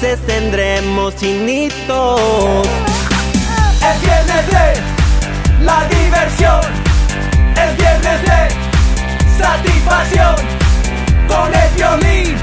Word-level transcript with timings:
tendremos 0.00 1.14
chinitos. 1.16 2.66
Es 3.86 4.00
viernes 4.00 4.46
de 4.46 5.64
la 5.64 5.86
diversión, 5.88 6.60
es 7.54 7.76
viernes 7.76 8.22
de 8.22 9.42
satisfacción, 9.42 10.36
con 11.28 11.52
el 11.54 11.70
violín, 11.76 12.34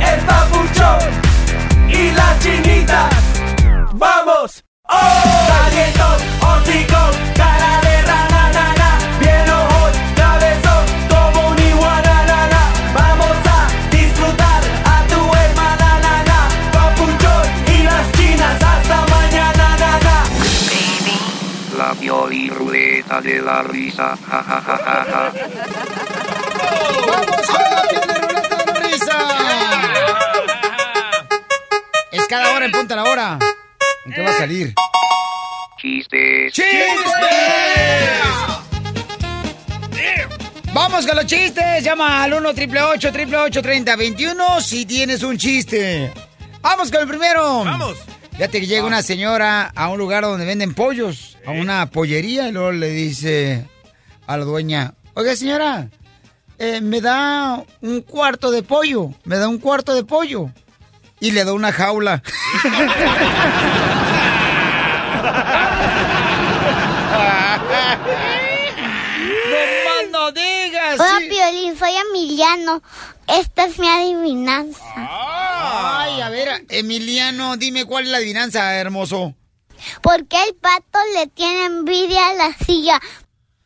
el 0.00 0.20
papuchón 0.20 1.10
y 1.90 2.10
las 2.12 2.38
chinitas. 2.40 3.14
¡Vamos! 3.92 4.64
¡Oh! 4.88 4.96
Calientón, 5.46 6.16
hocicón, 6.40 7.10
cara 7.36 7.87
ruleta 23.08 23.20
de 23.20 23.42
la 23.42 23.62
risa. 23.62 24.16
Ja, 24.16 24.42
ja, 24.42 24.60
ja, 24.60 24.76
ja, 24.76 25.04
ja. 25.04 25.32
¡Vamos 27.06 27.46
con 27.46 27.70
la 27.70 27.82
piel 27.88 28.06
de 28.06 28.14
ruleta 28.14 28.56
de 28.56 28.66
la 28.66 28.80
risa! 28.80 29.18
Es 32.12 32.26
cada 32.28 32.54
hora 32.54 32.66
en 32.66 32.72
punta 32.72 32.96
la 32.96 33.04
hora. 33.04 33.38
¿En 34.04 34.12
qué 34.12 34.22
va 34.22 34.30
a 34.30 34.38
salir? 34.38 34.74
Chistes. 35.78 36.52
Vamos 40.72 41.06
con 41.06 41.16
los 41.16 41.26
chistes. 41.26 41.84
Llama 41.84 42.24
al 42.24 42.34
1 42.34 42.48
888 42.48 43.08
888 43.08 43.62
3021 43.62 44.60
si 44.60 44.86
tienes 44.86 45.22
un 45.22 45.36
chiste. 45.38 46.12
Vamos 46.60 46.90
con 46.90 47.02
el 47.02 47.08
primero. 47.08 47.64
Vamos. 47.64 47.96
Fíjate 48.38 48.60
que 48.60 48.68
llega 48.68 48.84
una 48.84 49.02
señora 49.02 49.72
a 49.74 49.88
un 49.88 49.98
lugar 49.98 50.22
donde 50.22 50.46
venden 50.46 50.72
pollos, 50.72 51.36
a 51.44 51.50
una 51.50 51.90
pollería, 51.90 52.46
y 52.46 52.52
luego 52.52 52.70
le 52.70 52.90
dice 52.90 53.66
a 54.28 54.36
la 54.36 54.44
dueña, 54.44 54.94
oiga 55.14 55.34
señora, 55.34 55.88
eh, 56.56 56.80
me 56.80 57.00
da 57.00 57.64
un 57.80 58.00
cuarto 58.02 58.52
de 58.52 58.62
pollo, 58.62 59.12
me 59.24 59.38
da 59.38 59.48
un 59.48 59.58
cuarto 59.58 59.92
de 59.92 60.04
pollo. 60.04 60.52
Y 61.18 61.32
le 61.32 61.44
da 61.44 61.52
una 61.52 61.72
jaula. 61.72 62.22
no 69.50 69.58
más 69.84 70.10
no 70.12 70.30
digas. 70.30 71.00
Hola, 71.00 71.18
sí. 71.18 71.28
Piolín, 71.28 71.76
soy 71.76 71.90
Emiliano. 72.08 72.82
Esta 73.28 73.66
es 73.66 73.78
mi 73.78 73.86
adivinanza. 73.88 74.82
Ay, 74.96 76.20
a 76.20 76.30
ver, 76.30 76.64
Emiliano, 76.70 77.56
dime 77.56 77.84
cuál 77.84 78.04
es 78.04 78.10
la 78.10 78.18
adivinanza, 78.18 78.74
hermoso. 78.74 79.34
¿Por 80.02 80.26
qué 80.26 80.42
el 80.44 80.54
pato 80.54 80.98
le 81.14 81.26
tiene 81.28 81.66
envidia 81.66 82.28
a 82.28 82.34
la 82.34 82.52
silla? 82.54 83.00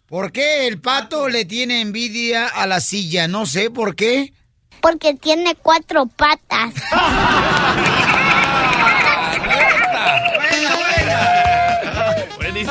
¿Por 0.06 0.32
qué 0.32 0.66
el 0.66 0.80
pato 0.80 1.28
le 1.28 1.44
tiene 1.44 1.80
envidia 1.80 2.46
a 2.46 2.66
la 2.66 2.80
silla? 2.80 3.28
No 3.28 3.46
sé 3.46 3.70
por 3.70 3.96
qué. 3.96 4.32
Porque 4.80 5.14
tiene 5.14 5.54
cuatro 5.54 6.06
patas. 6.06 6.74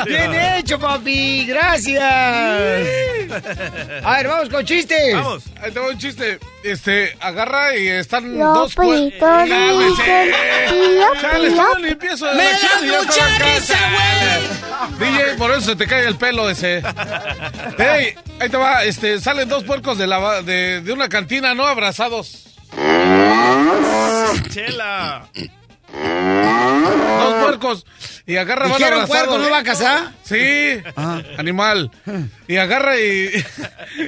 Bien 0.05 0.33
hecho, 0.33 0.79
papi. 0.79 1.45
Gracias. 1.45 2.01
A 4.03 4.17
ver, 4.17 4.27
vamos 4.27 4.49
con 4.49 4.65
chiste. 4.65 5.13
Vamos. 5.13 5.43
Ahí 5.61 5.71
tengo 5.71 5.87
un 5.89 5.97
chiste. 5.97 6.39
Este, 6.63 7.17
agarra 7.19 7.75
y 7.75 7.87
están 7.87 8.37
dos 8.37 8.75
pío, 8.75 9.09
Chale, 11.19 11.49
limpieza 11.81 12.27
de 12.27 12.35
Me 12.35 12.43
la 12.43 12.99
mucha 12.99 13.27
DJ, 14.99 15.35
por 15.37 15.51
eso 15.51 15.61
se 15.61 15.75
te 15.75 15.87
cae 15.87 16.05
el 16.05 16.17
pelo 16.17 16.49
ese. 16.49 16.83
Hey, 17.77 18.15
ahí 18.39 18.49
te 18.49 18.57
va, 18.57 18.83
este, 18.83 19.19
salen 19.19 19.49
dos 19.49 19.63
puercos 19.63 19.97
de, 19.97 20.07
la, 20.07 20.41
de, 20.43 20.81
de 20.81 20.93
una 20.93 21.09
cantina, 21.09 21.55
¿no? 21.55 21.65
Abrazados. 21.65 22.45
Chela. 24.49 25.27
Dos 25.93 27.43
puercos. 27.43 27.85
Y 28.25 28.37
agarra, 28.37 28.67
van 28.67 28.77
¿Dijeron 28.77 28.99
abrazados. 29.01 29.27
puerco, 29.27 29.43
no 29.43 29.49
va 29.51 29.57
a 29.59 29.63
casar? 29.63 30.11
Sí, 30.23 30.81
animal. 31.37 31.91
Y 32.47 32.57
agarra 32.57 32.99
y, 32.99 33.29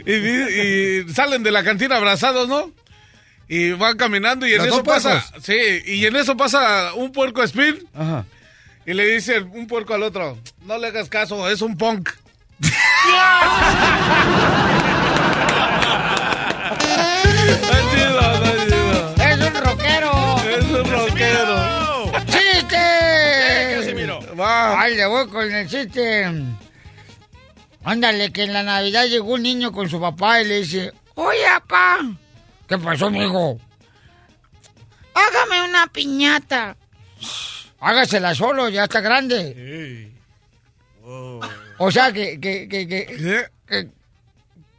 y, 0.05 0.13
y 0.13 1.13
salen 1.13 1.43
de 1.43 1.51
la 1.51 1.63
cantina 1.63 1.97
abrazados, 1.97 2.47
¿no? 2.47 2.71
Y 3.49 3.71
van 3.71 3.97
caminando 3.97 4.47
y 4.47 4.53
en 4.53 4.59
¿Los 4.59 4.67
eso 4.67 4.83
pasa, 4.83 5.21
puercos? 5.29 5.43
sí, 5.45 5.81
y 5.85 6.05
en 6.05 6.15
eso 6.15 6.37
pasa 6.37 6.93
un 6.93 7.11
puerco 7.11 7.43
speed 7.43 7.75
Ajá. 7.93 8.25
y 8.85 8.93
le 8.93 9.05
dice 9.05 9.41
un 9.41 9.67
puerco 9.67 9.93
al 9.93 10.03
otro, 10.03 10.37
no 10.65 10.77
le 10.77 10.87
hagas 10.87 11.09
caso, 11.09 11.47
es 11.49 11.61
un 11.61 11.77
punk. 11.77 12.09
Va. 24.43 24.81
Ay, 24.81 24.95
le 24.95 25.05
voy 25.05 25.27
con 25.29 25.49
el 25.49 25.67
chiste. 25.69 26.25
Ándale, 27.85 28.31
que 28.31 28.43
en 28.43 28.53
la 28.53 28.63
Navidad 28.63 29.05
llegó 29.05 29.33
un 29.33 29.43
niño 29.43 29.71
con 29.71 29.89
su 29.89 29.99
papá 29.99 30.41
y 30.41 30.45
le 30.47 30.59
dice, 30.59 30.91
oye, 31.15 31.45
papá. 31.67 31.99
¿Qué 32.67 32.77
pasó, 32.77 33.09
mijo? 33.09 33.57
Hágame 35.13 35.69
una 35.69 35.87
piñata. 35.87 36.75
Hágasela 37.79 38.33
solo, 38.35 38.69
ya 38.69 38.83
está 38.85 39.01
grande. 39.01 40.11
O 41.77 41.91
sea, 41.91 42.11
que, 42.11 42.39
que, 42.39 42.67
que, 42.67 42.87
que, 42.87 43.05
¿Qué? 43.05 43.45
que 43.67 43.89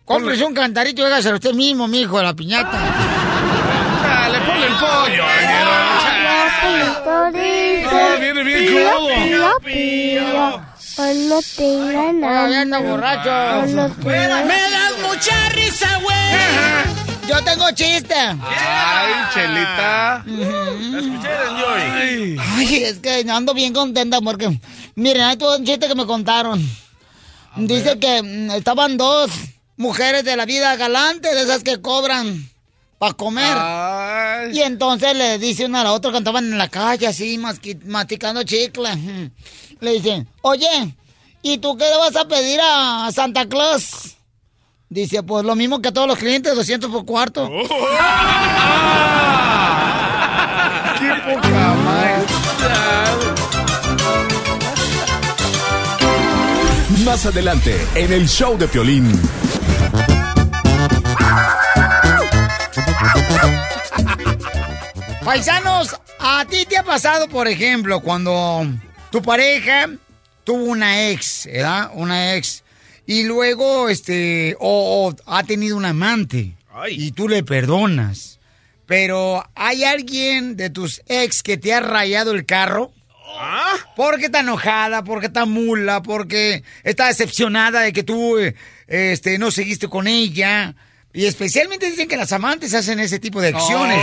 cómprese 0.04 0.44
un 0.44 0.54
cantarito 0.54 1.03
y 1.03 1.04
hágaselo 1.04 1.36
usted 1.36 1.53
mismo, 1.54 1.86
mijo, 1.88 2.22
la 2.22 2.34
piñata. 2.34 2.78
Chale, 4.03 4.38
ponle 4.41 4.66
el 4.66 4.74
pollo. 4.74 5.24
No, 7.04 7.32
viene 7.32 7.73
bien 8.44 8.66
crudo. 8.66 9.09
Pío, 9.09 9.60
pío. 9.65 10.62
Cuando 10.97 11.41
tenga 11.56 12.28
Todavía 12.28 12.60
anda 12.60 12.78
borracho. 12.78 13.66
¡Me 14.05 14.28
das 14.28 14.99
mucha 15.03 15.49
risa, 15.50 15.99
güey! 16.03 17.04
Yo 17.28 17.43
tengo 17.43 17.71
chiste. 17.72 18.15
Ay, 18.15 19.12
chelita. 19.33 20.25
Escuché 20.27 21.28
de 21.28 21.44
Enjoy. 21.50 22.38
Ay, 22.38 22.84
es 22.84 22.99
que 22.99 23.25
ando 23.28 23.54
bien 23.54 23.72
contenta 23.72 24.21
porque, 24.21 24.60
miren, 24.94 25.22
hay 25.22 25.37
todo 25.37 25.56
un 25.56 25.65
chiste 25.65 25.88
que 25.88 25.94
me 25.94 26.06
contaron. 26.06 26.62
Dice 27.56 27.99
que 27.99 28.22
mm, 28.22 28.50
estaban 28.53 28.97
dos 28.97 29.31
mujeres 29.77 30.25
de 30.25 30.37
la 30.37 30.44
vida 30.44 30.77
galante, 30.77 31.34
de 31.34 31.43
esas 31.43 31.62
que 31.62 31.81
cobran 31.81 32.49
para 32.99 33.15
comer. 33.15 33.56
Ay. 33.56 34.03
Y 34.53 34.60
entonces 34.62 35.16
le 35.16 35.38
dice 35.38 35.66
una 35.66 35.81
a 35.82 35.84
la 35.84 35.93
otra 35.93 36.10
que 36.10 36.16
andaban 36.19 36.44
en 36.44 36.59
la 36.59 36.69
calle 36.69 37.06
así, 37.06 37.38
masticando 37.38 38.43
chicle. 38.43 38.89
Le 39.80 39.92
dicen, 39.92 40.28
oye, 40.42 40.95
¿y 41.42 41.59
tú 41.59 41.77
qué 41.77 41.84
le 41.84 41.97
vas 41.98 42.16
a 42.16 42.27
pedir 42.27 42.60
a 42.63 43.10
Santa 43.13 43.47
Claus? 43.47 44.16
Dice, 44.89 45.22
pues 45.22 45.45
lo 45.45 45.54
mismo 45.57 45.83
que 45.83 45.89
a 45.89 45.92
todos 45.92 46.07
los 46.07 46.18
clientes, 46.18 46.54
200 46.54 46.91
por 46.91 47.04
cuarto. 47.04 47.51
¡Qué 50.98 51.13
poca 51.27 51.74
madre! 51.74 52.24
Más 57.04 57.27
adelante, 57.27 57.86
en 57.95 58.13
el 58.13 58.28
show 58.28 58.57
de 58.57 58.68
Piolín. 58.68 59.21
Paisanos, 65.24 65.97
¿a 66.18 66.44
ti 66.44 66.66
te 66.68 66.76
ha 66.76 66.82
pasado, 66.82 67.28
por 67.28 67.48
ejemplo, 67.48 68.00
cuando 68.00 68.66
tu 69.10 69.22
pareja 69.22 69.88
tuvo 70.44 70.65
una 70.65 71.09
ex, 71.09 71.47
¿verdad? 71.47 71.91
Una 71.94 72.34
ex. 72.34 72.62
Y 73.06 73.22
luego, 73.24 73.88
este, 73.88 74.54
o, 74.60 75.09
o 75.09 75.16
ha 75.26 75.42
tenido 75.44 75.76
un 75.78 75.86
amante. 75.86 76.53
Ay. 76.72 77.06
Y 77.06 77.12
tú 77.12 77.28
le 77.28 77.42
perdonas. 77.42 78.38
pero 78.86 79.48
¿hay 79.54 79.84
alguien 79.84 80.56
de 80.56 80.68
tus 80.68 81.00
ex 81.06 81.42
que 81.42 81.56
te 81.56 81.72
ha 81.72 81.80
rayado 81.80 82.32
el 82.32 82.44
carro? 82.44 82.92
¿Ah? 83.38 83.77
Porque 83.97 84.27
está 84.27 84.41
enojada, 84.41 85.04
porque 85.04 85.27
está 85.27 85.47
mula, 85.47 86.03
porque 86.03 86.62
está 86.82 87.06
decepcionada 87.06 87.80
de 87.80 87.92
que 87.92 88.03
tú 88.03 88.38
eh, 88.38 88.54
este, 88.86 89.38
no 89.38 89.50
seguiste 89.50 89.88
con 89.88 90.06
ella. 90.06 90.74
Y 91.15 91.27
especialmente 91.27 91.89
dicen 91.91 92.09
que 92.09 92.16
las 92.16 92.33
amantes 92.33 92.75
hacen 92.75 92.99
ese 93.01 93.19
tipo 93.21 93.41
de 93.41 93.49
acciones. 93.49 93.99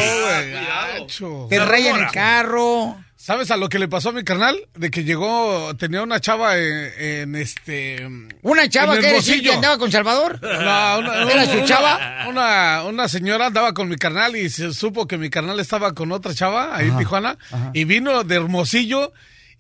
Gacho. 1.00 1.48
te 1.50 1.60
rayan 1.64 2.00
el 2.00 2.12
carro. 2.12 2.98
¿Sabes 3.16 3.52
a 3.52 3.58
lo 3.58 3.70
que 3.70 3.78
le 3.78 3.88
pasó 3.88 4.10
a 4.10 4.14
mi 4.14 4.24
carnal? 4.24 4.58
De 4.74 4.90
que 4.90 5.04
llegó, 5.04 5.76
tenía 5.78 6.02
una 6.02 6.20
chava 6.20 6.58
en, 6.58 6.92
en 6.98 7.36
este... 7.36 8.08
¿Una 8.42 8.68
chava 8.68 8.98
que 8.98 9.12
decir 9.12 9.44
que 9.44 9.54
andaba 9.54 9.78
con 9.78 9.92
Salvador? 9.92 10.40
No, 10.42 10.50
una, 11.00 11.32
¿Era 11.32 11.46
su 11.46 11.52
una- 11.58 11.66
chava? 11.66 12.26
Una, 12.28 12.84
una 12.86 13.08
señora 13.08 13.46
andaba 13.48 13.76
con 13.76 13.90
mi 13.90 13.96
carnal 13.98 14.36
y 14.36 14.50
se 14.50 14.74
supo 14.74 15.06
que 15.06 15.20
mi 15.20 15.30
carnal 15.30 15.60
estaba 15.60 15.94
con 15.94 16.12
otra 16.12 16.34
chava 16.34 16.76
ahí 16.76 16.88
en 16.88 16.98
Tijuana 16.98 17.38
y 17.74 17.84
vino 17.84 18.24
de 18.24 18.36
Hermosillo 18.38 19.14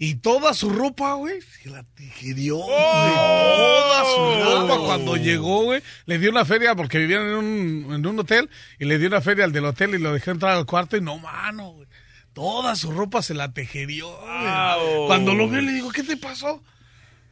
y 0.03 0.15
toda 0.15 0.55
su 0.55 0.71
ropa, 0.71 1.13
güey, 1.13 1.41
se 1.41 1.69
la 1.69 1.83
tigerió. 1.93 2.55
güey. 2.57 2.67
Toda 2.73 4.03
su 4.03 4.43
ropa 4.43 4.79
cuando 4.83 5.15
llegó, 5.15 5.65
güey. 5.65 5.83
Le 6.07 6.17
dio 6.17 6.31
una 6.31 6.43
feria 6.43 6.73
porque 6.73 6.97
vivían 6.97 7.21
en 7.21 7.35
un, 7.35 7.93
en 7.93 8.07
un 8.07 8.19
hotel 8.19 8.49
y 8.79 8.85
le 8.85 8.97
dio 8.97 9.09
una 9.09 9.21
feria 9.21 9.45
al 9.45 9.51
del 9.51 9.65
hotel 9.65 9.93
y 9.93 9.99
lo 9.99 10.11
dejó 10.11 10.31
entrar 10.31 10.57
al 10.57 10.65
cuarto 10.65 10.97
y 10.97 11.01
no, 11.01 11.19
mano, 11.19 11.73
güey. 11.73 11.87
Toda 12.33 12.75
su 12.75 12.91
ropa 12.91 13.21
se 13.21 13.35
la 13.35 13.53
tejerió, 13.53 14.09
güey. 14.09 15.05
Cuando 15.05 15.35
lo 15.35 15.47
vio 15.47 15.61
le 15.61 15.71
digo, 15.71 15.91
¿qué 15.91 16.01
te 16.01 16.17
pasó? 16.17 16.63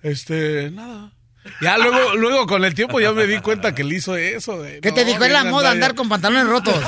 Este, 0.04 0.70
nada. 0.70 1.12
Ya 1.62 1.78
luego, 1.78 2.16
luego 2.16 2.48
con 2.48 2.64
el 2.66 2.74
tiempo 2.74 3.00
ya 3.00 3.12
me 3.12 3.28
di 3.28 3.40
cuenta 3.40 3.74
que 3.76 3.84
le 3.84 3.96
hizo 3.96 4.16
eso. 4.16 4.58
güey. 4.58 4.82
¿Qué 4.82 4.92
te 4.92 5.06
dijo? 5.06 5.24
Es 5.24 5.32
la 5.32 5.44
moda 5.46 5.72
andar 5.72 5.96
con 5.96 6.10
pantalones 6.10 6.48
rotos. 6.48 6.76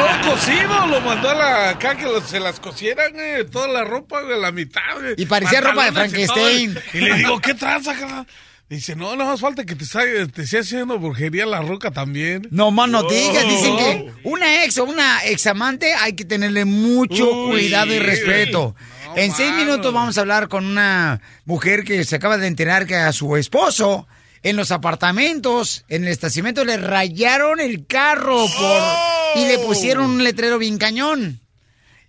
No, 0.00 0.30
cocido, 0.30 0.86
lo 0.86 1.00
mandó 1.02 1.28
a 1.30 1.34
la 1.34 1.68
acá 1.70 1.94
que 1.94 2.06
se 2.26 2.40
las 2.40 2.58
cosieran, 2.58 3.12
güey, 3.12 3.46
toda 3.46 3.68
la 3.68 3.84
ropa, 3.84 4.20
a 4.20 4.22
la 4.22 4.50
mitad, 4.50 4.80
güey. 4.98 5.14
Y 5.18 5.26
parecía 5.26 5.60
ropa 5.60 5.84
de 5.84 5.90
y 5.90 5.92
Frankenstein. 5.92 6.78
Y 6.94 7.00
le 7.00 7.14
digo, 7.16 7.38
¿qué 7.40 7.52
tranza? 7.54 8.24
Dice, 8.70 8.94
no, 8.94 9.16
no 9.16 9.24
más 9.24 9.40
falta 9.40 9.64
que 9.64 9.74
te, 9.74 9.84
te 10.28 10.42
esté 10.42 10.60
haciendo 10.60 10.96
brujería 11.00 11.44
la 11.44 11.60
roca 11.60 11.90
también. 11.90 12.46
No 12.52 12.70
más 12.70 12.88
no 12.88 13.02
digas, 13.02 13.42
dicen 13.48 13.76
que 13.76 14.12
una 14.22 14.62
ex 14.64 14.78
o 14.78 14.84
una 14.84 15.24
ex 15.24 15.44
amante 15.48 15.92
hay 15.92 16.12
que 16.12 16.24
tenerle 16.24 16.64
mucho 16.64 17.28
Uy, 17.46 17.50
cuidado 17.50 17.92
y 17.92 17.98
respeto. 17.98 18.76
En 19.16 19.34
seis 19.34 19.52
minutos 19.54 19.92
vamos 19.92 20.16
a 20.18 20.20
hablar 20.20 20.48
con 20.48 20.66
una 20.66 21.20
mujer 21.44 21.84
que 21.84 22.04
se 22.04 22.16
acaba 22.16 22.38
de 22.38 22.46
enterar 22.46 22.86
que 22.86 22.96
a 22.96 23.12
su 23.12 23.36
esposo 23.36 24.06
en 24.42 24.56
los 24.56 24.70
apartamentos, 24.70 25.84
en 25.88 26.04
el 26.04 26.08
estacionamiento, 26.08 26.64
le 26.64 26.76
rayaron 26.76 27.60
el 27.60 27.86
carro 27.86 28.46
por 28.46 28.82
y 29.36 29.46
le 29.46 29.58
pusieron 29.58 30.06
un 30.06 30.24
letrero 30.24 30.58
bien 30.58 30.78
cañón. 30.78 31.40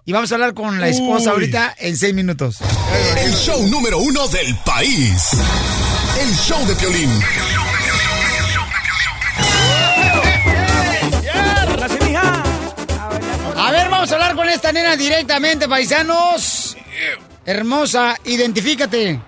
Y 0.06 0.14
vamos 0.14 0.32
a 0.32 0.36
hablar 0.36 0.54
con 0.54 0.80
la 0.80 0.88
esposa 0.88 1.30
Uy. 1.30 1.34
ahorita 1.34 1.76
en 1.78 1.96
seis 1.96 2.14
minutos. 2.14 2.58
El 3.18 3.34
show 3.34 3.68
número 3.68 4.00
uno 4.00 4.28
del 4.30 4.56
país. 4.66 5.30
El 6.20 6.36
show 6.36 6.66
de 6.66 6.76
Piolín. 6.76 7.12
A 13.58 13.72
ver, 13.72 13.90
vamos 13.90 14.12
a 14.12 14.16
hablar 14.16 14.36
con 14.36 14.50
esta 14.50 14.72
nena 14.72 14.96
directamente, 14.96 15.68
paisanos. 15.68 16.61
Hermosa, 17.46 18.16
identifícate. 18.26 19.20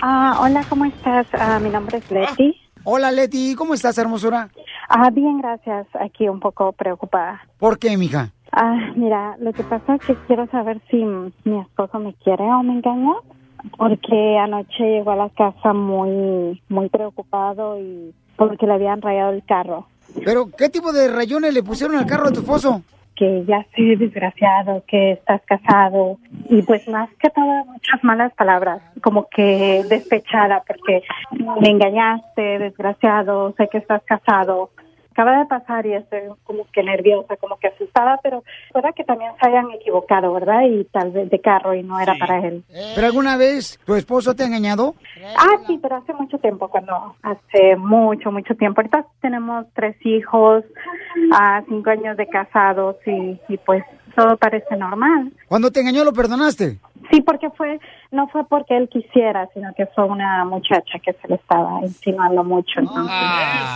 Ah, 0.00 0.38
hola, 0.40 0.64
¿cómo 0.68 0.84
estás? 0.84 1.26
Ah, 1.32 1.58
mi 1.60 1.70
nombre 1.70 1.98
es 1.98 2.10
Leti. 2.10 2.56
Hola, 2.84 3.12
Leti, 3.12 3.54
¿cómo 3.54 3.74
estás, 3.74 3.96
hermosura? 3.98 4.48
Ah, 4.88 5.10
bien, 5.10 5.40
gracias. 5.40 5.86
Aquí 6.00 6.28
un 6.28 6.40
poco 6.40 6.72
preocupada. 6.72 7.40
¿Por 7.58 7.78
qué, 7.78 7.96
mija? 7.96 8.32
Ah, 8.50 8.92
mira, 8.96 9.36
lo 9.38 9.52
que 9.52 9.62
pasa 9.62 9.94
es 9.94 10.02
que 10.02 10.16
quiero 10.26 10.46
saber 10.48 10.80
si 10.90 10.96
mi 10.96 11.60
esposo 11.60 11.98
me 11.98 12.14
quiere 12.14 12.44
o 12.44 12.62
me 12.62 12.72
engañó, 12.72 13.22
porque 13.78 14.38
anoche 14.38 14.82
llegó 14.82 15.12
a 15.12 15.16
la 15.16 15.30
casa 15.30 15.72
muy, 15.72 16.60
muy 16.68 16.88
preocupado 16.88 17.78
y 17.78 18.14
porque 18.36 18.66
le 18.66 18.74
habían 18.74 19.00
rayado 19.00 19.30
el 19.32 19.44
carro. 19.44 19.86
¿Pero 20.24 20.50
qué 20.50 20.68
tipo 20.68 20.92
de 20.92 21.08
rayones 21.08 21.54
le 21.54 21.62
pusieron 21.62 21.96
al 21.96 22.06
carro 22.06 22.26
de 22.26 22.34
tu 22.34 22.40
esposo? 22.40 22.82
Que 23.22 23.44
ya 23.44 23.64
sé, 23.76 23.94
desgraciado, 23.96 24.82
que 24.84 25.12
estás 25.12 25.40
casado 25.42 26.18
y 26.48 26.60
pues 26.62 26.88
más 26.88 27.08
que 27.20 27.30
todo 27.30 27.64
muchas 27.66 28.02
malas 28.02 28.34
palabras, 28.34 28.82
como 29.00 29.28
que 29.28 29.84
despechada 29.88 30.64
porque 30.66 31.04
me 31.60 31.68
engañaste, 31.68 32.58
desgraciado, 32.58 33.54
sé 33.56 33.68
que 33.68 33.78
estás 33.78 34.02
casado. 34.02 34.70
Acaba 35.12 35.38
de 35.38 35.46
pasar 35.46 35.84
y 35.84 35.92
estoy 35.92 36.20
como 36.44 36.66
que 36.72 36.82
nerviosa, 36.82 37.36
como 37.36 37.58
que 37.58 37.68
asustada, 37.68 38.18
pero 38.22 38.42
pueda 38.72 38.92
que 38.92 39.04
también 39.04 39.32
se 39.40 39.46
hayan 39.46 39.70
equivocado, 39.72 40.32
¿verdad? 40.32 40.62
Y 40.62 40.84
tal 40.84 41.10
vez 41.10 41.28
de 41.28 41.38
carro 41.38 41.74
y 41.74 41.82
no 41.82 42.00
era 42.00 42.14
para 42.18 42.40
él. 42.40 42.64
¿Pero 42.94 43.06
alguna 43.06 43.36
vez 43.36 43.78
tu 43.84 43.94
esposo 43.94 44.34
te 44.34 44.42
ha 44.42 44.46
engañado? 44.46 44.94
Ah, 45.36 45.58
sí, 45.66 45.78
pero 45.82 45.96
hace 45.96 46.14
mucho 46.14 46.38
tiempo, 46.38 46.68
cuando 46.68 47.14
hace 47.22 47.76
mucho, 47.76 48.32
mucho 48.32 48.54
tiempo. 48.54 48.80
Ahorita 48.80 49.06
tenemos 49.20 49.66
tres 49.74 49.96
hijos, 50.04 50.64
ah, 51.32 51.62
cinco 51.68 51.90
años 51.90 52.16
de 52.16 52.26
casados 52.26 52.96
y, 53.06 53.38
y 53.48 53.58
pues 53.58 53.84
todo 54.16 54.36
parece 54.36 54.76
normal. 54.76 55.32
Cuando 55.46 55.70
te 55.70 55.80
engañó, 55.80 56.04
¿lo 56.04 56.12
perdonaste? 56.12 56.78
Sí, 57.12 57.20
porque 57.20 57.50
fue, 57.50 57.78
no 58.10 58.26
fue 58.28 58.44
porque 58.46 58.74
él 58.74 58.88
quisiera, 58.88 59.46
sino 59.52 59.72
que 59.76 59.84
fue 59.86 60.04
una 60.04 60.44
muchacha 60.46 60.98
que 60.98 61.12
se 61.12 61.28
le 61.28 61.34
estaba 61.34 61.80
insinuando 61.82 62.42
mucho. 62.42 62.80
Entonces, 62.80 63.14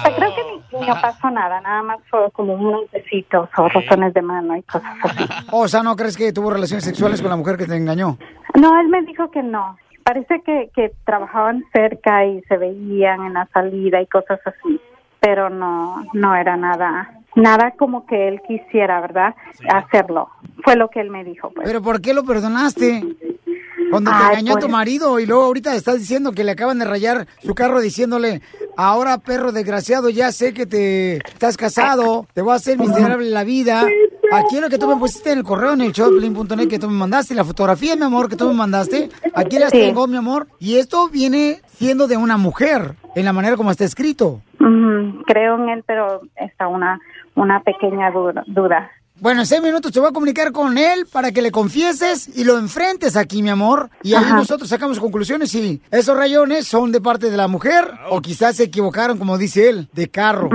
pues 0.03 0.15
creo 0.17 0.35
que 0.35 0.43
ni- 0.81 0.87
no 0.87 0.95
pasó 0.95 1.31
nada, 1.31 1.61
nada 1.61 1.83
más 1.83 1.99
fue 2.11 2.31
como 2.33 2.55
unos 2.55 2.91
besitos 2.91 3.51
o 3.59 3.69
rotones 3.69 4.15
de 4.15 4.23
mano 4.23 4.57
y 4.57 4.63
cosas 4.63 4.91
así. 5.03 5.25
O 5.53 5.69
sea, 5.69 5.83
¿no 5.83 5.95
crees 5.97 6.17
que 6.17 6.33
tuvo 6.33 6.51
relaciones 6.51 6.85
sexuales 6.85 7.21
con 7.21 7.29
la 7.31 7.37
mujer 7.37 7.59
que 7.59 7.67
te 7.67 7.77
engañó? 7.77 8.17
No, 8.55 8.81
él 8.81 8.89
me 8.89 9.03
dijo 9.03 9.31
que 9.31 9.43
no. 9.43 9.77
Parece 10.03 10.41
que, 10.43 10.71
que 10.75 10.93
trabajaban 11.05 11.63
cerca 11.75 12.25
y 12.25 12.41
se 12.43 12.57
veían 12.57 13.27
en 13.27 13.35
la 13.35 13.47
salida 13.53 14.01
y 14.01 14.07
cosas 14.07 14.41
así, 14.47 14.81
pero 15.21 15.51
no, 15.51 16.03
no 16.15 16.35
era 16.35 16.57
nada, 16.57 17.11
nada 17.37 17.73
como 17.79 18.05
que 18.07 18.29
él 18.29 18.41
quisiera, 18.47 19.01
¿verdad? 19.01 19.35
Hacerlo. 19.73 20.29
Fue 20.65 20.75
lo 20.77 20.89
que 20.89 21.01
él 21.01 21.11
me 21.11 21.23
dijo, 21.25 21.51
pues. 21.55 21.67
¿Pero 21.67 21.81
por 21.83 22.01
qué 22.01 22.13
lo 22.15 22.25
perdonaste? 22.25 23.05
Cuando 23.91 24.11
te 24.11 24.17
Ay, 24.17 24.27
engañó 24.33 24.53
pues. 24.55 24.65
tu 24.65 24.71
marido 24.71 25.21
y 25.21 25.27
luego 25.27 25.45
ahorita 25.45 25.75
estás 25.77 25.99
diciendo 25.99 26.33
que 26.33 26.43
le 26.43 26.53
acaban 26.53 26.79
de 26.81 26.85
rayar 26.87 27.29
su 27.39 27.55
carro 27.55 27.81
diciéndole, 27.81 28.41
ahora 28.77 29.19
perro 29.19 29.53
desgraciado, 29.53 30.11
ya 30.11 30.33
sé 30.33 30.53
que 30.53 30.67
te 30.67 31.19
estás 31.19 31.57
casado, 31.57 32.27
te 32.35 32.43
voy 32.43 32.53
a 32.53 32.57
hacer 32.57 32.79
miserable 32.79 33.31
la 33.31 33.45
vida. 33.45 33.87
Aquí 34.33 34.59
lo 34.61 34.69
que 34.69 34.79
tú 34.79 34.89
me 34.89 34.97
pusiste 34.97 35.31
en 35.31 35.39
el 35.39 35.45
correo 35.45 35.75
en 35.75 35.83
el 35.83 35.93
showplane.net 35.93 36.69
que 36.69 36.81
tú 36.81 36.89
me 36.91 36.99
mandaste, 36.99 37.35
la 37.37 37.45
fotografía, 37.45 37.95
mi 37.95 38.03
amor, 38.03 38.29
que 38.29 38.35
tú 38.35 38.49
me 38.49 38.55
mandaste, 38.55 39.09
aquí 39.35 39.57
las 39.61 39.71
Sí. 39.71 39.79
tengo, 39.79 40.09
mi 40.09 40.17
amor. 40.17 40.49
Y 40.59 40.79
esto 40.79 41.09
viene 41.09 41.61
siendo 41.69 42.09
de 42.09 42.17
una 42.17 42.37
mujer, 42.37 42.97
en 43.15 43.25
la 43.25 43.33
manera 43.33 43.57
como 43.57 43.71
está 43.71 43.85
escrito. 43.85 44.41
Ujú, 44.59 45.23
creo 45.27 45.55
en 45.63 45.69
él, 45.69 45.85
pero 45.87 46.23
está 46.35 46.67
una, 46.67 46.99
una 47.37 47.61
pequeña 47.63 48.11
duda. 48.11 48.43
duda. 48.47 48.91
Bueno, 49.19 49.41
en 49.41 49.47
seis 49.47 49.63
minutos 49.63 49.93
te 49.93 49.99
voy 50.01 50.11
a 50.11 50.13
comunicar 50.13 50.53
con 50.53 50.77
él 50.77 51.07
para 51.11 51.33
que 51.33 51.41
le 51.41 51.51
confieses 51.51 52.37
y 52.37 52.45
lo 52.45 52.59
enfrentes 52.59 53.17
aquí, 53.17 53.43
mi 53.43 53.49
amor. 53.49 53.89
Y 54.03 54.13
ahí 54.15 54.25
Ajá. 54.25 54.35
nosotros 54.37 54.69
sacamos 54.69 55.01
conclusiones 55.01 55.51
si 55.51 55.81
esos 55.91 56.15
rayones 56.17 56.67
son 56.67 56.93
de 56.93 57.01
parte 57.01 57.31
de 57.31 57.37
la 57.39 57.49
mujer 57.49 57.91
o 58.11 58.21
quizás 58.21 58.57
se 58.57 58.65
equivocaron, 58.65 59.17
como 59.17 59.39
dice 59.39 59.71
él, 59.71 59.89
de 59.95 60.09
carro. 60.11 60.51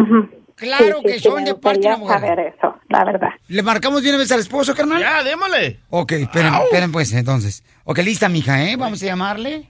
Claro 0.56 0.98
Sí, 0.98 1.02
sí, 1.02 1.08
que 1.08 1.14
sí, 1.14 1.20
son 1.28 1.44
de 1.44 1.56
parte 1.56 1.80
de 1.80 1.90
la 1.90 1.98
mujer. 1.98 2.20
saber 2.20 2.40
eso, 2.56 2.76
la 2.90 3.04
verdad. 3.04 3.30
¿Le 3.48 3.64
marcamos 3.64 4.04
de 4.04 4.10
una 4.10 4.20
vez 4.20 4.32
al 4.32 4.42
esposo, 4.42 4.76
carnal? 4.76 5.00
Ya, 5.00 5.24
démosle. 5.24 5.80
Ok, 5.90 6.12
esperen, 6.12 6.54
esperen 6.54 6.92
pues, 6.92 7.12
entonces. 7.14 7.64
Ok, 7.86 7.98
lista, 8.00 8.30
mija, 8.30 8.64
¿eh? 8.64 8.76
Vamos 8.76 9.02
a 9.02 9.06
llamarle. 9.08 9.68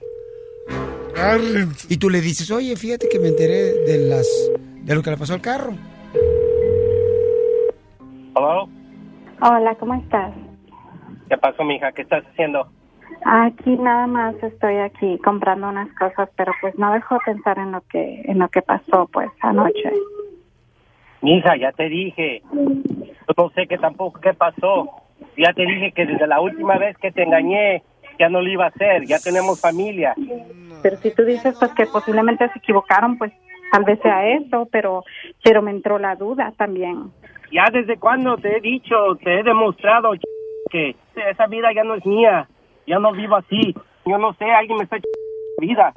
Y 1.88 1.96
tú 1.96 2.10
le 2.10 2.20
dices, 2.20 2.50
oye, 2.50 2.76
fíjate 2.76 3.08
que 3.08 3.18
me 3.18 3.28
enteré 3.28 3.72
de 3.86 4.06
las 4.08 4.26
de 4.82 4.94
lo 4.94 5.02
que 5.02 5.10
le 5.10 5.16
pasó 5.16 5.32
al 5.34 5.40
carro. 5.40 5.74
Hello. 8.34 8.66
Hola, 9.42 9.74
¿cómo 9.74 9.94
estás? 9.94 10.32
¿Qué 11.28 11.36
pasó, 11.36 11.64
mija? 11.64 11.92
¿Qué 11.92 12.02
estás 12.02 12.24
haciendo? 12.24 12.66
Aquí 13.24 13.76
nada 13.76 14.06
más 14.06 14.34
estoy 14.42 14.76
aquí 14.78 15.18
comprando 15.18 15.68
unas 15.68 15.92
cosas, 15.96 16.30
pero 16.36 16.52
pues 16.60 16.76
no 16.78 16.92
dejo 16.92 17.14
de 17.16 17.20
pensar 17.26 17.58
en 17.58 17.72
lo 17.72 17.82
que 17.82 18.22
en 18.24 18.38
lo 18.38 18.48
que 18.48 18.62
pasó 18.62 19.06
pues 19.12 19.30
anoche. 19.40 19.92
Mija, 21.20 21.56
ya 21.56 21.72
te 21.72 21.88
dije. 21.88 22.42
Yo 22.52 23.34
no 23.36 23.50
sé 23.50 23.66
qué 23.66 23.76
tampoco 23.76 24.18
qué 24.20 24.32
pasó. 24.32 24.88
Ya 25.36 25.52
te 25.52 25.66
dije 25.66 25.92
que 25.92 26.06
desde 26.06 26.26
la 26.26 26.40
última 26.40 26.78
vez 26.78 26.96
que 26.98 27.12
te 27.12 27.22
engañé, 27.22 27.82
ya 28.18 28.28
no 28.28 28.40
lo 28.40 28.48
iba 28.48 28.64
a 28.64 28.68
hacer. 28.68 29.06
Ya 29.06 29.18
tenemos 29.18 29.60
familia. 29.60 30.14
Pero 30.82 30.96
si 31.02 31.14
tú 31.14 31.24
dices 31.24 31.54
pues 31.58 31.72
que 31.74 31.86
posiblemente 31.86 32.48
se 32.48 32.58
equivocaron, 32.58 33.18
pues 33.18 33.32
tal 33.70 33.84
vez 33.84 34.00
sea 34.00 34.26
eso, 34.26 34.68
pero 34.72 35.04
pero 35.44 35.60
me 35.60 35.70
entró 35.70 35.98
la 35.98 36.16
duda 36.16 36.52
también. 36.56 37.12
Ya 37.52 37.64
desde 37.70 37.98
cuando 37.98 38.36
te 38.38 38.56
he 38.56 38.60
dicho, 38.60 39.16
te 39.22 39.40
he 39.40 39.42
demostrado 39.42 40.12
que 40.70 40.96
esa 41.14 41.46
vida 41.46 41.68
ya 41.74 41.84
no 41.84 41.94
es 41.94 42.06
mía. 42.06 42.48
Ya 42.86 42.98
no 42.98 43.12
vivo 43.12 43.36
así. 43.36 43.74
Yo 44.06 44.18
no 44.18 44.32
sé, 44.34 44.50
alguien 44.50 44.78
me 44.78 44.84
está 44.84 44.96
vida. 45.58 45.92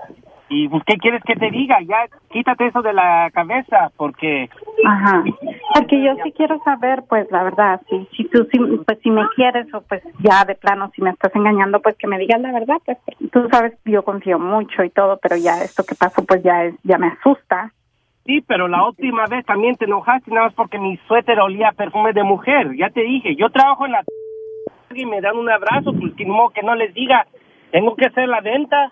Y 0.50 0.68
pues, 0.70 0.84
¿qué 0.86 0.98
quieres 0.98 1.24
que 1.24 1.36
te 1.36 1.50
diga? 1.50 1.78
Ya 1.82 2.08
quítate 2.30 2.68
eso 2.68 2.82
de 2.82 2.94
la 2.94 3.32
cabeza, 3.34 3.92
porque 3.98 4.50
Ajá. 4.86 5.24
Porque 5.74 6.04
yo 6.04 6.12
sí 6.24 6.32
quiero 6.34 6.60
saber, 6.64 7.04
pues 7.10 7.30
la 7.32 7.44
verdad, 7.44 7.82
si, 7.90 8.08
si 8.16 8.26
tú 8.30 8.48
si, 8.52 8.60
pues 8.60 9.00
si 9.02 9.10
me 9.10 9.28
quieres 9.36 9.74
o 9.74 9.82
pues 9.82 10.04
ya 10.20 10.46
de 10.46 10.56
plano 10.56 10.92
si 10.96 11.02
me 11.02 11.10
estás 11.10 11.36
engañando, 11.36 11.82
pues 11.82 11.98
que 11.98 12.08
me 12.08 12.20
digas 12.20 12.40
la 12.42 12.52
verdad, 12.52 12.78
pues 12.86 12.98
tú 13.32 13.48
sabes 13.52 13.74
yo 13.86 14.04
confío 14.04 14.38
mucho 14.38 14.84
y 14.84 14.92
todo, 14.92 15.18
pero 15.18 15.36
ya 15.36 15.64
esto 15.64 15.84
que 15.84 15.96
pasó 15.96 16.24
pues 16.26 16.44
ya 16.44 16.66
es 16.66 16.76
ya 16.84 16.98
me 16.98 17.08
asusta. 17.08 17.72
Sí, 18.26 18.42
pero 18.48 18.68
la 18.68 18.84
última 18.86 19.26
vez 19.28 19.46
también 19.46 19.76
te 19.76 19.86
enojaste 19.86 20.32
nada 20.32 20.48
más 20.48 20.54
porque 20.56 20.80
mi 20.80 20.98
suéter 21.08 21.40
olía 21.40 21.70
a 21.70 21.74
perfume 21.74 22.12
de 22.14 22.24
mujer. 22.24 22.76
Ya 22.76 22.90
te 22.90 23.02
dije, 23.02 23.36
yo 23.36 23.50
trabajo 23.50 23.86
en 23.86 23.92
la 23.94 24.04
y 24.94 25.06
me 25.06 25.20
dan 25.20 25.38
un 25.38 25.50
abrazo, 25.50 25.92
pues 25.94 26.14
que 26.16 26.26
no, 26.26 26.50
que 26.50 26.64
no 26.64 26.74
les 26.74 26.94
diga, 26.94 27.28
tengo 27.72 27.96
que 27.96 28.06
hacer 28.06 28.30
la 28.30 28.40
venta. 28.42 28.92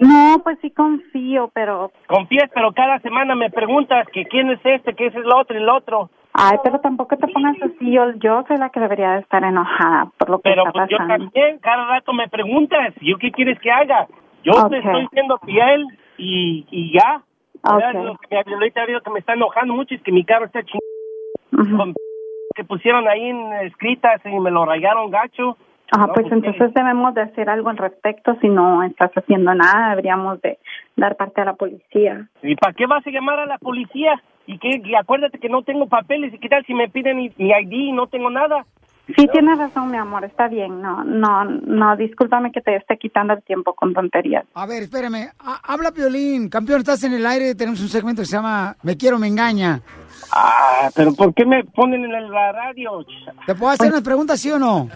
No, 0.00 0.40
pues 0.42 0.58
sí 0.62 0.70
confío, 0.70 1.50
pero 1.54 1.92
Confías, 2.06 2.50
pero 2.54 2.72
cada 2.72 2.98
semana 3.00 3.34
me 3.34 3.50
preguntas 3.50 4.08
que 4.08 4.24
quién 4.24 4.50
es 4.50 4.58
este, 4.64 4.94
que 4.94 5.06
ese 5.06 5.18
es 5.18 5.24
el 5.24 5.32
otro 5.32 5.56
y 5.56 5.62
el 5.62 5.68
otro. 5.68 6.08
ay, 6.32 6.56
pero 6.64 6.80
tampoco 6.80 7.16
te 7.16 7.28
pongas 7.28 7.56
así, 7.62 7.92
yo 7.92 8.10
yo 8.16 8.42
soy 8.48 8.56
la 8.56 8.70
que 8.70 8.80
debería 8.80 9.12
de 9.12 9.20
estar 9.20 9.44
enojada 9.44 10.06
por 10.18 10.30
lo 10.30 10.38
que 10.38 10.48
Pero 10.50 10.62
está 10.66 10.72
pues 10.72 10.90
yo 10.90 10.96
pasando. 10.96 11.24
también, 11.26 11.58
cada 11.58 11.84
rato 11.86 12.12
me 12.14 12.26
preguntas, 12.28 12.94
¿yo 13.02 13.18
qué 13.18 13.30
quieres 13.30 13.58
que 13.60 13.70
haga? 13.70 14.06
Yo 14.42 14.52
te 14.68 14.78
estoy 14.78 15.06
siendo 15.12 15.38
fiel 15.38 15.86
y, 16.16 16.66
y 16.70 16.92
ya. 16.92 17.20
Ok. 17.64 17.80
Ya, 17.80 17.92
Lo 17.92 18.16
que 18.16 18.28
me, 18.30 18.54
ahorita 18.54 18.86
que 19.04 19.10
me 19.10 19.20
está 19.20 19.32
enojando 19.32 19.74
mucho 19.74 19.94
es 19.94 20.02
que 20.02 20.12
mi 20.12 20.24
carro 20.24 20.46
está 20.46 20.62
chingado. 20.62 21.76
Con 21.76 21.94
que 22.54 22.64
pusieron 22.64 23.08
ahí 23.08 23.28
en 23.28 23.52
escritas 23.66 24.20
y 24.24 24.38
me 24.38 24.50
lo 24.50 24.64
rayaron 24.64 25.10
gacho. 25.10 25.56
Ajá, 25.90 26.06
No, 26.06 26.12
pues 26.12 26.28
pues, 26.28 26.32
entonces 26.32 26.72
debemos 26.74 27.14
de 27.14 27.22
hacer 27.22 27.50
algo 27.50 27.68
al 27.68 27.76
respecto. 27.76 28.36
Si 28.40 28.48
no 28.48 28.82
estás 28.82 29.10
haciendo 29.12 29.54
nada, 29.54 29.90
deberíamos 29.90 30.40
de 30.40 30.58
dar 30.96 31.16
parte 31.16 31.40
a 31.40 31.46
la 31.46 31.54
policía. 31.54 32.28
¿Y 32.42 32.54
para 32.56 32.72
qué 32.72 32.86
vas 32.86 33.06
a 33.06 33.10
llamar 33.10 33.40
a 33.40 33.46
la 33.46 33.58
policía? 33.58 34.22
Y 34.46 34.58
que 34.58 34.80
y 34.84 34.94
acuérdate 34.94 35.38
que 35.38 35.48
no 35.48 35.62
tengo 35.62 35.88
papeles 35.88 36.32
y 36.32 36.38
qué 36.38 36.48
tal 36.48 36.64
si 36.66 36.74
me 36.74 36.88
piden 36.88 37.16
mi, 37.16 37.32
mi 37.36 37.50
ID 37.50 37.72
y 37.72 37.92
no 37.92 38.06
tengo 38.06 38.30
nada. 38.30 38.64
Sí, 39.06 39.28
tienes 39.30 39.58
razón, 39.58 39.90
mi 39.90 39.98
amor, 39.98 40.24
está 40.24 40.48
bien. 40.48 40.80
No, 40.80 41.04
no, 41.04 41.44
no, 41.44 41.94
discúlpame 41.96 42.50
que 42.52 42.62
te 42.62 42.74
esté 42.76 42.96
quitando 42.96 43.34
el 43.34 43.42
tiempo 43.42 43.74
con 43.74 43.92
tonterías. 43.92 44.44
A 44.54 44.64
ver, 44.64 44.84
espérame. 44.84 45.30
Ha- 45.40 45.60
habla 45.62 45.92
Piolín. 45.92 46.48
Campeón, 46.48 46.80
estás 46.80 47.04
en 47.04 47.12
el 47.12 47.26
aire. 47.26 47.54
Tenemos 47.54 47.80
un 47.82 47.88
segmento 47.88 48.22
que 48.22 48.26
se 48.26 48.36
llama 48.36 48.76
Me 48.82 48.96
quiero, 48.96 49.18
me 49.18 49.28
engaña. 49.28 49.82
Ah, 50.32 50.90
pero 50.96 51.12
¿por 51.12 51.34
qué 51.34 51.44
me 51.44 51.64
ponen 51.64 52.04
en 52.04 52.30
la 52.30 52.52
radio? 52.52 53.04
¿Te 53.46 53.54
puedo 53.54 53.72
hacer 53.72 53.90
unas 53.90 54.02
preguntas, 54.02 54.40
sí 54.40 54.50
o 54.50 54.58
no? 54.58 54.88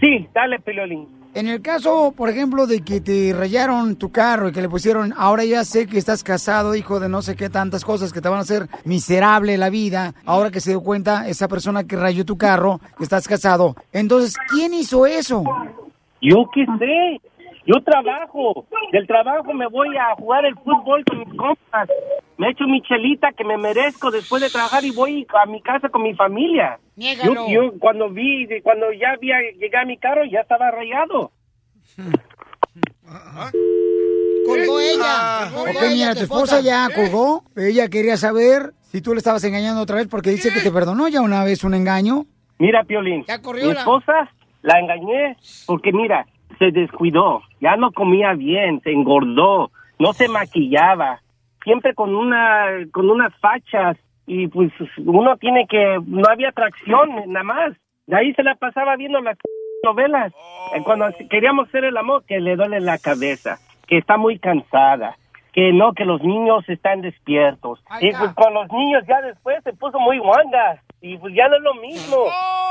Sí, 0.00 0.28
dale, 0.34 0.58
Pilolín. 0.58 1.06
En 1.32 1.46
el 1.46 1.62
caso, 1.62 2.12
por 2.16 2.28
ejemplo, 2.28 2.66
de 2.66 2.80
que 2.80 3.00
te 3.00 3.32
rayaron 3.32 3.94
tu 3.94 4.10
carro 4.10 4.48
y 4.48 4.52
que 4.52 4.60
le 4.60 4.68
pusieron, 4.68 5.14
ahora 5.16 5.44
ya 5.44 5.64
sé 5.64 5.86
que 5.86 5.96
estás 5.96 6.24
casado, 6.24 6.74
hijo 6.74 6.98
de 6.98 7.08
no 7.08 7.22
sé 7.22 7.36
qué 7.36 7.48
tantas 7.48 7.84
cosas 7.84 8.12
que 8.12 8.20
te 8.20 8.28
van 8.28 8.38
a 8.38 8.42
hacer 8.42 8.68
miserable 8.84 9.56
la 9.56 9.70
vida, 9.70 10.14
ahora 10.26 10.50
que 10.50 10.60
se 10.60 10.70
dio 10.70 10.80
cuenta 10.80 11.28
esa 11.28 11.46
persona 11.46 11.84
que 11.84 11.94
rayó 11.94 12.24
tu 12.24 12.36
carro, 12.36 12.80
que 12.98 13.04
estás 13.04 13.28
casado. 13.28 13.76
Entonces, 13.92 14.36
¿quién 14.48 14.74
hizo 14.74 15.06
eso? 15.06 15.44
Yo 16.20 16.50
qué 16.52 16.66
sé. 16.78 17.29
Yo 17.66 17.74
trabajo. 17.84 18.66
Del 18.92 19.06
trabajo 19.06 19.52
me 19.54 19.66
voy 19.68 19.96
a 19.96 20.14
jugar 20.16 20.44
el 20.44 20.54
fútbol 20.56 21.04
con 21.04 21.18
mis 21.20 21.28
compas. 21.36 21.88
Me 22.38 22.50
echo 22.50 22.64
mi 22.66 22.80
chelita 22.82 23.32
que 23.32 23.44
me 23.44 23.58
merezco 23.58 24.10
después 24.10 24.42
de 24.42 24.48
trabajar 24.50 24.84
y 24.84 24.90
voy 24.92 25.26
a 25.42 25.46
mi 25.46 25.60
casa 25.60 25.88
con 25.90 26.02
mi 26.02 26.14
familia. 26.14 26.78
Yo, 26.96 27.32
yo 27.48 27.72
cuando 27.78 28.08
vi, 28.10 28.46
cuando 28.62 28.90
ya 28.92 29.16
vi 29.20 29.30
a- 29.32 29.40
llegar 29.58 29.82
a 29.84 29.86
mi 29.86 29.98
carro, 29.98 30.24
ya 30.24 30.40
estaba 30.40 30.70
rayado. 30.70 31.32
Colgó 34.46 34.80
ella. 34.80 35.50
Ok, 35.54 35.82
mira, 35.92 36.14
tu 36.14 36.22
esposa 36.22 36.60
ya 36.60 36.88
colgó. 36.94 37.44
Ella 37.56 37.88
quería 37.88 38.16
saber 38.16 38.72
si 38.82 39.00
tú 39.02 39.12
le 39.12 39.18
estabas 39.18 39.44
engañando 39.44 39.80
otra 39.82 39.96
vez 39.96 40.08
porque 40.08 40.30
dice 40.30 40.52
que 40.52 40.60
te 40.60 40.70
perdonó 40.72 41.08
ya 41.08 41.20
una 41.20 41.44
vez 41.44 41.62
un 41.64 41.74
engaño. 41.74 42.24
Mira, 42.58 42.84
Piolín, 42.84 43.24
Ya 43.26 43.40
corrió 43.40 43.68
mi 43.68 43.74
la- 43.74 43.80
esposa 43.80 44.30
la 44.62 44.78
engañé 44.78 45.36
porque, 45.66 45.92
mira, 45.92 46.26
se 46.60 46.70
descuidó, 46.70 47.42
ya 47.60 47.76
no 47.76 47.90
comía 47.90 48.34
bien, 48.34 48.80
se 48.82 48.92
engordó, 48.92 49.72
no 49.98 50.12
se 50.12 50.28
maquillaba, 50.28 51.20
siempre 51.64 51.94
con 51.94 52.14
una 52.14 52.66
con 52.92 53.10
unas 53.10 53.34
fachas 53.40 53.96
y 54.26 54.46
pues 54.46 54.70
uno 54.98 55.36
tiene 55.38 55.66
que, 55.66 55.98
no 56.06 56.22
había 56.30 56.50
atracción 56.50 57.08
nada 57.26 57.42
más. 57.42 57.72
De 58.06 58.16
ahí 58.16 58.32
se 58.34 58.44
la 58.44 58.54
pasaba 58.54 58.94
viendo 58.96 59.20
las 59.20 59.36
novelas. 59.82 60.32
Eh, 60.76 60.82
Cuando 60.84 61.06
queríamos 61.28 61.68
hacer 61.68 61.84
el 61.84 61.96
amor, 61.96 62.24
que 62.26 62.38
le 62.38 62.56
duele 62.56 62.78
la 62.80 62.98
cabeza, 62.98 63.58
que 63.88 63.98
está 63.98 64.18
muy 64.18 64.38
cansada, 64.38 65.16
que 65.52 65.72
no, 65.72 65.94
que 65.94 66.04
los 66.04 66.22
niños 66.22 66.68
están 66.68 67.00
despiertos. 67.00 67.82
Y 68.00 68.12
pues 68.12 68.32
con 68.34 68.54
los 68.54 68.70
niños 68.70 69.02
ya 69.08 69.20
después 69.22 69.64
se 69.64 69.72
puso 69.72 69.98
muy 69.98 70.18
guanga. 70.18 70.80
Y 71.02 71.16
pues 71.16 71.32
ya 71.34 71.48
no 71.48 71.56
es 71.56 71.62
lo 71.62 71.74
mismo. 71.74 72.26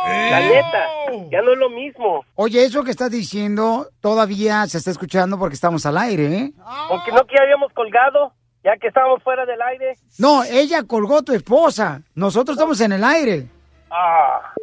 La 0.06 0.40
neta, 0.40 0.88
ya 1.32 1.42
no 1.42 1.54
es 1.54 1.58
lo 1.58 1.70
mismo. 1.70 2.24
Oye, 2.36 2.64
eso 2.64 2.84
que 2.84 2.92
estás 2.92 3.10
diciendo 3.10 3.88
todavía 4.02 4.68
se 4.68 4.78
está 4.78 4.92
escuchando 4.92 5.40
porque 5.40 5.56
estamos 5.56 5.86
al 5.86 5.98
aire, 5.98 6.26
¿eh? 6.38 6.52
Aunque 6.64 7.12
no 7.12 7.26
que 7.26 7.36
habíamos 7.42 7.74
colgado, 7.74 8.34
ya 8.64 8.78
que 8.78 8.88
estábamos 8.88 9.24
fuera 9.24 9.46
del 9.46 9.62
aire. 9.62 9.96
No, 10.20 10.44
ella 10.44 10.84
colgó 10.84 11.18
a 11.18 11.22
tu 11.24 11.34
esposa. 11.34 12.02
Nosotros 12.14 12.56
estamos 12.56 12.80
en 12.82 12.92
el 12.94 13.04
aire. 13.04 13.48
Ah. 13.90 14.54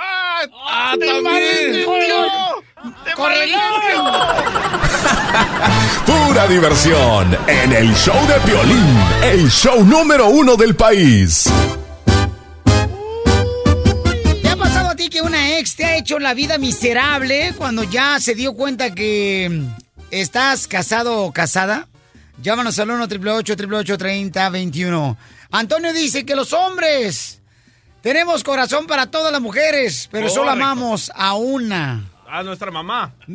¡Ah, 0.00 0.94
también! 0.98 1.84
Pura 6.06 6.46
diversión 6.46 7.36
en 7.48 7.72
el 7.72 7.92
show 7.94 8.14
de 8.28 8.34
Piolín, 8.46 8.98
el 9.24 9.48
show 9.50 9.84
número 9.84 10.28
uno 10.28 10.56
del 10.56 10.76
país. 10.76 11.52
Ex 15.58 15.74
te 15.76 15.84
ha 15.84 15.96
hecho 15.96 16.18
la 16.18 16.34
vida 16.34 16.58
miserable 16.58 17.52
cuando 17.56 17.82
ya 17.84 18.20
se 18.20 18.34
dio 18.34 18.54
cuenta 18.54 18.94
que 18.94 19.48
mm, 19.50 19.66
estás 20.10 20.68
casado 20.68 21.22
o 21.22 21.32
casada? 21.32 21.88
Llámanos 22.40 22.78
al 22.78 22.90
1 22.90 23.04
888 23.04 23.98
30 23.98 24.50
21 24.50 25.16
Antonio 25.50 25.92
dice 25.92 26.24
que 26.24 26.36
los 26.36 26.52
hombres 26.52 27.40
tenemos 28.02 28.44
corazón 28.44 28.86
para 28.86 29.10
todas 29.10 29.32
las 29.32 29.40
mujeres, 29.40 30.08
pero 30.12 30.28
solo 30.28 30.50
amamos 30.50 31.10
a 31.14 31.34
una. 31.34 32.04
A 32.28 32.42
nuestra 32.42 32.70
mamá. 32.70 33.14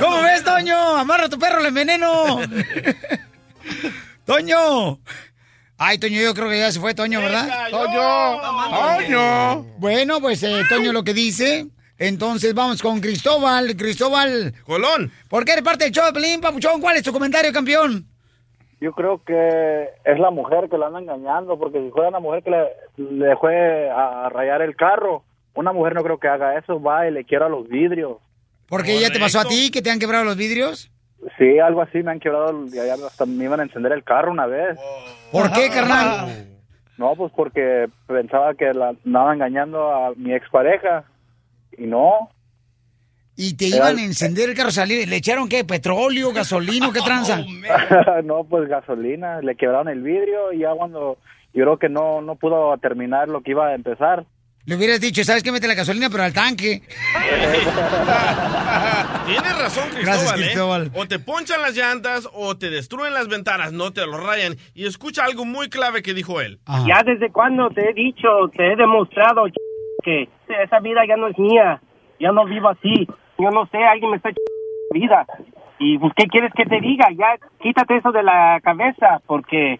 ¿Cómo 0.00 0.22
ves, 0.22 0.42
Toño? 0.44 0.96
Amarra 0.96 1.26
a 1.26 1.28
tu 1.28 1.38
perro, 1.38 1.60
le 1.60 1.68
enveneno. 1.68 2.40
Toño. 4.26 4.98
Ay, 5.76 5.98
Toño, 5.98 6.20
yo 6.20 6.34
creo 6.34 6.48
que 6.48 6.58
ya 6.58 6.70
se 6.70 6.80
fue 6.80 6.94
Toño, 6.94 7.20
¿verdad? 7.20 7.48
Toño. 7.70 8.40
Toño. 8.98 9.62
Bueno, 9.78 10.20
pues 10.20 10.42
eh, 10.42 10.62
Toño 10.68 10.92
lo 10.92 11.02
que 11.02 11.14
dice. 11.14 11.66
Entonces 11.98 12.54
vamos 12.54 12.80
con 12.80 13.00
Cristóbal. 13.00 13.76
Cristóbal. 13.76 14.54
Colón. 14.64 15.10
¿Por 15.28 15.44
qué 15.44 15.52
eres 15.52 15.64
parte 15.64 15.84
del 15.84 15.92
show 15.92 16.06
de 16.06 16.12
Pelín, 16.12 16.40
Papuchón? 16.40 16.80
¿Cuál 16.80 16.96
es 16.96 17.02
tu 17.02 17.12
comentario, 17.12 17.52
campeón? 17.52 18.06
Yo 18.80 18.92
creo 18.92 19.22
que 19.24 19.88
es 20.04 20.18
la 20.18 20.30
mujer 20.30 20.68
que 20.68 20.78
la 20.78 20.86
anda 20.86 21.00
engañando, 21.00 21.58
porque 21.58 21.80
si 21.80 21.90
fuera 21.90 22.08
una 22.08 22.20
mujer 22.20 22.42
que 22.42 22.50
le, 22.50 23.26
le 23.26 23.36
fue 23.36 23.88
a 23.90 24.28
rayar 24.28 24.62
el 24.62 24.76
carro, 24.76 25.24
una 25.54 25.72
mujer 25.72 25.94
no 25.94 26.02
creo 26.02 26.18
que 26.18 26.28
haga 26.28 26.58
eso, 26.58 26.82
va 26.82 27.08
y 27.08 27.12
le 27.12 27.24
quiera 27.24 27.48
los 27.48 27.68
vidrios. 27.68 28.18
Porque 28.68 29.00
ya 29.00 29.10
te 29.10 29.20
pasó 29.20 29.40
a 29.40 29.44
ti 29.44 29.70
que 29.70 29.82
te 29.82 29.90
han 29.90 29.98
quebrado 29.98 30.24
los 30.24 30.36
vidrios. 30.36 30.90
Sí, 31.38 31.58
algo 31.58 31.80
así, 31.82 32.02
me 32.02 32.12
han 32.12 32.20
quebrado, 32.20 32.66
y 32.72 32.78
allá 32.78 32.94
hasta 33.06 33.24
me 33.26 33.44
iban 33.44 33.60
a 33.60 33.64
encender 33.64 33.92
el 33.92 34.04
carro 34.04 34.30
una 34.30 34.46
vez. 34.46 34.78
¿Por 35.32 35.50
qué, 35.52 35.68
carnal? 35.70 36.46
No, 36.98 37.14
pues 37.16 37.32
porque 37.34 37.88
pensaba 38.06 38.54
que 38.54 38.72
la 38.74 38.90
andaba 39.04 39.32
engañando 39.34 39.90
a 39.92 40.12
mi 40.16 40.32
expareja, 40.34 41.04
y 41.76 41.86
no. 41.86 42.28
Y 43.36 43.56
te 43.56 43.66
Era- 43.68 43.76
iban 43.76 43.98
a 43.98 44.04
encender 44.04 44.50
el 44.50 44.56
carro, 44.56 44.70
salir. 44.70 45.08
¿Le 45.08 45.16
echaron 45.16 45.48
qué? 45.48 45.64
¿Petróleo, 45.64 46.32
gasolina, 46.32 46.90
qué 46.92 47.00
tranza? 47.00 47.40
no, 48.24 48.44
pues 48.44 48.68
gasolina, 48.68 49.40
le 49.40 49.56
quebraron 49.56 49.88
el 49.88 50.02
vidrio 50.02 50.52
y 50.52 50.58
ya 50.60 50.70
cuando 50.76 51.18
yo 51.52 51.64
creo 51.64 51.78
que 51.78 51.88
no, 51.88 52.20
no 52.20 52.36
pudo 52.36 52.76
terminar 52.78 53.28
lo 53.28 53.40
que 53.42 53.50
iba 53.52 53.68
a 53.68 53.74
empezar. 53.74 54.24
Le 54.66 54.76
hubieras 54.76 54.98
dicho, 55.00 55.22
¿sabes 55.24 55.42
qué? 55.42 55.52
Mete 55.52 55.66
la 55.68 55.74
gasolina, 55.74 56.08
pero 56.10 56.22
al 56.22 56.32
tanque. 56.32 56.82
Tienes 59.26 59.58
razón, 59.58 59.88
Cristóbal, 59.88 60.38
Gracias, 60.38 60.56
¿eh? 60.56 61.00
O 61.00 61.06
te 61.06 61.18
ponchan 61.18 61.62
las 61.62 61.74
llantas 61.74 62.28
o 62.34 62.56
te 62.56 62.68
destruyen 62.68 63.14
las 63.14 63.28
ventanas, 63.28 63.72
no 63.72 63.90
te 63.90 64.06
lo 64.06 64.18
rayan. 64.18 64.54
Y 64.74 64.86
escucha 64.86 65.24
algo 65.24 65.46
muy 65.46 65.70
clave 65.70 66.02
que 66.02 66.12
dijo 66.12 66.40
él. 66.42 66.58
Ya 66.86 67.02
desde 67.02 67.30
cuando 67.30 67.70
te 67.70 67.90
he 67.90 67.94
dicho, 67.94 68.28
te 68.54 68.72
he 68.72 68.76
demostrado 68.76 69.44
que 70.02 70.28
esa 70.62 70.80
vida 70.80 71.02
ya 71.08 71.16
no 71.16 71.28
es 71.28 71.38
mía. 71.38 71.80
Ya 72.20 72.32
no 72.32 72.44
vivo 72.44 72.68
así. 72.68 73.08
Yo 73.38 73.50
no 73.50 73.66
sé, 73.66 73.78
alguien 73.78 74.10
me 74.10 74.18
está 74.18 74.30
vida. 74.90 75.26
Y 75.78 75.98
pues, 75.98 76.12
¿qué 76.16 76.26
quieres 76.26 76.52
que 76.54 76.66
te 76.66 76.80
diga? 76.80 77.08
Ya 77.12 77.36
quítate 77.60 77.96
eso 77.96 78.12
de 78.12 78.22
la 78.22 78.60
cabeza, 78.62 79.20
porque 79.26 79.78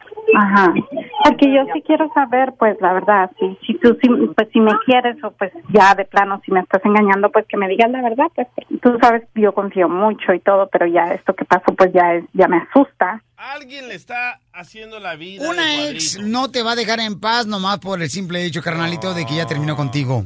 Porque 1.24 1.46
yo 1.46 1.62
sí 1.72 1.82
quiero 1.86 2.10
saber, 2.12 2.52
pues 2.58 2.76
la 2.82 2.92
verdad, 2.92 3.30
si, 3.40 3.58
si 3.66 3.74
tú 3.78 3.96
si, 4.02 4.08
pues 4.08 4.48
si 4.52 4.60
me 4.60 4.72
quieres 4.84 5.16
o 5.24 5.30
pues 5.30 5.52
ya 5.70 5.94
de 5.94 6.04
plano 6.04 6.42
si 6.44 6.52
me 6.52 6.60
estás 6.60 6.84
engañando, 6.84 7.30
pues 7.30 7.46
que 7.48 7.56
me 7.56 7.66
digas 7.66 7.90
la 7.90 8.02
verdad, 8.02 8.26
pues 8.34 8.46
tú 8.82 8.98
sabes 9.00 9.22
yo 9.34 9.54
confío 9.54 9.88
mucho 9.88 10.34
y 10.34 10.40
todo, 10.40 10.68
pero 10.70 10.86
ya 10.86 11.14
esto 11.14 11.34
que 11.34 11.46
pasó 11.46 11.74
pues 11.74 11.92
ya 11.94 12.12
es 12.14 12.24
ya 12.34 12.46
me 12.46 12.58
asusta. 12.58 13.22
Alguien 13.38 13.88
le 13.88 13.94
está 13.94 14.38
haciendo 14.52 15.00
la 15.00 15.16
vida. 15.16 15.48
Una 15.48 15.88
ex 15.88 16.20
no 16.20 16.50
te 16.50 16.62
va 16.62 16.72
a 16.72 16.76
dejar 16.76 17.00
en 17.00 17.18
paz 17.18 17.46
nomás 17.46 17.78
por 17.78 18.02
el 18.02 18.10
simple 18.10 18.44
hecho, 18.44 18.62
carnalito, 18.62 19.14
de 19.14 19.24
que 19.24 19.36
ya 19.36 19.46
terminó 19.46 19.76
contigo. 19.76 20.24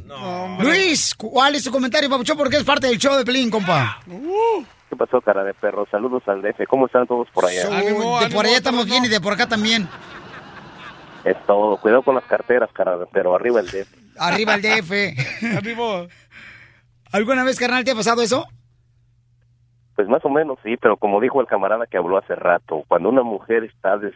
Luis, 0.59 1.15
¿cuál 1.15 1.55
es 1.55 1.63
tu 1.63 1.71
comentario, 1.71 2.09
papuchón? 2.09 2.37
Porque 2.37 2.57
es 2.57 2.63
parte 2.63 2.87
del 2.87 2.97
show 2.97 3.15
de 3.15 3.23
Pelín, 3.23 3.49
compa. 3.49 3.99
¿Qué 4.89 4.95
pasó, 4.95 5.21
cara 5.21 5.43
de 5.43 5.53
perro? 5.53 5.87
Saludos 5.91 6.23
al 6.27 6.41
DF. 6.41 6.65
¿Cómo 6.67 6.87
están 6.87 7.07
todos 7.07 7.27
por 7.31 7.45
allá? 7.45 7.69
Uy, 7.69 8.23
de 8.23 8.33
por 8.33 8.45
allá 8.45 8.57
estamos 8.57 8.85
bien 8.85 9.05
y 9.05 9.07
de 9.07 9.21
por 9.21 9.33
acá 9.33 9.47
también. 9.47 9.87
Es 11.23 11.37
todo. 11.45 11.77
Cuidado 11.77 12.03
con 12.03 12.15
las 12.15 12.23
carteras, 12.25 12.69
cara 12.73 12.97
de 12.97 13.05
perro. 13.07 13.35
Arriba 13.35 13.59
el 13.59 13.67
DF. 13.67 13.87
Arriba 14.17 14.55
el 14.55 14.61
DF. 14.61 14.91
¿Alguna 17.11 17.43
vez, 17.43 17.59
carnal, 17.59 17.83
te 17.83 17.91
ha 17.91 17.95
pasado 17.95 18.21
eso? 18.21 18.45
Pues 19.95 20.07
más 20.07 20.23
o 20.23 20.29
menos 20.29 20.57
sí, 20.63 20.77
pero 20.77 20.95
como 20.97 21.19
dijo 21.19 21.41
el 21.41 21.47
camarada 21.47 21.85
que 21.87 21.97
habló 21.97 22.17
hace 22.17 22.35
rato, 22.35 22.83
cuando 22.87 23.09
una 23.09 23.23
mujer 23.23 23.63
está 23.65 23.97
des- 23.97 24.13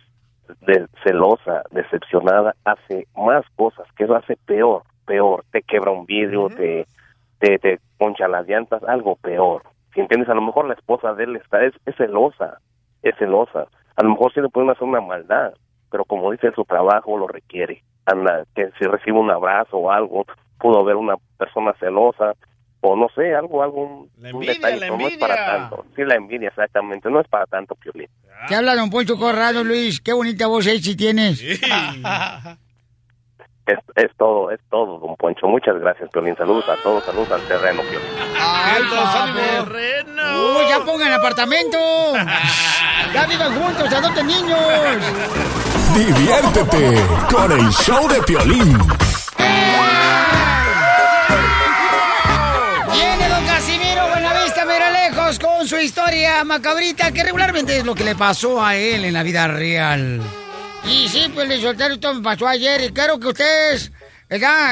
de- 0.62 0.88
celosa, 1.04 1.64
decepcionada, 1.72 2.56
hace 2.64 3.08
más 3.18 3.44
cosas, 3.56 3.86
que 3.98 4.06
eso 4.06 4.16
hace 4.16 4.38
peor, 4.46 4.84
peor. 5.06 5.44
Te 5.52 5.62
quebra 5.62 5.92
un 5.92 6.06
vidrio, 6.06 6.48
te, 6.50 6.88
te, 7.40 7.60
te 7.60 7.80
poncha 7.98 8.28
las 8.30 8.48
llantas, 8.48 8.82
algo 8.84 9.16
peor. 9.18 9.64
Si 9.94 10.00
entiendes, 10.00 10.30
a 10.30 10.36
lo 10.36 10.42
mejor 10.42 10.68
la 10.68 10.76
esposa 10.76 11.14
de 11.16 11.26
él 11.26 11.36
está, 11.36 11.64
es, 11.66 11.74
es 11.86 11.96
celosa, 11.98 12.60
es 13.02 13.16
celosa. 13.18 13.66
A 13.98 14.04
lo 14.04 14.10
mejor 14.12 14.34
sí 14.34 14.40
le 14.40 14.50
pueden 14.50 14.70
hacer 14.70 14.84
una 14.84 15.02
maldad, 15.02 15.54
pero 15.94 16.06
como 16.06 16.32
dice 16.32 16.52
su 16.56 16.66
trabajo 16.66 17.16
lo 17.20 17.28
requiere. 17.28 17.84
Anda, 18.08 18.46
que 18.56 18.72
si 18.80 18.86
recibe 18.86 19.20
un 19.20 19.30
abrazo 19.30 19.78
o 19.78 19.92
algo, 19.92 20.26
pudo 20.58 20.80
haber 20.80 20.96
una 20.96 21.18
persona 21.38 21.72
celosa, 21.80 22.34
o 22.82 22.96
no 22.96 23.10
sé, 23.14 23.36
algo, 23.36 23.62
algo, 23.62 23.84
un, 23.84 24.10
un 24.18 24.26
envidia, 24.26 24.54
detalle, 24.56 24.80
la 24.80 24.88
no 24.88 25.08
es 25.08 25.18
para 25.18 25.36
tanto. 25.36 25.86
Sí, 25.96 26.02
la 26.04 26.16
envidia, 26.16 26.48
exactamente, 26.48 27.12
no 27.12 27.22
es 27.22 27.28
para 27.28 27.46
tanto, 27.46 27.76
Piolín. 27.76 28.10
Te 28.48 28.56
habla 28.56 28.76
Don 28.76 28.90
Poncho 28.90 29.20
Corrado, 29.20 29.64
Luis. 29.64 30.02
Qué 30.02 30.14
bonita 30.14 30.48
voz 30.48 30.66
si 30.66 30.96
tienes. 30.98 31.44
Es, 33.66 33.80
es 33.96 34.12
todo, 34.18 34.52
es 34.52 34.60
todo, 34.70 35.00
don 35.00 35.16
Poncho. 35.16 35.48
Muchas 35.48 35.80
gracias, 35.80 36.10
Piolín. 36.10 36.36
Saludos 36.36 36.68
a 36.68 36.76
todos, 36.84 37.02
saludos 37.06 37.32
al 37.32 37.42
terreno, 37.44 37.82
Piolín. 37.84 38.10
¡Ay, 38.38 38.82
papo! 38.92 39.72
¡Uy, 39.72 40.68
ya 40.68 40.84
pongan 40.84 41.14
apartamento! 41.14 41.78
¡Ya 43.14 43.26
vivan 43.26 43.56
juntos, 43.62 43.94
adopten 43.94 44.28
niños! 44.28 45.73
Diviértete 45.94 47.04
con 47.30 47.52
el 47.52 47.70
show 47.72 48.08
de 48.08 48.22
Piolín. 48.24 48.78
Viene 52.92 53.30
don 53.30 53.46
Casimiro 53.46 54.08
Buenavista 54.10 54.66
Mira 54.66 54.90
lejos 54.90 55.38
con 55.38 55.68
su 55.68 55.78
historia 55.78 56.44
macabrita 56.44 57.12
que 57.12 57.24
regularmente 57.24 57.78
es 57.78 57.86
lo 57.86 57.94
que 57.94 58.04
le 58.04 58.16
pasó 58.16 58.64
a 58.66 58.76
él 58.76 59.06
en 59.06 59.14
la 59.14 59.22
vida 59.22 59.48
real. 59.48 60.20
Y 60.84 61.08
sí, 61.10 61.32
pues 61.34 61.48
le 61.48 61.62
soltaron 61.62 61.94
esto 61.94 62.14
me 62.16 62.22
pasó 62.24 62.48
ayer 62.48 62.82
y 62.86 62.92
quiero 62.92 63.20
que 63.20 63.28
ustedes 63.28 63.92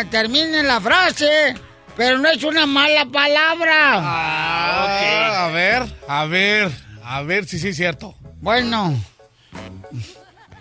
terminen 0.09 0.67
la 0.67 0.81
frase, 0.81 1.53
pero 1.95 2.17
no 2.17 2.29
es 2.29 2.43
una 2.43 2.65
mala 2.65 3.05
palabra. 3.05 3.91
Ah, 3.93 5.45
A 5.45 5.51
ver, 5.51 5.83
a 6.07 6.25
ver, 6.25 6.71
a 7.03 7.21
ver 7.21 7.45
si 7.45 7.59
sí 7.59 7.69
es 7.69 7.75
cierto. 7.77 8.15
Bueno. 8.39 8.95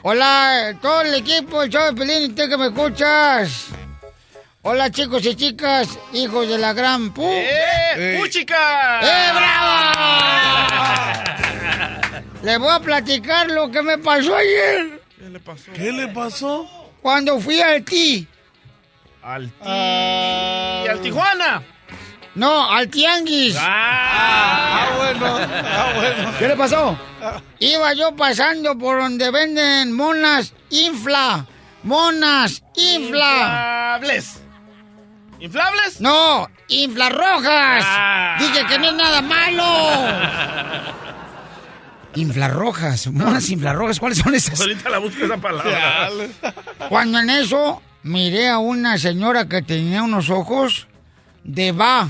Hola, 0.02 0.78
todo 0.80 1.02
el 1.02 1.12
equipo, 1.12 1.62
el 1.62 1.68
show 1.68 1.84
de 1.84 1.92
Pelín, 1.92 2.22
y 2.22 2.28
tú 2.30 2.48
que 2.48 2.56
me 2.56 2.68
escuchas. 2.68 3.66
Hola, 4.62 4.90
chicos 4.90 5.26
y 5.26 5.34
chicas, 5.34 5.98
hijos 6.14 6.48
de 6.48 6.56
la 6.56 6.72
gran 6.72 7.12
pu. 7.12 7.22
¡Eh! 7.22 8.18
¡Puchica! 8.18 9.00
¡Eh, 9.02 9.30
bravo! 9.34 9.90
Les 12.42 12.58
voy 12.58 12.72
a 12.72 12.80
platicar 12.80 13.50
lo 13.50 13.70
que 13.70 13.82
me 13.82 13.98
pasó 13.98 14.34
ayer. 14.36 15.02
¿Qué 15.18 15.28
le 15.28 15.38
pasó? 15.38 15.72
¿Qué 15.74 15.92
le 15.92 16.08
pasó? 16.08 16.66
Cuando 17.02 17.38
fui 17.38 17.60
al 17.60 17.84
ti. 17.84 18.26
Al 19.22 19.50
ti... 19.50 20.88
al 20.88 21.00
Tijuana. 21.02 21.62
No, 22.34 22.70
al 22.70 22.88
tianguis. 22.88 23.56
Ah, 23.58 24.88
bueno, 24.96 25.26
ah, 25.26 25.92
bueno. 25.96 26.32
¿Qué 26.38 26.48
le 26.48 26.56
pasó? 26.56 26.96
Iba 27.58 27.92
yo 27.94 28.14
pasando 28.14 28.78
por 28.78 29.00
donde 29.00 29.30
venden 29.30 29.92
monas 29.94 30.54
infla. 30.70 31.46
Monas 31.82 32.62
infla. 32.76 33.96
Inflables. 33.96 34.42
¿Inflables? 35.40 36.00
No, 36.00 36.48
inflarrojas. 36.68 37.84
Ah. 37.86 38.36
Dije 38.38 38.66
que 38.66 38.78
no 38.78 38.88
es 38.90 38.94
nada 38.94 39.22
malo. 39.22 39.64
Inflarrojas, 42.14 43.06
monas 43.08 43.48
inflarrojas, 43.50 44.00
¿cuáles 44.00 44.18
son 44.18 44.34
esas? 44.34 44.60
Ahorita 44.60 44.90
la 44.90 44.98
busco 44.98 45.24
esa 45.24 45.36
palabra. 45.36 46.10
Cuando 46.88 47.20
en 47.20 47.30
eso 47.30 47.80
miré 48.02 48.48
a 48.48 48.58
una 48.58 48.98
señora 48.98 49.48
que 49.48 49.62
tenía 49.62 50.02
unos 50.02 50.28
ojos 50.28 50.88
de 51.44 51.72
va. 51.72 52.08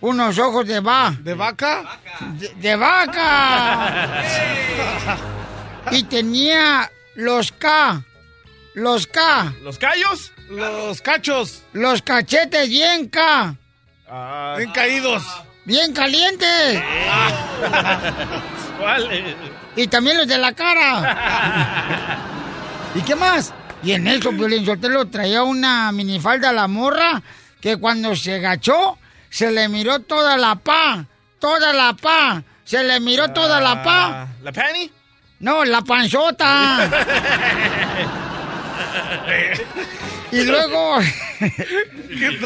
Unos 0.00 0.38
ojos 0.38 0.66
de 0.66 0.80
va. 0.80 1.14
¿De 1.20 1.34
vaca? 1.34 1.98
De, 2.38 2.48
de 2.54 2.76
vaca. 2.76 4.22
y 5.90 6.04
tenía 6.04 6.90
los 7.16 7.50
K. 7.52 8.02
Los 8.74 9.06
K. 9.08 9.52
¿Los 9.62 9.78
callos? 9.78 10.32
Los 10.48 11.02
cachos. 11.02 11.62
Los 11.72 12.02
cachetes 12.02 12.68
bien 12.68 13.08
K. 13.08 13.56
Ah, 14.08 14.54
Bien 14.56 14.70
caídos. 14.70 15.24
Bien 15.64 15.92
calientes. 15.92 16.82
Y 19.76 19.88
también 19.88 20.16
los 20.18 20.28
de 20.28 20.38
la 20.38 20.52
cara. 20.52 22.18
¿Y 22.94 23.00
qué 23.02 23.16
más? 23.16 23.52
Y 23.82 23.92
en 23.92 24.06
eso, 24.06 24.30
Violín 24.32 24.64
Sotelo 24.64 25.06
traía 25.06 25.42
una 25.42 25.90
minifalda 25.92 26.50
a 26.50 26.52
la 26.52 26.68
morra 26.68 27.20
que 27.60 27.76
cuando 27.76 28.14
se 28.14 28.34
agachó, 28.34 28.98
se 29.30 29.50
le 29.50 29.68
miró 29.68 30.00
toda 30.00 30.36
la 30.36 30.56
pa. 30.56 31.04
Toda 31.38 31.72
la 31.72 31.94
pa. 31.94 32.42
Se 32.64 32.82
le 32.84 33.00
miró 33.00 33.30
toda 33.32 33.60
la 33.60 33.82
pa. 33.82 34.22
Ah, 34.22 34.26
¿La 34.42 34.52
penny? 34.52 34.90
No, 35.40 35.64
la 35.64 35.80
panzota. 35.82 36.90
y 40.32 40.42
luego. 40.44 40.98
¿Qué? 41.38 42.38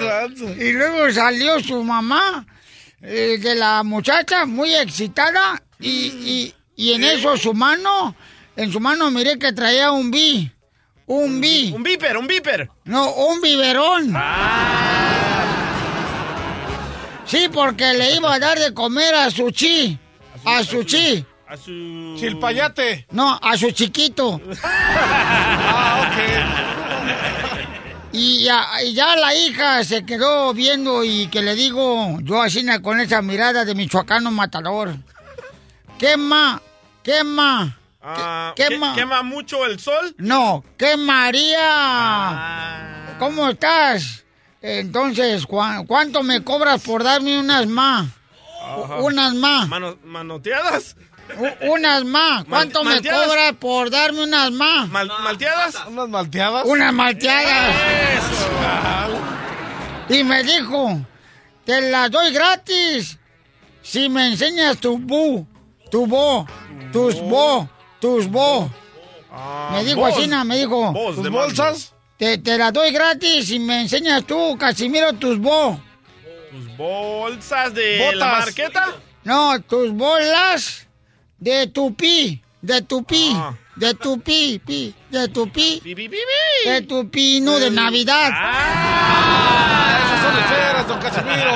Y 0.59 0.73
luego 0.73 1.11
salió 1.12 1.61
su 1.61 1.83
mamá 1.83 2.45
eh, 3.01 3.38
de 3.40 3.55
la 3.55 3.83
muchacha 3.83 4.45
muy 4.47 4.75
excitada 4.75 5.62
y, 5.81 5.88
y- 5.90 6.55
y 6.75 6.95
en 6.95 7.05
eso 7.05 7.37
su 7.37 7.53
mano, 7.55 8.16
en 8.57 8.73
su 8.73 8.81
mano 8.81 9.11
miré 9.11 9.38
que 9.38 9.53
traía 9.53 9.92
un 9.92 10.11
bi. 10.11 10.51
Un 11.07 11.40
bi. 11.40 11.73
Un 11.75 11.83
viper, 11.83 12.16
un 12.16 12.27
viper. 12.27 12.68
No, 12.85 13.12
un 13.12 13.40
biberón. 13.40 14.12
Sí, 17.33 17.49
porque 17.51 17.95
le 17.95 18.14
iba 18.16 18.35
a 18.35 18.38
dar 18.38 18.59
de 18.59 18.75
comer 18.75 19.14
a 19.14 19.31
su 19.31 19.51
chi. 19.51 19.99
A 20.45 20.62
su 20.62 20.85
chi. 20.85 21.25
A 21.49 21.57
su... 21.57 22.14
Chilpayate. 22.18 23.07
No, 23.11 23.38
a 23.42 23.57
su 23.57 23.71
chiquito. 23.71 24.38
Ah, 25.75 26.03
ok. 26.07 26.18
Y 28.12 28.45
ya, 28.45 28.66
y 28.85 28.92
ya 28.92 29.16
la 29.16 29.35
hija 29.35 29.83
se 29.85 30.05
quedó 30.05 30.53
viendo 30.53 31.03
y 31.05 31.29
que 31.29 31.40
le 31.40 31.55
digo, 31.55 32.18
yo 32.21 32.42
así 32.42 32.62
con 32.83 33.01
esa 33.01 33.23
mirada 33.23 33.64
de 33.64 33.75
michoacano 33.75 34.31
matador. 34.31 34.95
Quema, 35.99 36.61
quema. 37.03 37.79
Ah, 38.03 38.53
¿Qué- 38.55 38.64
¿qué- 38.64 38.68
quema? 38.75 38.95
¿Quema 38.95 39.23
mucho 39.23 39.64
el 39.64 39.81
sol? 39.81 40.14
No, 40.18 40.62
¿qué 40.77 40.99
María? 40.99 41.57
¿Cómo 43.18 43.49
estás? 43.49 44.23
Entonces, 44.62 45.46
¿cuá- 45.46 45.85
¿cuánto 45.87 46.22
me 46.22 46.42
cobras 46.44 46.81
por 46.83 47.03
darme 47.03 47.38
unas 47.38 47.66
más? 47.66 48.07
Unas 49.01 49.35
más. 49.35 49.68
Mano- 49.68 49.98
¿Manoteadas? 50.05 50.96
U- 51.38 51.72
Unas 51.72 52.05
más. 52.05 52.44
¿Cuánto 52.44 52.85
me 52.85 53.01
cobras 53.03 53.53
por 53.59 53.90
darme 53.90 54.22
unas 54.25 54.51
más? 54.53 54.88
Mal- 54.88 55.11
¿Malteadas? 55.22 55.75
¿Unas 55.88 56.09
malteadas? 56.09 56.64
Unas 56.66 56.92
malteadas. 56.92 57.75
Y 60.09 60.25
me 60.25 60.42
dijo, 60.42 61.01
te 61.64 61.90
las 61.90 62.11
doy 62.11 62.33
gratis 62.33 63.18
si 63.83 64.09
me 64.09 64.29
enseñas 64.29 64.79
tu 64.79 64.98
bu, 64.98 65.46
tu 65.90 66.07
bo, 66.07 66.46
tus 66.92 67.20
bo, 67.20 67.68
tus 68.01 68.29
bo. 68.29 68.70
me 69.72 69.85
dijo 69.85 70.01
voz. 70.01 70.12
así, 70.18 70.27
na, 70.27 70.44
me 70.44 70.57
dijo. 70.59 70.92
¿Tus 71.14 71.22
de 71.25 71.31
bolsas? 71.31 71.91
Te, 72.22 72.38
te 72.38 72.56
las 72.56 72.72
doy 72.72 72.92
gratis 72.92 73.48
si 73.48 73.58
me 73.58 73.80
enseñas 73.80 74.24
tú, 74.24 74.56
Casimiro, 74.56 75.12
tus 75.14 75.40
bo. 75.40 75.80
¿Tus 76.52 76.76
bolsas 76.76 77.74
de 77.74 77.98
Botas. 77.98 78.14
la 78.16 78.26
marqueta? 78.26 78.94
No, 79.24 79.61
tus 79.62 79.90
bolas 79.90 80.87
de 81.40 81.66
tupí, 81.66 82.40
de 82.61 82.80
tupí. 82.82 83.32
Ah. 83.35 83.56
De 83.74 83.94
tu 83.94 84.20
pi, 84.20 84.61
pi, 84.64 84.94
de 85.11 85.26
tu 85.26 85.50
pi. 85.50 85.80
Pi, 85.82 85.96
pi, 85.96 86.08
pi, 86.08 86.16
pi. 86.16 86.68
De 86.70 86.82
tu 86.82 87.11
pino 87.11 87.58
de 87.58 87.72
Navidad. 87.72 88.28
Esas 90.04 90.22
son 90.22 90.38
esferas, 90.38 90.87
don 90.87 91.00
Casimiro. 91.00 91.52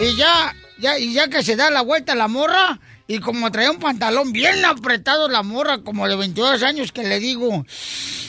Y 0.00 0.16
ya, 0.18 0.54
ya, 0.76 0.98
y 0.98 1.14
ya 1.14 1.28
que 1.28 1.42
se 1.42 1.56
da 1.56 1.70
la 1.70 1.80
vuelta 1.80 2.14
la 2.14 2.28
morra, 2.28 2.78
y 3.06 3.20
como 3.20 3.50
traía 3.50 3.70
un 3.70 3.78
pantalón 3.78 4.32
bien 4.32 4.64
apretado 4.64 5.28
la 5.28 5.42
morra, 5.42 5.78
como 5.82 6.08
de 6.08 6.16
22 6.16 6.62
años, 6.62 6.92
que 6.92 7.04
le 7.04 7.20
digo, 7.20 7.64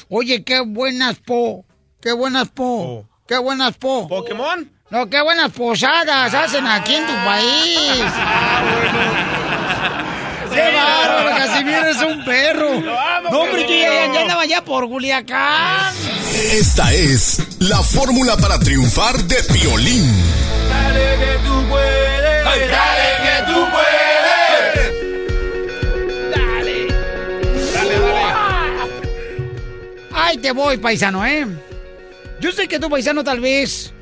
oye, 0.09 0.43
qué 0.43 0.59
buenas 0.59 1.17
po, 1.19 1.65
qué 2.01 2.11
buenas 2.11 2.49
po, 2.49 3.07
qué 3.27 3.37
buenas 3.37 3.77
po. 3.77 4.07
¿Pokémon? 4.07 4.69
No, 4.89 5.09
qué 5.09 5.21
buenas 5.21 5.51
posadas 5.51 6.33
hacen 6.33 6.67
aquí 6.67 6.95
en 6.95 7.07
tu 7.07 7.13
país. 7.25 7.89
¡Qué 10.53 10.71
bárbaro, 10.73 11.35
Casimiro 11.37 11.85
es 11.89 12.01
un 12.01 12.23
perro! 12.23 12.79
No, 13.29 13.39
hombre, 13.41 13.63
yo 13.63 13.75
ya, 13.75 14.13
ya 14.13 14.21
andaba 14.21 14.45
ya 14.45 14.63
por 14.63 14.87
Culiacán. 14.87 15.93
Esta 16.33 16.93
es 16.93 17.39
la 17.59 17.81
fórmula 17.81 18.37
para 18.37 18.57
triunfar 18.59 19.17
de 19.23 19.35
Piolín. 19.51 20.13
Dale 20.69 21.17
que 21.17 21.39
tú 21.45 21.67
puedes. 21.67 22.45
Dale 22.45 23.17
que 23.23 23.51
tú 23.51 23.59
puedes. 23.71 24.04
Ahí 30.25 30.37
te 30.37 30.51
voy, 30.53 30.77
paisano, 30.77 31.23
¿eh? 31.23 31.45
Yo 32.41 32.51
sé 32.51 32.67
que 32.67 32.79
tú, 32.79 32.89
paisano, 32.89 33.23
tal 33.23 33.39
vez 33.39 33.93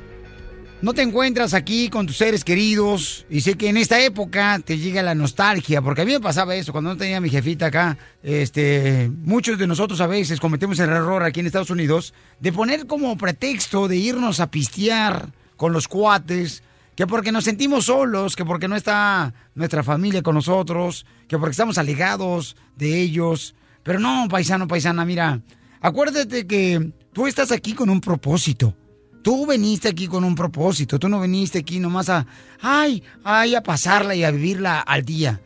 no 0.80 0.94
te 0.94 1.02
encuentras 1.02 1.52
aquí 1.52 1.90
con 1.90 2.06
tus 2.06 2.16
seres 2.16 2.44
queridos 2.44 3.26
y 3.28 3.42
sé 3.42 3.58
que 3.58 3.68
en 3.68 3.76
esta 3.76 4.00
época 4.00 4.58
te 4.64 4.78
llega 4.78 5.02
la 5.02 5.14
nostalgia, 5.14 5.82
porque 5.82 6.00
a 6.00 6.04
mí 6.06 6.12
me 6.12 6.20
pasaba 6.20 6.54
eso 6.54 6.72
cuando 6.72 6.88
no 6.88 6.96
tenía 6.96 7.20
mi 7.20 7.28
jefita 7.28 7.66
acá. 7.66 7.98
Este, 8.22 9.10
muchos 9.22 9.58
de 9.58 9.66
nosotros 9.66 10.00
a 10.00 10.06
veces 10.06 10.40
cometemos 10.40 10.78
el 10.78 10.88
error 10.88 11.22
aquí 11.22 11.40
en 11.40 11.46
Estados 11.46 11.68
Unidos 11.68 12.14
de 12.40 12.52
poner 12.54 12.86
como 12.86 13.18
pretexto 13.18 13.86
de 13.86 13.98
irnos 13.98 14.40
a 14.40 14.50
pistear 14.50 15.28
con 15.58 15.74
los 15.74 15.88
cuates, 15.88 16.62
que 16.96 17.06
porque 17.06 17.32
nos 17.32 17.44
sentimos 17.44 17.84
solos, 17.84 18.34
que 18.34 18.46
porque 18.46 18.66
no 18.66 18.76
está 18.76 19.34
nuestra 19.54 19.82
familia 19.82 20.22
con 20.22 20.36
nosotros, 20.36 21.04
que 21.28 21.38
porque 21.38 21.50
estamos 21.50 21.76
alegados 21.76 22.56
de 22.76 22.98
ellos. 22.98 23.54
Pero 23.82 23.98
no, 23.98 24.26
paisano, 24.30 24.66
paisana, 24.66 25.04
mira, 25.04 25.42
acuérdate 25.84 26.46
que 26.46 26.92
tú 27.12 27.26
estás 27.26 27.52
aquí 27.52 27.74
con 27.74 27.90
un 27.90 28.00
propósito. 28.00 28.74
Tú 29.22 29.46
veniste 29.46 29.88
aquí 29.88 30.06
con 30.06 30.24
un 30.24 30.34
propósito, 30.34 30.98
tú 30.98 31.08
no 31.08 31.20
viniste 31.20 31.58
aquí 31.58 31.78
nomás 31.78 32.08
a, 32.08 32.26
ay, 32.60 33.02
ay, 33.22 33.54
a 33.54 33.62
pasarla 33.62 34.14
y 34.14 34.24
a 34.24 34.30
vivirla 34.30 34.80
al 34.80 35.04
día. 35.04 35.40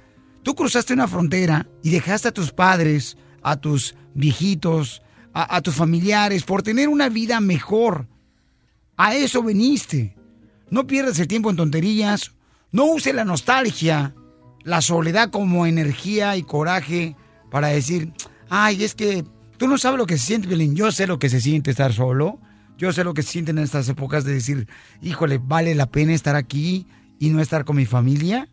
Tú 0.44 0.55
cruzaste 0.55 0.94
una 0.94 1.09
frontera 1.09 1.68
y 1.83 1.90
dejaste 1.90 2.29
a 2.29 2.33
tus 2.33 2.53
padres, 2.53 3.16
a 3.42 3.57
tus 3.57 3.96
viejitos, 4.14 5.03
a, 5.33 5.61
tus 5.61 5.74
familiares 5.74 6.44
por 6.44 6.62
tener 6.62 6.88
una 6.88 7.09
vida 7.09 7.40
mejor. 7.40 8.09
A 8.96 9.14
eso 9.14 9.42
viniste. 9.42 10.16
No 10.70 10.87
pierdas 10.87 11.18
el 11.18 11.29
tiempo 11.29 11.51
en 11.51 11.57
tonterías. 11.57 12.33
No 12.72 12.87
use 12.87 13.12
la 13.12 13.24
nostalgia, 13.24 14.14
la 14.64 14.81
soledad 14.83 15.31
como 15.31 15.66
energía 15.66 16.37
y 16.37 16.42
coraje 16.42 17.16
para 17.51 17.68
decir, 17.68 18.12
ay, 18.48 18.83
es 18.85 18.94
que 18.94 19.24
tú 19.59 19.68
no 19.68 19.77
sabes 19.77 19.99
lo 19.99 20.07
que 20.07 20.16
se 20.16 20.27
siente, 20.27 20.49
Belén. 20.49 20.75
Yo 20.75 20.90
sé 20.90 21.07
lo 21.07 21.18
que 21.18 21.29
se 21.29 21.40
siente 21.40 21.71
estar 21.71 21.92
solo. 21.92 22.40
Yo 22.79 22.92
sé 22.92 23.05
lo 23.05 23.12
que 23.12 23.23
se 23.23 23.33
siente 23.33 23.51
en 23.51 23.59
estas 23.59 23.88
épocas 23.88 24.25
de 24.25 24.33
decir, 24.33 24.68
híjole, 25.03 25.38
vale 25.38 25.75
la 25.75 25.87
pena 25.87 26.14
estar 26.14 26.37
aquí 26.37 26.87
y 27.18 27.31
no 27.31 27.40
estar 27.40 27.64
con 27.64 27.77
mi 27.77 27.87
familia. 27.87 28.49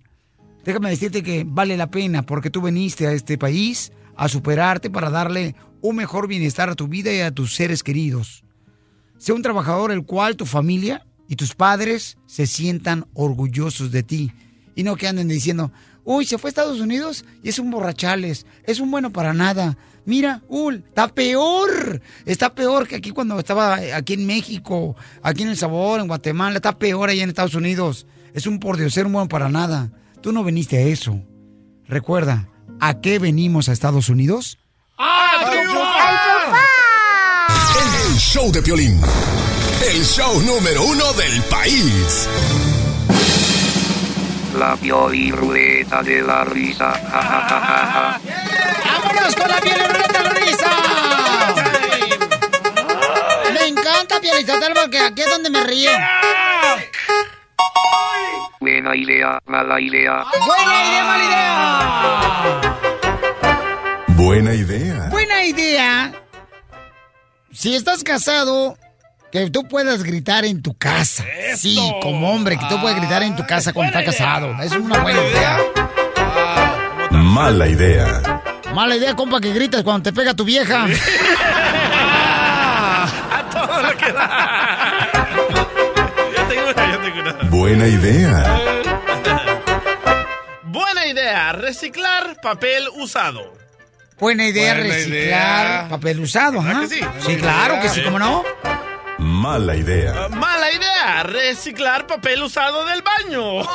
Déjame 0.63 0.89
decirte 0.89 1.21
que 1.21 1.45
vale 1.47 1.77
la 1.77 1.91
pena 1.91 2.23
porque 2.23 2.49
tú 2.49 2.61
viniste 2.61 3.05
a 3.05 3.11
este 3.11 3.37
país 3.37 3.91
a 4.17 4.27
superarte 4.27 4.89
para 4.89 5.11
darle 5.11 5.55
un 5.81 5.95
mejor 5.95 6.27
bienestar 6.27 6.69
a 6.69 6.75
tu 6.75 6.87
vida 6.87 7.13
y 7.13 7.21
a 7.21 7.31
tus 7.31 7.53
seres 7.53 7.83
queridos. 7.83 8.43
Sé 9.19 9.31
un 9.31 9.43
trabajador 9.43 9.91
el 9.91 10.05
cual 10.05 10.35
tu 10.35 10.47
familia 10.47 11.05
y 11.27 11.35
tus 11.35 11.53
padres 11.53 12.17
se 12.25 12.47
sientan 12.47 13.05
orgullosos 13.13 13.91
de 13.91 14.01
ti 14.01 14.31
y 14.75 14.83
no 14.83 14.95
que 14.95 15.07
anden 15.07 15.27
diciendo, 15.27 15.71
uy, 16.03 16.25
se 16.25 16.37
fue 16.37 16.47
a 16.47 16.49
Estados 16.49 16.79
Unidos 16.79 17.25
y 17.43 17.49
es 17.49 17.59
un 17.59 17.69
borrachales, 17.69 18.45
es 18.65 18.79
un 18.79 18.89
bueno 18.91 19.11
para 19.11 19.33
nada. 19.33 19.77
Mira, 20.05 20.41
Ul, 20.47 20.83
está 20.87 21.07
peor, 21.07 22.01
está 22.25 22.53
peor 22.53 22.87
que 22.87 22.95
aquí 22.95 23.11
cuando 23.11 23.39
estaba 23.39 23.75
aquí 23.95 24.13
en 24.13 24.27
México, 24.27 24.95
aquí 25.23 25.41
en 25.41 25.49
El 25.49 25.57
Sabor, 25.57 25.99
en 25.99 26.07
Guatemala, 26.07 26.55
está 26.55 26.77
peor 26.77 27.09
allá 27.09 27.23
en 27.23 27.29
Estados 27.29 27.55
Unidos. 27.55 28.05
Es 28.33 28.45
un 28.45 28.59
por 28.59 28.77
Dios, 28.77 28.93
ser 28.93 29.07
un 29.07 29.13
bueno 29.13 29.27
para 29.27 29.49
nada. 29.49 29.89
Tú 30.21 30.31
no 30.31 30.43
viniste 30.43 30.77
a 30.77 30.81
eso. 30.81 31.19
Recuerda, 31.87 32.49
¿a 32.79 33.01
qué 33.01 33.17
venimos 33.17 33.67
a 33.67 33.73
Estados 33.73 34.09
Unidos? 34.09 34.59
El 38.07 38.15
show 38.17 38.51
de 38.51 38.61
Piolín. 38.61 39.01
El 39.91 40.03
show 40.03 40.41
número 40.41 40.83
uno 40.83 41.13
del 41.13 41.41
país. 41.43 42.29
La 44.57 44.75
Pioliruleta 44.77 46.01
de 46.03 46.21
la 46.21 46.45
risa. 46.45 46.91
Ja, 46.91 47.21
ja, 47.21 47.49
ja, 47.49 48.19
porque 54.73 54.99
aquí 54.99 55.21
es 55.21 55.29
donde 55.29 55.49
me 55.49 55.63
río. 55.63 55.89
Buena 58.59 58.95
idea, 58.95 59.39
mala 59.45 59.79
idea. 59.79 60.25
¡Buena 60.45 60.83
idea, 60.83 61.03
mala 61.03 61.23
idea! 61.23 62.61
Buena 64.07 64.53
idea. 64.53 65.09
Buena 65.11 65.45
idea. 65.45 66.11
Si 67.51 67.75
estás 67.75 68.03
casado, 68.03 68.77
que 69.31 69.49
tú 69.49 69.67
puedas 69.67 70.03
gritar 70.03 70.45
en 70.45 70.61
tu 70.61 70.73
casa. 70.77 71.23
Sí, 71.55 71.79
como 72.01 72.31
hombre, 72.31 72.57
que 72.57 72.65
tú 72.67 72.79
puedas 72.81 72.97
gritar 72.97 73.23
en 73.23 73.35
tu 73.35 73.45
casa 73.45 73.71
cuando 73.73 73.97
estás 73.97 74.15
casado. 74.15 74.61
Es 74.61 74.71
una 74.71 74.99
buena 74.99 75.21
idea. 75.21 75.59
Mala 77.11 77.67
idea. 77.67 78.41
Mala 78.73 78.95
idea, 78.95 79.15
compa, 79.15 79.39
que 79.39 79.53
gritas 79.53 79.83
cuando 79.83 80.03
te 80.03 80.13
pega 80.13 80.33
tu 80.33 80.43
vieja. 80.43 80.87
A 83.75 83.81
todo 83.81 83.91
lo 83.91 83.97
que 83.97 84.11
da. 84.11 85.31
Ya 86.35 86.47
tengo 86.47 86.69
una, 86.69 86.91
ya 86.91 87.01
tengo 87.01 87.19
una. 87.21 87.33
Buena 87.49 87.87
idea. 87.87 88.59
Buena 90.63 91.05
idea, 91.07 91.51
reciclar 91.53 92.39
papel 92.41 92.87
usado. 92.95 93.53
Buena 94.19 94.45
idea 94.47 94.73
Buena 94.75 94.89
reciclar 94.93 95.17
idea. 95.17 95.87
papel 95.89 96.19
usado, 96.21 96.61
¿Verdad 96.61 96.83
¿ah? 96.83 96.87
sí? 96.89 96.99
Sí, 97.25 97.35
claro 97.37 97.79
que 97.81 97.89
sí, 97.89 98.01
¿cómo 98.03 98.19
no? 98.19 98.43
Mala 99.17 99.75
idea. 99.75 100.27
Mala 100.29 100.71
idea, 100.71 101.23
reciclar 101.23 102.05
papel 102.07 102.43
usado 102.43 102.85
del 102.85 103.01
baño. 103.01 103.61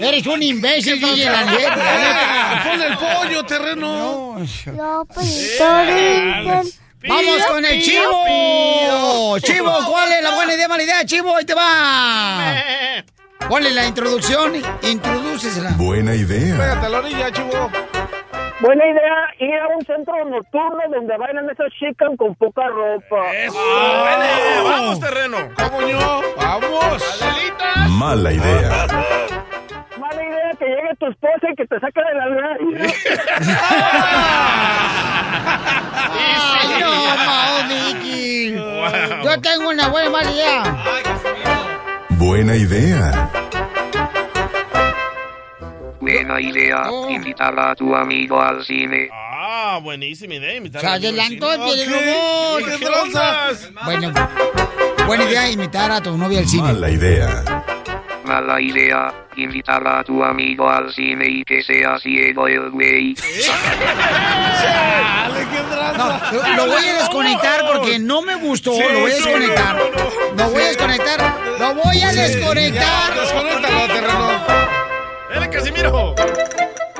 Eres 0.00 0.26
un 0.26 0.42
imbécil, 0.42 1.00
DJ, 1.00 1.24
la 1.30 1.44
neta. 1.44 2.62
Pon 2.64 2.82
el 2.82 2.96
pollo, 2.98 3.44
terreno. 3.44 4.36
Vamos 7.08 7.46
con 7.46 7.64
el 7.64 7.82
chivo. 7.82 9.38
Chivo, 9.40 9.72
¿cuál 9.90 10.12
es 10.12 10.22
la 10.22 10.34
buena 10.34 10.54
idea, 10.54 10.68
mala 10.68 10.82
idea? 10.82 11.04
Chivo, 11.04 11.36
ahí 11.36 11.44
te 11.44 11.54
va. 11.54 12.54
Ponle 13.48 13.70
la 13.72 13.86
introducción, 13.86 14.52
introdúcesela. 14.82 15.70
Buena 15.76 16.14
idea. 16.14 16.56
Pégate 16.56 16.86
a 16.86 16.88
la 16.88 16.98
orilla, 16.98 17.32
chivo. 17.32 17.70
Buena 18.60 18.86
idea 18.86 19.34
ir 19.40 19.58
a 19.58 19.66
un 19.76 19.84
centro 19.84 20.24
nocturno 20.24 20.78
donde 20.88 21.16
bailan 21.16 21.50
esas 21.50 21.72
chicas 21.72 22.10
con 22.16 22.32
poca 22.36 22.62
ropa. 22.68 23.32
Eso, 23.32 23.58
buena 23.58 24.24
idea. 24.24 24.62
Vamos, 24.62 25.00
terreno. 25.00 25.38
¿Cómo 25.56 25.80
no? 25.80 26.22
Vamos. 26.36 27.22
Adelitas. 27.22 27.88
Mala 27.90 28.32
idea. 28.32 28.86
Mala 29.98 30.22
idea 30.22 30.50
que 30.58 30.64
llegue 30.66 30.94
tu 31.00 31.06
esposa 31.06 31.48
y 31.50 31.56
que 31.56 31.66
te 31.66 31.80
saque 31.80 32.00
de 32.00 32.14
la 32.14 32.26
vida. 32.58 32.86
Yo 39.32 39.40
tengo 39.40 39.70
una 39.70 39.88
buena 39.88 40.10
mala 40.10 40.30
idea. 40.30 40.62
Buena 42.10 42.54
idea. 42.54 43.30
Buena 45.98 46.38
idea, 46.38 46.82
invitar 47.08 47.58
a 47.58 47.74
tu 47.74 47.96
amigo 47.96 48.38
al 48.38 48.62
cine. 48.62 49.08
Ah, 49.10 49.80
buenísima 49.82 50.34
idea. 50.34 50.56
invitar 50.56 50.84
a 50.84 50.92
adelantó 50.92 51.48
al 51.48 51.62
el. 51.62 51.88
Bueno, 53.86 54.12
buena 55.06 55.24
idea 55.24 55.50
invitar 55.50 55.90
a 55.92 56.02
tu 56.02 56.14
novia 56.18 56.40
al 56.40 56.46
cine. 56.46 56.64
Mala 56.64 56.90
idea. 56.90 57.64
Mala 58.24 58.60
idea, 58.60 59.14
invitar 59.36 59.88
a 59.88 60.04
tu 60.04 60.22
amigo 60.22 60.68
al 60.68 60.92
cine 60.92 61.24
y 61.26 61.42
que 61.44 61.62
sea 61.62 61.98
ciego 61.98 62.48
el 62.48 62.68
güey. 62.70 63.14
No, 65.96 66.56
lo, 66.56 66.66
voy 66.66 66.84
a 66.84 66.94
desconectar 66.94 67.66
porque 67.72 67.98
no 67.98 68.22
me 68.22 68.36
gustó. 68.36 68.72
Sí, 68.72 68.82
lo 68.92 69.00
voy 69.00 69.10
a 69.10 69.14
desconectar. 69.14 69.76
no, 69.76 69.84
no, 69.84 69.90
no. 69.90 70.44
Lo 70.44 70.50
voy 70.50 70.62
a 70.62 70.66
desconectar. 70.68 71.34
Lo 71.58 71.74
voy 71.74 72.02
a 72.02 72.12
desconectar. 72.12 73.14
desconéctalo, 73.14 73.86
terreno. 73.86 74.30
Dale, 75.32 75.50
Casimiro. 75.50 76.14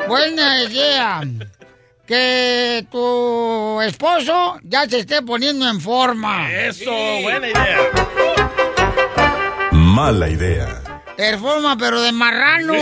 Buena 0.08 0.62
idea. 0.62 1.22
Que 2.06 2.84
tu 2.90 3.80
esposo 3.80 4.58
ya 4.64 4.88
se 4.88 4.98
esté 5.00 5.22
poniendo 5.22 5.68
en 5.68 5.80
forma. 5.80 6.50
Eso, 6.52 6.90
buena 7.22 7.48
idea. 7.48 7.78
Mala 9.70 10.28
idea. 10.28 10.82
En 11.16 11.40
forma, 11.40 11.76
pero 11.76 12.00
de 12.00 12.12
marrano. 12.12 12.74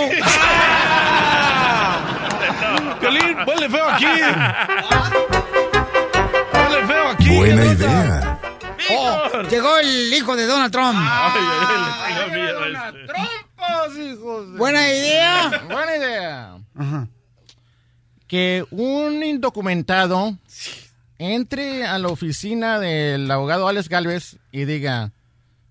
Piolín, 3.00 3.36
huele 3.46 3.68
feo 3.68 3.88
aquí. 3.88 4.06
Huele 6.80 6.86
feo 6.86 7.08
aquí. 7.08 7.36
Buena 7.36 7.64
idea. 7.66 8.40
Oh, 8.92 9.42
llegó 9.48 9.76
el 9.78 10.12
hijo 10.14 10.36
de 10.36 10.46
Donald 10.46 10.72
Trump. 10.72 10.96
Ay. 10.98 11.40
Buena 14.56 14.86
idea. 14.88 15.62
Buena 15.70 15.96
idea. 15.96 16.58
Que 18.26 18.64
un 18.70 19.22
indocumentado 19.22 20.36
entre 21.18 21.84
a 21.86 21.98
la 21.98 22.08
oficina 22.08 22.78
del 22.78 23.30
abogado 23.30 23.68
Alex 23.68 23.88
Galvez 23.88 24.38
y 24.52 24.64
diga, 24.64 25.12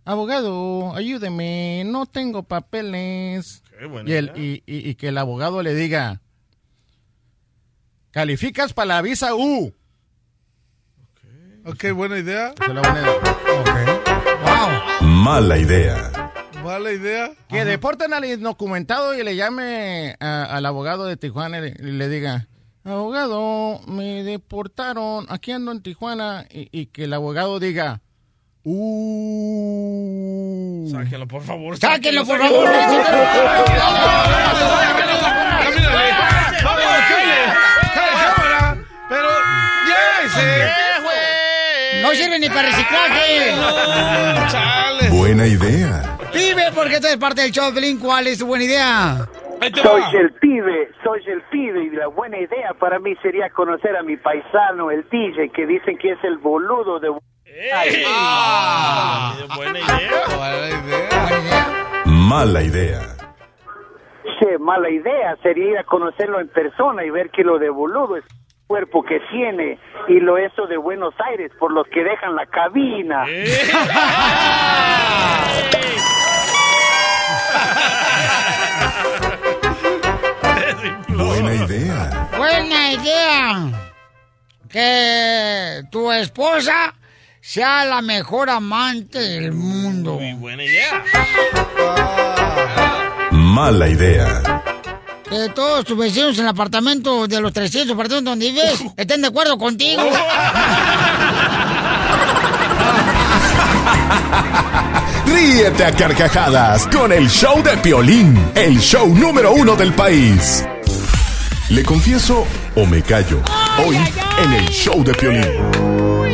abogado, 0.06 0.94
ayúdeme, 0.96 1.84
no 1.86 2.06
tengo 2.06 2.44
papeles. 2.44 3.64
Qué 3.80 3.86
buena 3.86 4.10
Y, 4.10 4.14
el, 4.14 4.26
idea. 4.26 4.38
y, 4.38 4.64
y- 4.66 4.90
y 4.90 4.96
que 4.96 5.08
el 5.08 5.18
abogado 5.18 5.64
le 5.64 5.74
diga, 5.74 6.22
calificas 8.12 8.74
para 8.74 8.88
la 8.96 9.02
visa 9.02 9.34
U. 9.36 9.74
Ok, 11.72 11.92
buena 11.94 12.18
idea. 12.18 12.54
Mala 15.02 15.58
idea. 15.58 16.12
Mala 16.64 16.92
idea. 16.92 17.32
Que 17.48 17.66
deporten 17.66 18.14
al 18.14 18.26
indocumentado 18.26 19.14
y 19.16 19.24
le 19.24 19.36
llame 19.36 20.16
a- 20.20 20.44
al 20.46 20.66
abogado 20.66 21.06
de 21.06 21.18
Tijuana 21.18 21.60
y 21.60 21.62
le, 21.62 21.70
y 21.80 21.92
le 21.92 22.10
diga, 22.10 22.48
abogado, 22.84 23.82
me 23.88 24.24
deportaron, 24.24 25.26
aquí 25.30 25.52
ando 25.52 25.72
en 25.72 25.82
Tijuana, 25.82 26.46
y, 26.50 26.68
y 26.72 26.88
que 26.88 27.04
el 27.06 27.14
abogado 27.14 27.60
diga, 27.60 28.02
uh. 28.64 28.80
Sáquenlo, 30.92 31.28
por 31.28 31.44
favor. 31.44 31.78
Sáquenlo, 31.78 32.26
por 32.26 32.40
sáquenlo. 32.40 32.62
favor. 32.66 33.70
Pero. 39.10 39.30
No 42.10 42.16
sirve 42.16 42.40
ni 42.40 42.50
para 42.50 42.64
reciclaje. 42.64 43.54
Chale. 44.48 45.10
Buena 45.12 45.46
idea. 45.46 46.18
Vive, 46.34 46.72
porque 46.74 47.00
tú 47.00 47.06
eres 47.06 47.18
parte 47.18 47.42
del 47.42 47.52
show. 47.52 47.72
¿Cuál 48.02 48.26
es 48.26 48.40
tu 48.40 48.48
buena 48.48 48.64
idea? 48.64 49.28
Soy 49.80 50.02
el 50.16 50.34
pibe, 50.34 50.90
soy 51.04 51.22
el 51.28 51.44
pibe 51.52 51.84
y 51.84 51.90
la 51.92 52.08
buena 52.08 52.40
idea 52.40 52.74
para 52.80 52.98
mí 52.98 53.16
sería 53.22 53.52
conocer 53.52 53.96
a 53.96 54.02
mi 54.02 54.18
paisano, 54.18 54.90
el 54.90 55.08
DJ, 55.08 55.50
que 55.50 55.68
dicen 55.68 56.00
que 56.00 56.14
es 56.14 56.24
el 56.24 56.40
boludo 56.40 57.00
de... 57.00 57.10
¡Ey! 57.46 58.04
Ah. 58.08 59.36
Buena 59.56 59.80
idea. 59.80 60.12
Buena 60.36 60.68
idea. 60.68 62.04
Mala 62.06 62.64
idea. 62.64 63.02
Che, 64.40 64.58
mala 64.58 64.90
idea 64.90 65.36
sería 65.44 65.72
ir 65.72 65.78
a 65.78 65.84
conocerlo 65.84 66.40
en 66.40 66.48
persona 66.48 67.06
y 67.06 67.12
ver 67.12 67.30
que 67.30 67.44
lo 67.44 67.60
de 67.60 67.70
boludo 67.70 68.18
es 68.18 68.26
cuerpo 68.70 69.04
que 69.04 69.20
tiene 69.32 69.80
y 70.08 70.20
lo 70.20 70.38
eso 70.38 70.68
de 70.68 70.78
Buenos 70.78 71.16
Aires 71.28 71.52
por 71.58 71.74
los 71.74 71.88
que 71.88 72.04
dejan 72.04 72.36
la 72.36 72.46
cabina. 72.46 73.26
Buena 81.10 81.56
idea. 81.56 82.30
Buena 82.38 82.94
idea. 82.94 83.72
Que 84.70 85.82
tu 85.90 86.12
esposa 86.12 86.94
sea 87.42 87.86
la 87.86 88.04
mejor 88.04 88.52
amante 88.52 89.18
del 89.18 89.52
mundo. 89.52 90.14
Muy 90.14 90.34
buena 90.34 90.64
idea. 90.64 91.04
Mala 93.32 93.90
idea. 93.90 94.62
Que 95.30 95.50
todos 95.54 95.86
tus 95.86 95.98
vecinos 95.98 96.36
en 96.38 96.44
el 96.46 96.50
apartamento 96.50 97.28
de 97.28 97.40
los 97.40 97.54
300 97.54 97.94
apartamentos 97.94 98.32
donde 98.32 98.50
vives 98.52 98.80
estén 98.98 99.22
de 99.22 99.28
acuerdo 99.28 99.58
contigo. 99.58 100.02
Ríete 105.26 105.86
a 105.86 105.92
carcajadas 105.92 106.88
con 106.88 107.12
el 107.12 107.30
show 107.30 107.62
de 107.62 107.78
Piolín, 107.78 108.36
el 108.56 108.80
show 108.80 109.08
número 109.14 109.54
uno 109.54 109.76
del 109.76 109.94
país. 109.94 110.66
¿Le 111.70 111.84
confieso 111.84 112.48
o 112.76 112.86
me 112.88 113.04
callo? 113.04 113.40
Hoy 113.86 113.98
en 114.44 114.54
el 114.54 114.68
show 114.70 115.04
de 115.04 115.14
Piolín. 115.14 115.46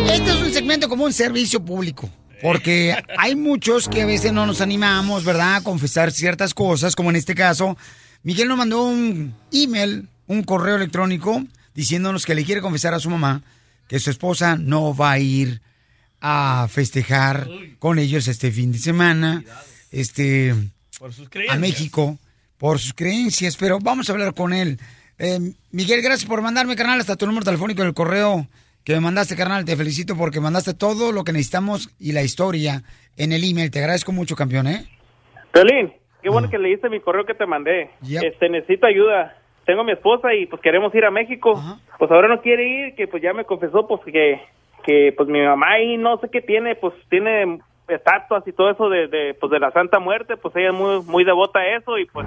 Este 0.09 0.29
es 0.29 0.37
un 0.37 0.53
segmento 0.53 0.87
como 0.87 1.03
un 1.03 1.11
servicio 1.11 1.59
público. 1.63 2.09
Porque 2.41 2.95
hay 3.17 3.35
muchos 3.35 3.89
que 3.89 4.03
a 4.03 4.05
veces 4.05 4.31
no 4.31 4.45
nos 4.45 4.61
animamos, 4.61 5.25
¿verdad?, 5.25 5.55
a 5.55 5.61
confesar 5.61 6.11
ciertas 6.11 6.53
cosas, 6.53 6.95
como 6.95 7.09
en 7.09 7.17
este 7.17 7.35
caso. 7.35 7.77
Miguel 8.25 8.47
nos 8.47 8.57
mandó 8.57 8.83
un 8.83 9.35
email, 9.51 10.09
un 10.25 10.41
correo 10.41 10.77
electrónico, 10.77 11.45
diciéndonos 11.75 12.25
que 12.25 12.33
le 12.33 12.43
quiere 12.43 12.59
confesar 12.59 12.95
a 12.95 12.99
su 12.99 13.11
mamá 13.11 13.43
que 13.87 13.99
su 13.99 14.09
esposa 14.09 14.55
no 14.57 14.95
va 14.95 15.11
a 15.11 15.19
ir 15.19 15.61
a 16.19 16.67
festejar 16.71 17.47
con 17.77 17.99
ellos 17.99 18.27
este 18.27 18.51
fin 18.51 18.71
de 18.71 18.79
semana, 18.79 19.43
este, 19.91 20.55
Por 20.97 21.13
sus 21.13 21.27
a 21.27 21.29
creencias. 21.29 21.59
México, 21.59 22.17
por 22.57 22.79
sus 22.79 22.95
creencias, 22.95 23.57
pero 23.57 23.77
vamos 23.79 24.09
a 24.09 24.13
hablar 24.13 24.33
con 24.33 24.53
él. 24.53 24.79
Eh, 25.19 25.53
Miguel, 25.69 26.01
gracias 26.01 26.27
por 26.27 26.41
mandarme, 26.41 26.75
carnal, 26.75 26.99
hasta 26.99 27.15
tu 27.15 27.27
número 27.27 27.45
telefónico 27.45 27.83
en 27.83 27.89
el 27.89 27.93
correo 27.93 28.47
que 28.83 28.93
me 28.93 29.01
mandaste, 29.01 29.35
carnal. 29.35 29.65
Te 29.65 29.77
felicito 29.77 30.17
porque 30.17 30.39
mandaste 30.39 30.73
todo 30.73 31.11
lo 31.11 31.23
que 31.23 31.31
necesitamos 31.31 31.91
y 31.99 32.13
la 32.13 32.23
historia 32.23 32.81
en 33.17 33.33
el 33.33 33.43
email. 33.43 33.69
Te 33.69 33.77
agradezco 33.77 34.11
mucho, 34.11 34.35
campeón, 34.35 34.65
¿eh? 34.65 34.89
Pelín, 35.51 35.93
qué 36.25 36.31
bueno 36.31 36.49
que 36.49 36.57
leíste 36.57 36.89
mi 36.89 36.99
correo 36.99 37.23
que 37.23 37.35
te 37.35 37.45
mandé. 37.45 37.91
Yep. 38.01 38.23
Este, 38.23 38.49
necesito 38.49 38.87
ayuda. 38.87 39.37
Tengo 39.63 39.81
a 39.81 39.83
mi 39.83 39.91
esposa 39.91 40.33
y 40.33 40.47
pues 40.47 40.59
queremos 40.59 40.93
ir 40.95 41.05
a 41.05 41.11
México. 41.11 41.53
Pues 41.99 42.09
ahora 42.09 42.27
no 42.27 42.41
quiere 42.41 42.67
ir, 42.67 42.95
que 42.95 43.07
pues 43.07 43.21
ya 43.21 43.31
me 43.31 43.45
confesó 43.45 43.87
pues 43.87 44.01
que, 44.05 44.41
que 44.83 45.13
pues 45.15 45.29
mi 45.29 45.39
mamá 45.43 45.73
ahí 45.73 45.97
no 45.97 46.17
sé 46.17 46.29
qué 46.31 46.41
tiene, 46.41 46.73
pues 46.73 46.95
tiene 47.11 47.59
estatuas 47.87 48.41
y 48.47 48.53
todo 48.53 48.71
eso 48.71 48.89
de, 48.89 49.07
de 49.07 49.35
pues 49.35 49.51
de 49.51 49.59
la 49.59 49.69
Santa 49.69 49.99
Muerte, 49.99 50.35
pues 50.35 50.55
ella 50.55 50.69
es 50.69 50.73
muy, 50.73 51.03
muy 51.03 51.23
devota 51.23 51.59
a 51.59 51.75
eso 51.77 51.99
y 51.99 52.05
pues 52.05 52.25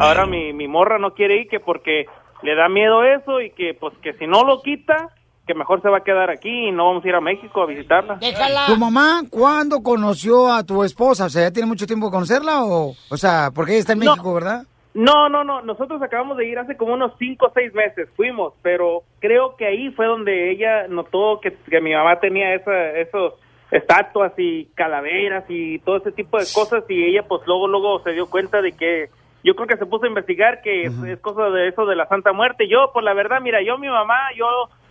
ahora 0.00 0.26
mi, 0.26 0.52
mi 0.52 0.66
morra 0.66 0.98
no 0.98 1.14
quiere 1.14 1.42
ir 1.42 1.48
que 1.48 1.60
porque 1.60 2.06
le 2.42 2.56
da 2.56 2.68
miedo 2.68 3.04
eso 3.04 3.40
y 3.40 3.50
que 3.50 3.72
pues 3.74 3.96
que 3.98 4.14
si 4.14 4.26
no 4.26 4.42
lo 4.42 4.62
quita, 4.62 5.10
que 5.52 5.58
mejor 5.58 5.82
se 5.82 5.88
va 5.88 5.98
a 5.98 6.04
quedar 6.04 6.30
aquí 6.30 6.68
y 6.68 6.72
no 6.72 6.86
vamos 6.86 7.04
a 7.04 7.08
ir 7.08 7.14
a 7.14 7.20
México 7.20 7.62
a 7.62 7.66
visitarla. 7.66 8.18
¿Tu 8.66 8.76
mamá 8.76 9.22
cuándo 9.30 9.82
conoció 9.82 10.52
a 10.52 10.64
tu 10.64 10.82
esposa? 10.84 11.26
O 11.26 11.28
sea, 11.28 11.42
¿ya 11.42 11.50
tiene 11.52 11.68
mucho 11.68 11.86
tiempo 11.86 12.06
de 12.06 12.12
conocerla 12.12 12.64
o...? 12.64 12.94
O 13.10 13.16
sea, 13.16 13.50
porque 13.54 13.72
ella 13.72 13.80
está 13.80 13.92
en 13.92 13.98
No. 14.00 14.12
México, 14.12 14.34
¿verdad? 14.34 14.62
No, 14.94 15.28
no, 15.28 15.42
no. 15.44 15.62
Nosotros 15.62 16.00
acabamos 16.02 16.36
de 16.36 16.46
ir 16.48 16.58
hace 16.58 16.76
como 16.76 16.94
unos 16.94 17.12
cinco 17.18 17.46
o 17.46 17.52
seis 17.54 17.72
meses. 17.74 18.08
Fuimos, 18.16 18.52
pero 18.62 19.02
creo 19.20 19.56
que 19.56 19.66
ahí 19.66 19.90
fue 19.90 20.06
donde 20.06 20.50
ella 20.50 20.86
notó 20.88 21.40
que, 21.42 21.52
que 21.70 21.80
mi 21.80 21.94
mamá 21.94 22.18
tenía 22.20 22.54
esa, 22.54 22.90
esos 22.98 23.34
estatuas 23.70 24.32
y 24.36 24.66
calaveras 24.74 25.44
y 25.48 25.78
todo 25.80 25.96
ese 25.96 26.12
tipo 26.12 26.36
de 26.38 26.44
cosas 26.54 26.84
y 26.90 27.04
ella 27.04 27.22
pues 27.26 27.40
luego 27.46 27.66
luego 27.68 28.02
se 28.02 28.12
dio 28.12 28.28
cuenta 28.28 28.60
de 28.60 28.72
que 28.72 29.06
yo 29.42 29.54
creo 29.54 29.66
que 29.66 29.78
se 29.78 29.86
puso 29.86 30.04
a 30.04 30.08
investigar 30.08 30.60
que 30.60 30.82
es, 30.84 30.92
es 31.04 31.18
cosa 31.20 31.44
de 31.48 31.68
eso 31.68 31.86
de 31.86 31.96
la 31.96 32.06
Santa 32.06 32.32
Muerte. 32.32 32.68
Yo, 32.68 32.90
pues 32.92 33.02
la 33.04 33.14
verdad, 33.14 33.40
mira, 33.40 33.60
yo 33.62 33.78
mi 33.78 33.88
mamá, 33.88 34.14
yo 34.36 34.46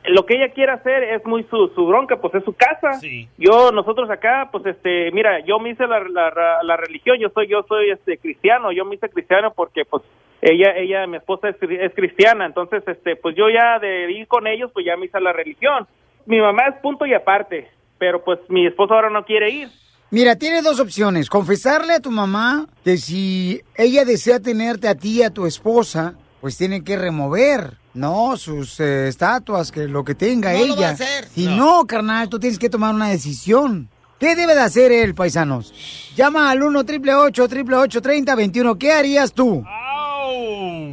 lo 0.05 0.25
que 0.25 0.35
ella 0.35 0.53
quiere 0.53 0.71
hacer 0.71 1.03
es 1.03 1.25
muy 1.25 1.43
su, 1.43 1.67
su 1.75 1.85
bronca, 1.85 2.17
pues 2.17 2.33
es 2.35 2.43
su 2.43 2.53
casa. 2.53 2.99
Yo, 3.37 3.71
nosotros 3.71 4.09
acá, 4.09 4.49
pues 4.51 4.65
este, 4.65 5.11
mira, 5.11 5.39
yo 5.45 5.59
me 5.59 5.71
hice 5.71 5.85
la, 5.87 5.99
la, 5.99 6.59
la 6.63 6.77
religión, 6.77 7.17
yo 7.19 7.29
soy, 7.29 7.47
yo 7.47 7.63
soy 7.67 7.91
este 7.91 8.17
cristiano, 8.17 8.71
yo 8.71 8.85
me 8.85 8.95
hice 8.95 9.09
cristiano 9.09 9.53
porque 9.55 9.85
pues 9.85 10.03
ella, 10.41 10.75
ella, 10.75 11.05
mi 11.05 11.17
esposa 11.17 11.49
es, 11.49 11.55
es 11.61 11.93
cristiana, 11.93 12.45
entonces 12.45 12.83
este, 12.87 13.15
pues 13.15 13.35
yo 13.35 13.49
ya 13.49 13.77
de 13.79 14.11
ir 14.11 14.27
con 14.27 14.47
ellos, 14.47 14.71
pues 14.73 14.85
ya 14.85 14.97
me 14.97 15.05
hice 15.05 15.19
la 15.19 15.33
religión. 15.33 15.87
Mi 16.25 16.39
mamá 16.39 16.63
es 16.69 16.75
punto 16.81 17.05
y 17.05 17.13
aparte, 17.13 17.69
pero 17.97 18.23
pues 18.23 18.39
mi 18.49 18.65
esposo 18.65 18.93
ahora 18.93 19.09
no 19.09 19.23
quiere 19.23 19.49
ir. 19.49 19.69
Mira, 20.09 20.35
tiene 20.35 20.61
dos 20.61 20.79
opciones. 20.79 21.29
Confesarle 21.29 21.93
a 21.93 21.99
tu 22.01 22.11
mamá 22.11 22.67
que 22.83 22.97
si 22.97 23.61
ella 23.75 24.03
desea 24.03 24.39
tenerte 24.39 24.87
a 24.89 24.95
ti 24.95 25.19
y 25.19 25.23
a 25.23 25.29
tu 25.29 25.45
esposa, 25.45 26.15
pues 26.41 26.57
tiene 26.57 26.83
que 26.83 26.97
remover, 26.97 27.77
¿no? 27.93 28.37
Sus 28.37 28.79
eh, 28.79 29.07
estatuas, 29.07 29.71
que 29.71 29.87
lo 29.87 30.03
que 30.03 30.15
tenga 30.15 30.51
No 30.53 30.59
lo 30.59 30.65
ella. 30.65 30.75
va 30.81 30.87
a 30.87 30.91
hacer. 30.91 31.27
Si 31.33 31.45
no. 31.47 31.85
carnal, 31.87 32.29
tú 32.29 32.39
tienes 32.39 32.59
que 32.59 32.69
tomar 32.69 32.93
una 32.93 33.09
decisión. 33.09 33.89
¿Qué 34.19 34.35
debe 34.35 34.53
de 34.53 34.61
hacer 34.61 34.91
él, 34.91 35.15
paisanos? 35.15 35.73
Llama 36.15 36.51
al 36.51 36.61
1 36.61 36.79
888 36.79 38.01
30 38.01 38.35
21 38.35 38.77
¿Qué 38.77 38.91
harías 38.91 39.33
tú? 39.33 39.63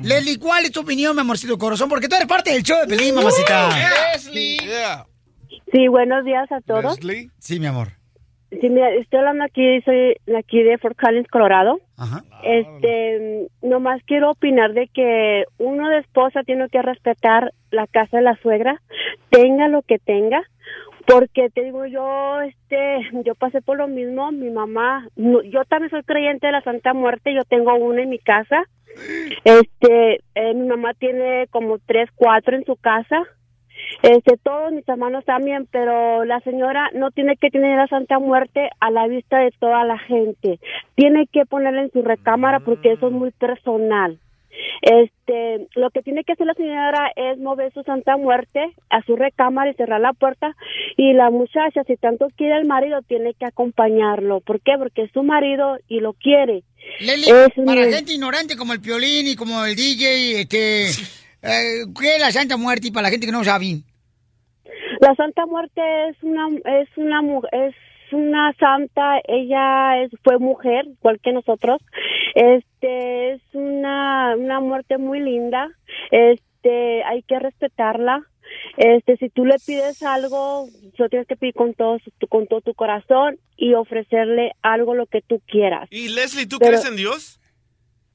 Leslie, 0.02 0.38
¿cuál 0.38 0.64
es 0.64 0.72
tu 0.72 0.80
opinión, 0.80 1.14
mi 1.14 1.20
amorcito 1.20 1.58
corazón? 1.58 1.88
Porque 1.88 2.08
tú 2.08 2.16
eres 2.16 2.26
parte 2.26 2.52
del 2.52 2.62
show 2.62 2.78
de 2.80 2.86
Pelín, 2.96 3.14
mamacita. 3.14 3.68
Leslie. 4.14 4.58
Yeah. 4.60 5.06
Sí, 5.72 5.88
buenos 5.88 6.24
días 6.24 6.50
a 6.50 6.60
todos. 6.62 6.98
Sí, 7.38 7.60
mi 7.60 7.66
amor. 7.66 7.97
Sí, 8.50 8.68
mira, 8.70 8.90
estoy 8.90 9.18
hablando 9.20 9.44
aquí, 9.44 9.80
soy 9.82 10.16
de 10.26 10.36
aquí 10.38 10.62
de 10.62 10.78
Fort 10.78 10.98
Collins, 10.98 11.28
Colorado. 11.28 11.80
Ajá. 11.96 12.22
Este, 12.42 13.46
nomás 13.62 14.02
quiero 14.04 14.30
opinar 14.30 14.72
de 14.72 14.88
que 14.88 15.44
uno 15.58 15.88
de 15.88 15.98
esposa 15.98 16.42
tiene 16.44 16.68
que 16.68 16.80
respetar 16.82 17.52
la 17.70 17.86
casa 17.86 18.18
de 18.18 18.22
la 18.22 18.36
suegra, 18.36 18.80
tenga 19.30 19.68
lo 19.68 19.82
que 19.82 19.98
tenga, 19.98 20.42
porque 21.06 21.50
te 21.50 21.64
digo 21.64 21.86
yo, 21.86 22.40
este, 22.42 23.00
yo 23.24 23.34
pasé 23.34 23.60
por 23.62 23.76
lo 23.78 23.88
mismo, 23.88 24.30
mi 24.30 24.50
mamá, 24.50 25.08
no- 25.16 25.42
yo 25.42 25.64
también 25.64 25.90
soy 25.90 26.02
creyente 26.02 26.46
de 26.46 26.52
la 26.52 26.62
Santa 26.62 26.94
Muerte, 26.94 27.34
yo 27.34 27.44
tengo 27.44 27.74
una 27.74 28.02
en 28.02 28.10
mi 28.10 28.18
casa, 28.18 28.64
este, 29.44 30.20
eh, 30.34 30.54
mi 30.54 30.66
mamá 30.66 30.94
tiene 30.94 31.46
como 31.50 31.78
tres, 31.78 32.08
cuatro 32.14 32.56
en 32.56 32.64
su 32.64 32.76
casa, 32.76 33.22
este, 34.02 34.36
todos 34.42 34.72
mis 34.72 34.88
hermanos 34.88 35.24
también, 35.24 35.66
pero 35.70 36.24
la 36.24 36.40
señora 36.40 36.88
no 36.94 37.10
tiene 37.10 37.36
que 37.36 37.50
tener 37.50 37.76
la 37.76 37.86
Santa 37.88 38.18
Muerte 38.18 38.70
a 38.80 38.90
la 38.90 39.06
vista 39.08 39.38
de 39.38 39.50
toda 39.58 39.84
la 39.84 39.98
gente. 39.98 40.60
Tiene 40.94 41.26
que 41.32 41.44
ponerla 41.46 41.82
en 41.82 41.92
su 41.92 42.02
recámara 42.02 42.60
porque 42.60 42.92
eso 42.92 43.08
es 43.08 43.12
muy 43.12 43.30
personal. 43.32 44.18
Este, 44.82 45.66
lo 45.76 45.90
que 45.90 46.02
tiene 46.02 46.24
que 46.24 46.32
hacer 46.32 46.46
la 46.46 46.54
señora 46.54 47.12
es 47.14 47.38
mover 47.38 47.72
su 47.72 47.82
Santa 47.82 48.16
Muerte 48.16 48.60
a 48.90 49.02
su 49.02 49.14
recámara 49.16 49.70
y 49.70 49.74
cerrar 49.74 50.00
la 50.00 50.12
puerta 50.12 50.54
y 50.96 51.12
la 51.12 51.30
muchacha, 51.30 51.84
si 51.84 51.96
tanto 51.96 52.28
quiere 52.36 52.56
el 52.56 52.66
marido, 52.66 53.00
tiene 53.02 53.34
que 53.34 53.44
acompañarlo. 53.46 54.40
¿Por 54.40 54.60
qué? 54.60 54.72
Porque 54.78 55.02
es 55.02 55.12
su 55.12 55.22
marido 55.22 55.76
y 55.88 56.00
lo 56.00 56.12
quiere. 56.14 56.62
Leli, 57.00 57.24
Es 57.28 57.52
para 57.64 57.86
mi- 57.86 57.92
gente 57.92 58.12
ignorante 58.14 58.56
como 58.56 58.72
el 58.72 58.80
Piolín 58.80 59.28
y 59.28 59.36
como 59.36 59.64
el 59.64 59.76
DJ, 59.76 60.40
este, 60.40 60.86
eh, 61.42 61.84
¿qué 62.00 62.16
es 62.16 62.20
la 62.20 62.30
Santa 62.32 62.56
Muerte 62.56 62.88
y 62.88 62.90
para 62.90 63.04
la 63.04 63.10
gente 63.10 63.26
que 63.26 63.32
no 63.32 63.44
sabe? 63.44 63.82
La 65.00 65.14
Santa 65.14 65.46
Muerte 65.46 65.80
es 66.08 66.16
una 66.22 66.48
es 66.80 66.88
una 66.96 67.20
es 67.52 67.74
una 68.10 68.52
santa, 68.58 69.20
ella 69.28 70.02
es 70.02 70.10
fue 70.24 70.38
mujer 70.38 70.86
igual 70.86 71.20
que 71.22 71.32
nosotros. 71.32 71.80
Este 72.34 73.32
es 73.32 73.42
una 73.52 74.34
una 74.36 74.60
muerte 74.60 74.98
muy 74.98 75.20
linda. 75.20 75.68
Este 76.10 77.02
hay 77.04 77.22
que 77.22 77.38
respetarla. 77.38 78.22
Este 78.78 79.16
si 79.18 79.28
tú 79.28 79.44
le 79.44 79.56
pides 79.64 80.02
algo, 80.02 80.66
lo 80.96 81.08
tienes 81.10 81.28
que 81.28 81.36
pedir 81.36 81.54
con 81.54 81.74
todo 81.74 81.98
su- 81.98 82.26
con 82.28 82.46
todo 82.46 82.62
tu 82.62 82.74
corazón 82.74 83.36
y 83.56 83.74
ofrecerle 83.74 84.52
algo 84.62 84.94
lo 84.94 85.06
que 85.06 85.20
tú 85.20 85.40
quieras. 85.46 85.86
Y 85.90 86.08
Leslie, 86.08 86.46
¿tú 86.46 86.56
Pero- 86.58 86.70
crees 86.72 86.86
en 86.86 86.96
Dios? 86.96 87.37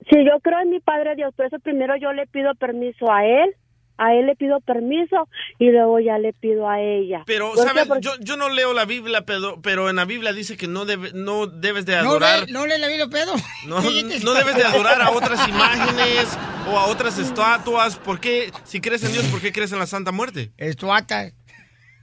Sí, 0.10 0.18
yo 0.26 0.40
creo 0.42 0.60
en 0.62 0.70
mi 0.70 0.80
Padre 0.80 1.16
Dios, 1.16 1.34
por 1.36 1.46
eso 1.46 1.60
primero 1.60 1.96
yo 1.96 2.12
le 2.14 2.26
pido 2.28 2.54
permiso 2.56 3.12
a 3.12 3.26
él, 3.26 3.56
a 3.98 4.16
él 4.16 4.26
le 4.26 4.36
pido 4.36 4.60
permiso 4.62 5.28
y 5.60 5.70
luego 5.70 6.00
ya 6.00 6.18
le 6.18 6.34
pido 6.34 6.68
a 6.68 6.82
ella. 6.82 7.22
Pero. 7.28 7.56
¿sabes? 7.56 7.86
Porque- 7.88 8.02
Yo, 8.02 8.12
yo 8.20 8.38
no 8.38 8.50
leo 8.50 8.74
la 8.74 8.86
Biblia, 8.86 9.22
pero, 9.22 9.62
pero 9.62 9.90
en 9.90 9.98
la 9.98 10.06
Biblia 10.06 10.34
dice 10.34 10.58
que 10.58 10.68
no, 10.68 10.86
debe, 10.86 11.12
no 11.14 11.46
debes 11.48 11.86
de 11.86 11.94
¿No 12.02 12.10
adorar... 12.10 12.48
le, 12.48 12.52
no 12.52 12.66
le 12.66 12.80
la 12.80 12.88
Biblia, 12.88 13.08
pedo? 13.08 13.34
No, 13.68 13.76
no 13.82 14.34
debes 14.34 14.56
de 14.56 14.64
adorar 14.64 15.00
a 15.02 15.12
otras 15.12 15.48
imágenes 15.48 16.38
o 16.68 16.78
a 16.78 16.88
otras 16.88 17.20
estatuas. 17.20 17.98
¿Por 17.98 18.20
qué? 18.20 18.50
Si 18.64 18.82
crees 18.82 19.04
en 19.04 19.14
Dios, 19.14 19.26
¿por 19.28 19.42
qué 19.42 19.52
crees 19.54 19.72
en 19.74 19.80
la 19.80 19.86
Santa 19.86 20.12
Muerte? 20.12 20.52
Estatuas. 20.58 21.34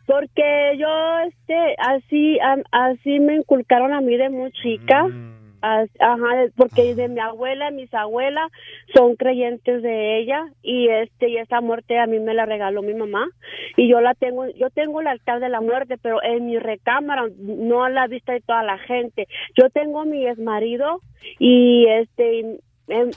Porque 0.07 0.77
yo, 0.79 1.19
este, 1.29 1.77
así, 1.79 2.39
así 2.73 3.21
me 3.21 3.37
inculcaron 3.37 3.93
a 3.93 4.01
mí 4.01 4.17
de 4.17 4.29
muy 4.31 4.51
chica. 4.53 5.03
As- 5.05 5.40
Ajá, 5.63 6.47
porque 6.57 6.95
de 6.95 7.09
mi 7.09 7.21
abuela, 7.21 7.71
mis 7.71 7.93
abuelas 7.93 8.51
son 8.95 9.17
creyentes 9.17 9.83
de 9.83 10.19
ella 10.19 10.47
y 10.63 10.89
este 10.89 11.29
y 11.29 11.37
esa 11.37 11.61
muerte 11.61 11.99
a 11.99 12.07
mí 12.07 12.19
me 12.19 12.35
la 12.35 12.47
regaló 12.47 12.83
mi 12.83 12.95
mamá 12.95 13.29
y 13.77 13.89
yo 13.89 14.01
la 14.01 14.15
tengo, 14.15 14.49
yo 14.51 14.71
tengo 14.71 15.01
el 15.01 15.07
altar 15.07 15.41
de 15.41 15.49
la 15.49 15.61
muerte, 15.61 15.97
pero 15.99 16.23
en 16.23 16.47
mi 16.47 16.59
recámara, 16.59 17.25
no 17.39 17.85
a 17.85 17.91
la 17.91 18.07
vista 18.07 18.33
de 18.33 18.41
toda 18.41 18.63
la 18.63 18.79
gente. 18.79 19.29
Yo 19.57 19.69
tengo 19.71 20.05
mi 20.05 20.27
ex 20.27 20.39
marido 20.39 21.01
y 21.39 21.87
este 21.87 22.41
y, 22.41 22.61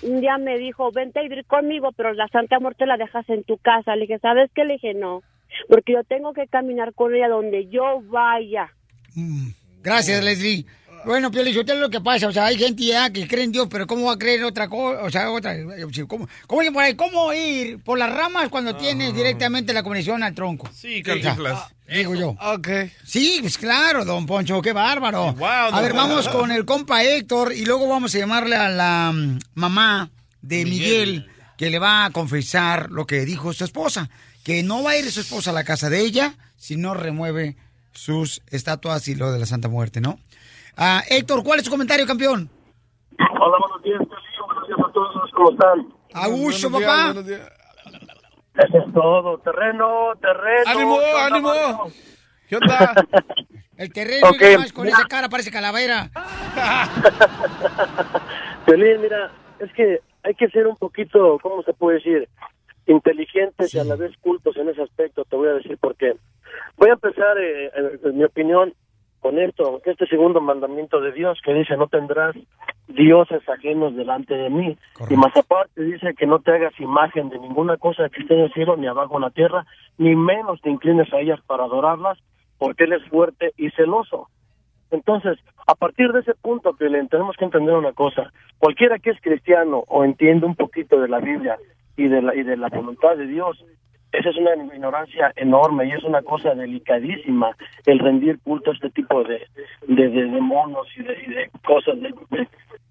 un 0.03 0.21
día 0.21 0.38
me 0.38 0.58
dijo, 0.58 0.91
vente 0.91 1.19
a 1.19 1.23
vivir 1.23 1.45
conmigo, 1.45 1.91
pero 1.93 2.13
la 2.13 2.27
Santa 2.27 2.60
Muerte 2.60 2.86
la 2.86 2.97
dejas 2.97 3.27
en 3.29 3.43
tu 3.43 3.58
casa. 3.58 3.95
Le 3.95 4.01
dije, 4.01 4.19
¿sabes 4.19 4.51
qué? 4.53 4.65
Le 4.65 4.73
dije, 4.73 4.93
no, 4.93 5.23
porque 5.67 5.93
yo 5.93 6.03
tengo 6.03 6.34
que 6.34 6.47
caminar 6.47 6.93
con 6.93 7.13
ella 7.15 7.27
donde 7.27 7.67
yo 7.67 8.01
vaya. 8.03 8.71
Gracias, 9.82 10.23
Leslie. 10.23 10.65
Bueno, 11.06 11.30
usted 11.30 11.48
es 11.48 11.80
lo 11.80 11.89
que 11.89 12.02
pasa, 12.02 12.28
o 12.28 12.32
sea, 12.32 12.46
hay 12.46 12.58
gente 12.58 12.84
ya 12.84 13.10
que 13.10 13.28
cree 13.28 13.44
en 13.44 13.52
Dios, 13.52 13.68
pero 13.70 13.88
¿cómo 13.88 14.06
va 14.06 14.13
a 14.13 14.18
creer 14.18 14.44
otra 14.44 14.68
cosa? 14.68 15.04
O 15.04 15.10
sea, 15.10 15.32
otra, 15.32 15.56
¿cómo, 16.08 16.28
cómo, 16.48 16.62
ir 16.62 16.72
por 16.72 16.84
ahí? 16.84 16.96
¿Cómo 16.96 17.34
ir 17.34 17.80
por 17.80 17.98
las 17.98 18.12
ramas 18.12 18.50
cuando 18.50 18.76
tienes 18.76 19.13
directamente 19.13 19.74
la 19.74 19.84
conexión 19.84 20.24
al 20.24 20.34
tronco? 20.34 20.70
Sí, 20.74 21.04
Cantinflas. 21.04 21.74
Digo 21.88 22.16
yo. 22.16 22.30
Ok. 22.42 22.68
Sí, 23.06 23.39
pues 23.42 23.58
claro, 23.58 24.06
don 24.06 24.26
Poncho, 24.26 24.62
qué 24.62 24.74
bárbaro. 24.74 25.36
a 25.46 25.82
ver, 25.82 25.94
vamos 25.94 26.28
con 26.30 26.52
el 26.52 26.66
compa 26.66 27.04
Héctor 27.04 27.54
y 27.54 27.66
luego 27.66 27.88
vamos 27.88 28.16
a 28.16 28.20
llamarle 28.20 28.56
a 28.56 28.70
la 28.70 29.12
mm, 29.13 29.39
mamá 29.56 30.10
de 30.42 30.66
Miguel, 30.66 31.30
que 31.58 31.70
le 31.70 31.80
va 31.80 32.06
a 32.06 32.10
confesar 32.12 32.92
lo 32.92 33.06
que 33.06 33.26
dijo 33.26 33.54
su 33.54 33.63
esposa, 33.63 34.10
que 34.44 34.63
no 34.63 34.84
va 34.84 34.92
a 34.92 34.98
ir 34.98 35.12
su 35.12 35.22
esposa 35.22 35.52
a 35.52 35.54
la 35.54 35.63
casa 35.63 35.89
de 35.89 36.02
ella 36.02 36.36
si 36.58 36.78
no 36.78 36.94
remueve 36.94 37.58
sus 37.94 38.42
estatuas 38.48 39.08
y 39.08 39.16
lo 39.16 39.32
de 39.32 39.39
la 39.39 39.46
Santa 39.46 39.68
Muerte, 39.68 40.02
¿no? 40.02 40.20
Ah, 40.76 41.02
Héctor, 41.10 41.44
¿cuál 41.44 41.60
es 41.60 41.66
tu 41.66 41.72
comentario, 41.72 42.06
campeón? 42.06 42.50
Hola, 43.20 43.58
buenos 43.60 43.82
días, 43.84 44.00
Piolín, 44.00 44.48
buenos 44.48 44.68
días 44.68 44.80
a 44.80 44.92
todos, 44.92 45.32
¿cómo 45.34 45.52
están? 45.52 45.88
Augusto, 46.14 46.72
papá. 46.72 47.12
Eso 47.12 48.78
es 48.78 48.94
todo, 48.94 49.38
terreno, 49.40 50.12
terreno. 50.22 50.64
¡Ánimo, 50.68 51.00
¿qué 51.00 51.06
onda, 51.06 51.26
ánimo! 51.26 51.52
¿Qué 52.48 52.56
onda? 52.58 52.94
El 53.78 53.92
terreno 53.92 54.30
Ok, 54.30 54.42
y 54.54 54.58
más 54.58 54.74
con 54.74 54.88
esa 54.88 55.06
cara 55.06 55.30
parece 55.30 55.52
calavera. 55.52 56.10
Piolín, 58.66 59.02
mira, 59.02 59.32
es 59.60 59.72
que 59.74 60.00
hay 60.24 60.36
que 60.36 60.48
ser 60.50 60.68
un 60.68 60.78
poquito, 60.78 61.40
¿cómo 61.42 61.64
se 61.64 61.74
puede 61.74 61.98
decir? 61.98 62.30
Inteligentes 62.86 63.74
y 63.74 63.80
a 63.80 63.84
la 63.84 63.96
vez 63.96 64.12
cultos 64.22 64.56
en 64.58 64.70
ese 64.70 64.82
aspecto, 64.84 65.26
te 65.26 65.36
voy 65.36 65.50
a 65.50 65.54
decir 65.54 65.78
por 65.78 65.96
qué. 65.96 66.14
Voy 66.78 66.90
a 66.90 66.94
empezar, 66.94 67.38
eh, 67.40 67.72
en, 67.76 68.00
en 68.10 68.18
mi 68.18 68.24
opinión, 68.24 68.74
con 69.24 69.40
esto, 69.40 69.82
este 69.86 70.06
segundo 70.08 70.42
mandamiento 70.42 71.00
de 71.00 71.14
Dios 71.14 71.40
que 71.46 71.54
dice, 71.54 71.78
no 71.78 71.88
tendrás 71.88 72.36
dioses 72.90 73.42
ajenos 73.48 73.96
delante 73.96 74.36
de 74.36 74.50
mí. 74.50 74.78
Y 75.10 75.16
más 75.16 75.36
aparte 75.38 75.82
dice 75.82 76.14
que 76.14 76.28
no 76.28 76.40
te 76.40 76.52
hagas 76.52 76.78
imagen 76.78 77.30
de 77.30 77.40
ninguna 77.40 77.78
cosa 77.78 78.10
que 78.10 78.22
esté 78.22 78.34
en 78.34 78.42
el 78.42 78.54
cielo, 78.54 78.76
ni 78.76 78.86
abajo 78.86 79.16
en 79.16 79.22
la 79.22 79.30
tierra, 79.30 79.66
ni 79.98 80.14
menos 80.14 80.60
te 80.62 80.70
inclines 80.70 81.12
a 81.14 81.22
ellas 81.22 81.40
para 81.48 81.64
adorarlas, 81.64 82.20
porque 82.58 82.84
Él 82.84 82.92
es 82.92 83.04
fuerte 83.06 83.54
y 83.56 83.70
celoso. 83.70 84.28
Entonces, 84.92 85.40
a 85.68 85.74
partir 85.76 86.12
de 86.12 86.20
ese 86.20 86.36
punto, 86.36 86.74
que 86.74 86.90
tenemos 87.10 87.38
que 87.38 87.46
entender 87.46 87.76
una 87.76 87.94
cosa. 87.94 88.34
Cualquiera 88.60 89.00
que 89.00 89.12
es 89.12 89.22
cristiano 89.22 89.86
o 89.88 90.04
entiende 90.04 90.46
un 90.46 90.56
poquito 90.56 91.00
de 91.00 91.08
la 91.08 91.20
Biblia 91.20 91.58
y 91.96 92.10
de 92.10 92.22
la, 92.22 92.36
y 92.36 92.44
de 92.44 92.58
la 92.58 92.68
voluntad 92.68 93.16
de 93.16 93.28
Dios, 93.28 93.64
esa 94.13 94.30
es 94.30 94.38
una 94.38 94.56
ignorancia 94.56 95.34
enorme 95.36 95.88
y 95.88 95.91
es 95.91 96.04
una 96.04 96.21
cosa 96.21 96.54
delicadísima 96.54 97.56
el 97.86 97.97
rendir 97.97 98.39
culto 98.43 98.69
a 98.69 98.73
este 98.76 98.91
tipo 98.91 99.23
de, 99.23 99.41
de, 99.88 100.10
de, 100.10 100.26
monos 100.39 100.88
y 100.95 101.02
de, 101.02 101.49
cosas, 101.65 101.99
de, 101.99 102.13
de 102.30 102.47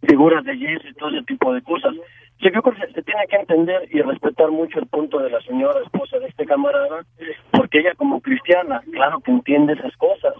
figuras 0.06 0.44
de 0.44 0.58
yeso 0.58 0.88
y 0.88 0.94
todo 0.94 1.11
ese 1.11 1.24
tipo 1.24 1.54
de 1.54 1.62
cosas. 1.62 1.94
Yo 2.40 2.50
creo 2.50 2.62
que 2.62 2.92
se 2.92 3.02
tiene 3.02 3.26
que 3.28 3.37
entender 3.37 3.88
y 3.92 4.02
respetar 4.02 4.50
mucho 4.50 4.80
el 4.80 4.87
punto 4.87 5.20
de 5.20 5.30
la 5.30 5.40
señora 5.42 5.80
esposa 5.80 6.18
de 6.18 6.26
este 6.26 6.44
camarada, 6.44 7.04
porque 7.52 7.78
ella 7.78 7.94
como 7.94 8.20
cristiana, 8.20 8.82
claro 8.90 9.20
que 9.20 9.30
entiende 9.30 9.74
esas 9.74 9.96
cosas. 9.96 10.35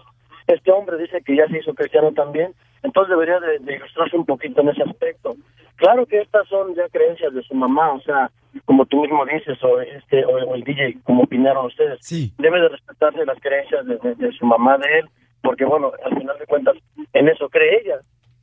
Este 0.47 0.69
hombre 0.69 0.97
dice 0.97 1.21
que 1.21 1.37
ya 1.37 1.47
se 1.47 1.59
hizo 1.59 1.73
cristiano 1.73 2.11
también, 2.11 2.53
entonces 2.83 3.09
debería 3.09 3.39
de, 3.39 3.59
de 3.59 3.75
ilustrarse 3.77 4.17
un 4.17 4.25
poquito 4.25 4.59
en 4.59 4.69
ese 4.69 4.83
aspecto. 4.83 5.35
Claro 5.77 6.05
que 6.05 6.19
estas 6.19 6.45
son 6.49 6.75
ya 6.75 6.89
creencias 6.89 7.33
de 7.33 7.41
su 7.43 7.55
mamá, 7.55 7.93
o 7.93 8.01
sea, 8.01 8.29
como 8.65 8.85
tú 8.85 9.01
mismo 9.01 9.25
dices, 9.25 9.57
o 9.63 9.79
este 9.81 10.23
o, 10.25 10.29
o 10.49 10.55
el 10.55 10.63
DJ, 10.63 10.97
como 11.03 11.23
opinaron 11.23 11.65
ustedes, 11.67 11.99
debe 12.37 12.59
de 12.61 12.69
respetarse 12.69 13.25
las 13.25 13.39
creencias 13.39 13.85
de, 13.85 13.97
de- 13.97 14.15
de 14.15 14.31
su 14.37 14.45
mamá 14.45 14.77
de 14.77 14.99
él, 14.99 15.05
porque 15.41 15.65
bueno, 15.65 15.91
al 16.05 16.17
final 16.17 16.37
de 16.39 16.45
cuentas, 16.45 16.75
en 17.13 17.27
eso 17.27 17.49
cree 17.49 17.81
ella. 17.83 17.95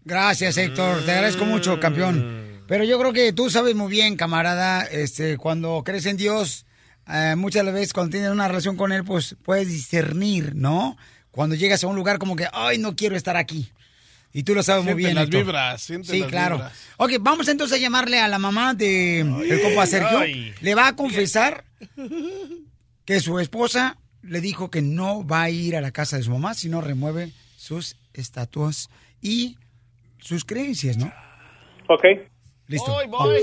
Gracias, 0.04 0.56
Héctor. 0.58 1.04
Te 1.04 1.12
agradezco 1.12 1.44
mucho, 1.44 1.78
campeón. 1.78 2.62
Pero 2.66 2.84
yo 2.84 2.98
creo 2.98 3.12
que 3.12 3.32
tú 3.32 3.50
sabes 3.50 3.74
muy 3.74 3.90
bien, 3.90 4.16
camarada, 4.16 4.82
este, 4.84 5.36
cuando 5.38 5.82
crees 5.84 6.06
en 6.06 6.16
Dios, 6.16 6.66
eh, 7.12 7.34
muchas 7.36 7.64
veces 7.66 7.92
cuando 7.92 8.12
tienes 8.12 8.30
una 8.30 8.48
relación 8.48 8.76
con 8.76 8.92
Él, 8.92 9.04
pues 9.04 9.36
puedes 9.44 9.68
discernir, 9.68 10.54
¿no? 10.54 10.96
Cuando 11.32 11.54
llegas 11.56 11.82
a 11.84 11.88
un 11.88 11.96
lugar 11.96 12.18
como 12.18 12.36
que, 12.36 12.46
ay, 12.52 12.78
no 12.78 12.94
quiero 12.96 13.16
estar 13.16 13.36
aquí. 13.36 13.70
Y 14.32 14.44
tú 14.44 14.54
lo 14.54 14.62
sabes 14.62 14.84
muy 14.84 14.94
bien. 14.94 15.14
las 15.16 15.24
Héctor. 15.24 15.40
vibras, 15.44 15.82
siente 15.82 16.08
Sí, 16.12 16.20
las 16.20 16.28
claro. 16.30 16.56
vibras. 16.56 16.88
Ok, 16.98 17.12
vamos 17.20 17.48
entonces 17.48 17.76
a 17.76 17.80
llamarle 17.80 18.20
a 18.20 18.28
la 18.28 18.38
mamá 18.38 18.74
de 18.74 19.20
el 19.20 19.60
compa 19.62 19.86
Sergio. 19.86 20.18
ay. 20.20 20.54
Le 20.60 20.74
va 20.74 20.86
a 20.88 20.96
confesar 20.96 21.64
que 23.04 23.18
su 23.20 23.38
esposa 23.40 23.96
le 24.22 24.40
dijo 24.40 24.70
que 24.70 24.82
no 24.82 25.26
va 25.26 25.42
a 25.42 25.50
ir 25.50 25.74
a 25.76 25.80
la 25.80 25.90
casa 25.90 26.16
de 26.16 26.22
su 26.22 26.30
mamá 26.30 26.54
si 26.54 26.68
no 26.68 26.80
remueve 26.80 27.32
sus 27.56 27.96
estatuas 28.14 28.88
y 29.20 29.56
sus 30.18 30.44
creencias, 30.44 30.96
¿no? 30.96 31.12
Ok. 31.88 32.04
Listo. 32.68 32.92
Voy, 32.92 33.06
vamos. 33.08 33.28
voy. 33.30 33.40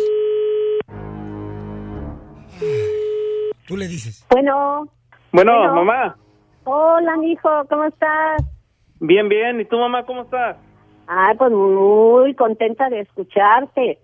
Tú 3.68 3.76
le 3.76 3.88
dices. 3.88 4.26
Bueno. 4.30 4.88
Bueno, 5.34 5.51
Bueno. 5.57 5.76
mamá. 5.84 6.18
Hola, 6.64 7.18
mijo, 7.18 7.49
¿cómo 7.70 7.84
estás? 7.86 8.41
Bien, 8.99 9.28
bien. 9.28 9.59
¿Y 9.59 9.66
tu 9.66 9.78
mamá 9.78 10.05
cómo 10.05 10.24
estás? 10.24 10.55
Ay, 11.08 11.36
pues 11.38 11.51
muy 11.51 12.36
contenta 12.36 12.89
de 12.89 13.01
escucharte. 13.01 13.99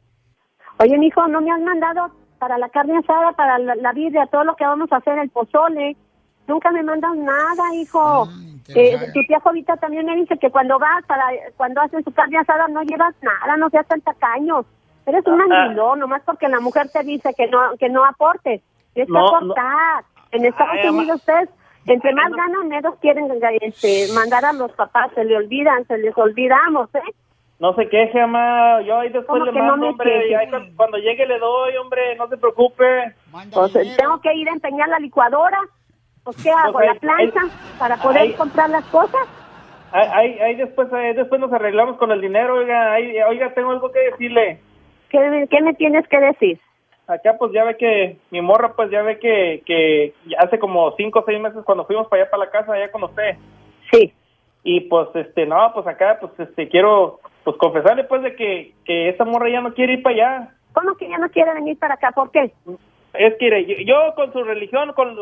Oye, 0.79 0.97
mijo, 0.97 1.27
¿no 1.27 1.41
me 1.41 1.51
has 1.51 1.61
mandado 1.61 2.11
para 2.39 2.57
la 2.57 2.69
carne 2.69 2.97
asada, 2.97 3.33
para 3.33 3.59
la, 3.59 3.75
la 3.75 3.91
birria, 3.93 4.25
todo 4.27 4.43
lo 4.43 4.55
que 4.55 4.65
vamos 4.65 4.91
a 4.91 4.97
hacer, 4.97 5.17
el 5.19 5.29
pozole? 5.29 5.95
Nunca 6.47 6.71
me 6.71 6.83
mandas 6.83 7.15
nada, 7.15 7.73
hijo. 7.75 8.27
Eh, 8.75 8.97
tu 9.13 9.21
tía 9.27 9.39
Jovita 9.41 9.75
también 9.77 10.05
me 10.05 10.15
dice 10.15 10.37
que 10.37 10.49
cuando 10.51 10.79
vas, 10.79 11.05
para 11.05 11.25
cuando 11.57 11.81
hacen 11.81 12.03
su 12.03 12.11
carne 12.13 12.37
asada, 12.37 12.67
no 12.69 12.81
llevas 12.83 13.13
nada, 13.21 13.55
no 13.57 13.69
seas 13.69 13.87
tan 13.87 14.01
tacaño. 14.01 14.65
Eres 15.05 15.25
un 15.27 15.39
Ah. 15.41 15.45
mandilón, 15.47 15.99
nomás 15.99 16.21
porque 16.25 16.47
la 16.47 16.59
mujer 16.61 16.89
te 16.89 17.03
dice 17.03 17.33
que 17.35 17.47
no 17.47 17.59
que 17.77 17.89
no 17.89 18.05
aportes. 18.05 18.61
Tienes 18.93 19.07
que 19.07 19.13
No, 19.13 19.19
no. 19.29 19.35
aportar. 19.37 20.03
En 20.31 20.45
Estados 20.45 20.73
Ay, 20.73 20.87
ama- 20.87 20.97
Unidos 20.99 21.17
ustedes, 21.19 21.49
entre 21.85 22.13
más 22.13 22.31
ganan, 22.31 22.67
menos 22.67 22.95
quieren 22.99 23.29
este, 23.61 24.07
mandar 24.13 24.45
a 24.45 24.53
los 24.53 24.71
papás. 24.73 25.11
Se 25.15 25.23
le 25.25 25.35
olvidan, 25.37 25.85
se 25.87 25.97
les 25.97 26.17
olvidamos, 26.17 26.93
¿eh? 26.95 27.01
No 27.59 27.73
se 27.75 27.87
queje, 27.87 28.19
mamá. 28.19 28.81
Yo 28.81 28.99
ahí 28.99 29.09
después 29.09 29.39
¿Cómo 29.39 29.45
le 29.45 29.51
no 29.53 29.59
mando, 29.65 29.77
me 29.85 29.89
hombre. 29.91 30.29
Y 30.29 30.33
ahí 30.33 30.47
cuando 30.75 30.97
llegue 30.97 31.25
le 31.25 31.39
doy, 31.39 31.77
hombre. 31.77 32.15
No 32.17 32.27
se 32.27 32.37
preocupe. 32.37 33.13
Pues 33.53 33.75
eh, 33.75 33.95
tengo 33.97 34.19
que 34.21 34.33
ir 34.33 34.49
a 34.49 34.53
empeñar 34.53 34.89
la 34.89 34.99
licuadora. 34.99 35.57
Pues, 36.23 36.37
¿qué 36.43 36.51
hago? 36.51 36.73
Pues, 36.73 36.87
¿La 36.87 36.95
plancha? 36.95 37.41
ahí- 37.41 37.51
¿Para 37.79 37.97
poder 37.97 38.21
ahí- 38.21 38.33
comprar 38.33 38.69
las 38.69 38.85
cosas? 38.85 39.21
Ahí, 39.91 40.07
ahí, 40.11 40.39
ahí 40.39 40.55
después, 40.55 40.91
ahí 40.91 41.13
después 41.13 41.39
nos 41.39 41.53
arreglamos 41.53 41.97
con 41.97 42.11
el 42.11 42.19
dinero, 42.21 42.55
oiga. 42.55 42.93
Ahí, 42.93 43.15
oiga, 43.29 43.53
tengo 43.53 43.71
algo 43.71 43.91
que 43.91 43.99
decirle. 43.99 44.59
¿Qué, 45.09 45.47
qué 45.49 45.61
me 45.61 45.73
tienes 45.75 46.07
que 46.07 46.19
decir? 46.19 46.59
Acá 47.07 47.35
pues 47.37 47.51
ya 47.51 47.63
ve 47.65 47.75
que 47.77 48.17
mi 48.31 48.41
morra 48.41 48.73
pues 48.75 48.89
ya 48.89 49.01
ve 49.01 49.19
que, 49.19 49.61
que 49.65 50.13
hace 50.37 50.57
como 50.57 50.95
cinco 50.95 51.19
o 51.19 51.25
seis 51.25 51.39
meses 51.39 51.63
cuando 51.65 51.85
fuimos 51.85 52.07
para 52.07 52.23
allá 52.23 52.31
para 52.31 52.45
la 52.45 52.51
casa 52.51 52.73
allá 52.73 52.91
con 52.91 53.03
usted. 53.03 53.35
Sí. 53.91 54.13
Y 54.63 54.81
pues 54.81 55.09
este, 55.15 55.45
no, 55.45 55.71
pues 55.73 55.85
acá 55.85 56.17
pues 56.21 56.31
este 56.39 56.69
quiero 56.69 57.19
pues 57.43 57.57
confesarle 57.57 58.05
pues 58.05 58.21
de 58.21 58.35
que, 58.35 58.71
que 58.85 59.09
esa 59.09 59.25
morra 59.25 59.49
ya 59.49 59.61
no 59.61 59.73
quiere 59.73 59.93
ir 59.93 60.03
para 60.03 60.15
allá. 60.15 60.49
¿Cómo 60.73 60.95
que 60.95 61.09
ya 61.09 61.17
no 61.17 61.29
quiere 61.29 61.53
venir 61.53 61.77
para 61.77 61.95
acá? 61.95 62.11
¿Por 62.11 62.31
qué? 62.31 62.51
Es 63.13 63.35
que 63.37 63.85
yo, 63.85 64.15
con 64.15 64.33
su 64.33 64.43
religión, 64.43 64.91
con 64.93 65.15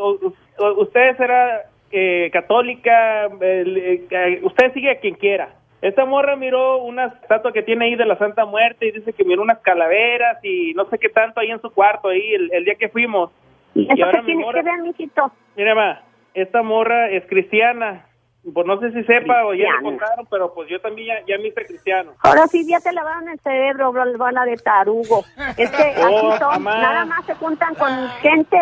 usted 0.78 1.16
será 1.16 1.66
eh, 1.90 2.30
católica, 2.32 3.26
eh, 3.40 4.06
eh, 4.10 4.40
usted 4.42 4.72
sigue 4.72 4.90
a 4.90 5.00
quien 5.00 5.14
quiera. 5.14 5.54
Esta 5.82 6.04
morra 6.04 6.36
miró 6.36 6.78
una 6.78 7.06
estatua 7.06 7.52
que 7.52 7.62
tiene 7.62 7.84
ahí 7.86 7.96
de 7.96 8.06
la 8.06 8.16
Santa 8.16 8.46
Muerte 8.46 8.86
y 8.86 8.92
dice 8.92 9.12
que 9.12 9.24
miró 9.24 9.42
unas 9.42 9.58
calaveras 9.58 10.38
y 10.44 10.72
no 10.74 10.84
sé 10.86 10.96
qué 10.98 11.08
tanto 11.08 11.40
ahí 11.40 11.50
en 11.50 11.60
su 11.60 11.70
cuarto 11.72 12.08
ahí 12.08 12.34
el, 12.34 12.52
el 12.52 12.64
día 12.64 12.76
que 12.76 12.88
fuimos. 12.88 13.30
¿Y 13.74 13.88
eso 13.92 14.04
ahora 14.06 14.22
mi 14.22 14.36
morra- 14.36 14.62
que 14.62 14.70
ver, 14.70 14.80
mijito? 14.82 15.32
Mira, 15.56 15.74
ma, 15.74 16.00
esta 16.34 16.62
morra 16.62 17.10
es 17.10 17.26
cristiana. 17.26 18.06
Pues 18.54 18.66
no 18.66 18.78
sé 18.80 18.90
si 18.92 19.04
sepa 19.04 19.44
o 19.44 19.54
ya 19.54 19.66
Cristiana. 19.68 19.82
contaron, 19.82 20.26
pero 20.28 20.52
pues 20.52 20.68
yo 20.68 20.80
también 20.80 21.06
ya, 21.06 21.14
ya 21.26 21.38
me 21.40 21.48
hice 21.48 21.64
cristiano. 21.64 22.12
Ahora 22.24 22.46
sí 22.48 22.66
ya 22.68 22.80
te 22.80 22.92
lavaron 22.92 23.28
el 23.28 23.38
cerebro, 23.38 23.92
bro, 23.92 24.04
bola 24.18 24.44
de 24.44 24.56
tarugo. 24.56 25.24
Es 25.56 25.70
que 25.70 25.94
Oh, 26.10 26.32
aquí 26.32 26.38
son, 26.42 26.64
nada 26.64 27.04
más 27.06 27.24
se 27.24 27.34
juntan 27.36 27.74
con 27.76 28.08
gente 28.20 28.58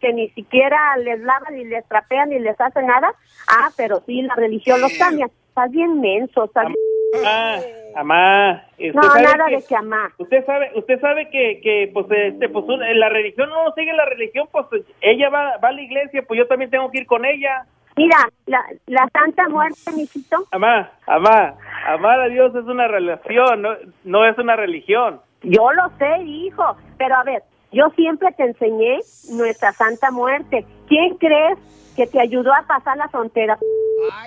que 0.00 0.12
ni 0.12 0.28
siquiera 0.30 0.96
les 0.98 1.18
lava 1.20 1.50
ni 1.50 1.64
les 1.64 1.84
trapea 1.88 2.26
ni 2.26 2.38
les 2.38 2.60
hace 2.60 2.80
nada. 2.82 3.12
Ah, 3.48 3.70
pero 3.76 4.00
sí, 4.06 4.22
la 4.22 4.34
religión 4.36 4.80
los 4.80 4.92
cambia. 4.98 5.28
Estás 5.54 5.70
bien 5.70 6.00
menso, 6.00 6.46
estás 6.46 6.66
bien- 6.66 7.24
Ah, 7.24 7.60
amá. 7.94 8.64
usted 8.72 8.92
No, 8.92 9.02
sabe 9.04 9.22
nada 9.22 9.46
que- 9.46 9.56
de 9.58 9.62
que 9.68 9.76
amá. 9.76 10.10
Usted 10.18 10.44
sabe, 10.44 10.72
usted 10.74 11.00
sabe 11.00 11.30
que, 11.30 11.60
que 11.60 11.90
pues, 11.94 12.06
este, 12.10 12.48
pues, 12.48 12.64
la 12.66 13.08
religión 13.08 13.48
no 13.50 13.72
sigue 13.76 13.92
la 13.92 14.04
religión, 14.04 14.48
pues 14.50 14.66
ella 15.00 15.30
va, 15.30 15.56
va 15.58 15.68
a 15.68 15.72
la 15.72 15.80
iglesia, 15.82 16.24
pues 16.26 16.38
yo 16.38 16.48
también 16.48 16.72
tengo 16.72 16.90
que 16.90 16.98
ir 16.98 17.06
con 17.06 17.24
ella. 17.24 17.66
Mira, 17.96 18.16
la, 18.46 18.64
la 18.86 19.08
Santa 19.12 19.48
Muerte, 19.48 19.92
mijito, 19.96 20.38
Amá, 20.50 20.90
amá, 21.06 21.54
amar 21.86 22.18
a 22.22 22.26
Dios 22.28 22.52
es 22.56 22.64
una 22.64 22.88
relación, 22.88 23.62
no, 23.62 23.76
no 24.02 24.26
es 24.26 24.36
una 24.36 24.56
religión. 24.56 25.20
yo 25.42 25.70
lo 25.72 25.88
sé, 25.98 26.20
hijo, 26.24 26.76
pero 26.98 27.14
a 27.14 27.22
ver, 27.22 27.44
yo 27.74 27.90
siempre 27.90 28.32
te 28.32 28.44
enseñé 28.44 28.98
nuestra 29.30 29.72
Santa 29.72 30.10
Muerte. 30.10 30.64
¿Quién 30.88 31.16
crees 31.18 31.58
que 31.96 32.06
te 32.06 32.20
ayudó 32.20 32.52
a 32.54 32.62
pasar 32.62 32.96
la 32.96 33.08
frontera? 33.08 33.58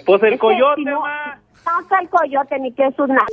Pues 0.06 0.22
el 0.24 0.34
Es 0.34 0.40
coyote, 0.40 0.76
si 0.82 0.86
no, 0.86 1.04
está 1.82 2.00
el 2.02 2.10
coyote 2.10 2.60
ni 2.60 2.72
que 2.74 2.92
sus 2.92 3.08
nada. 3.08 3.26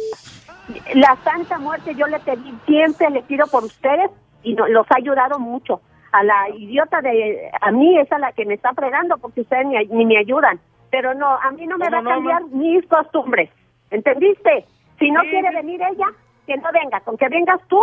La 0.94 1.16
Santa 1.24 1.58
Muerte 1.58 1.94
yo 1.94 2.06
le 2.06 2.18
pedí, 2.20 2.54
siempre 2.66 3.10
le 3.10 3.22
pido 3.22 3.46
por 3.48 3.64
ustedes 3.64 4.10
y 4.42 4.54
no- 4.54 4.66
los 4.68 4.86
ha 4.90 4.96
ayudado 4.96 5.38
mucho. 5.38 5.80
A 6.12 6.22
la 6.22 6.48
idiota 6.50 7.00
de, 7.00 7.50
a 7.60 7.70
mí 7.72 7.98
es 7.98 8.10
a 8.12 8.18
la 8.18 8.32
que 8.32 8.44
me 8.46 8.54
está 8.54 8.72
fregando 8.72 9.16
porque 9.18 9.40
ustedes 9.42 9.66
ni, 9.66 9.76
ni 9.86 10.06
me 10.06 10.18
ayudan. 10.18 10.60
Pero 10.90 11.12
no, 11.12 11.26
a 11.26 11.50
mí 11.50 11.66
no 11.66 11.76
me 11.76 11.86
¿Cómo 11.86 11.96
va 11.96 11.98
a 11.98 12.02
no, 12.02 12.10
cambiar 12.10 12.44
mis 12.52 12.86
costumbres. 12.86 13.50
¿Entendiste? 13.90 14.64
Si 14.98 15.10
no 15.10 15.22
Sí, 15.22 15.30
quiere 15.30 15.48
sí. 15.50 15.54
venir 15.56 15.80
ella, 15.82 16.06
que 16.46 16.56
no 16.56 16.68
venga. 16.72 17.00
Con 17.00 17.16
que 17.16 17.28
vengas 17.28 17.60
tú, 17.68 17.80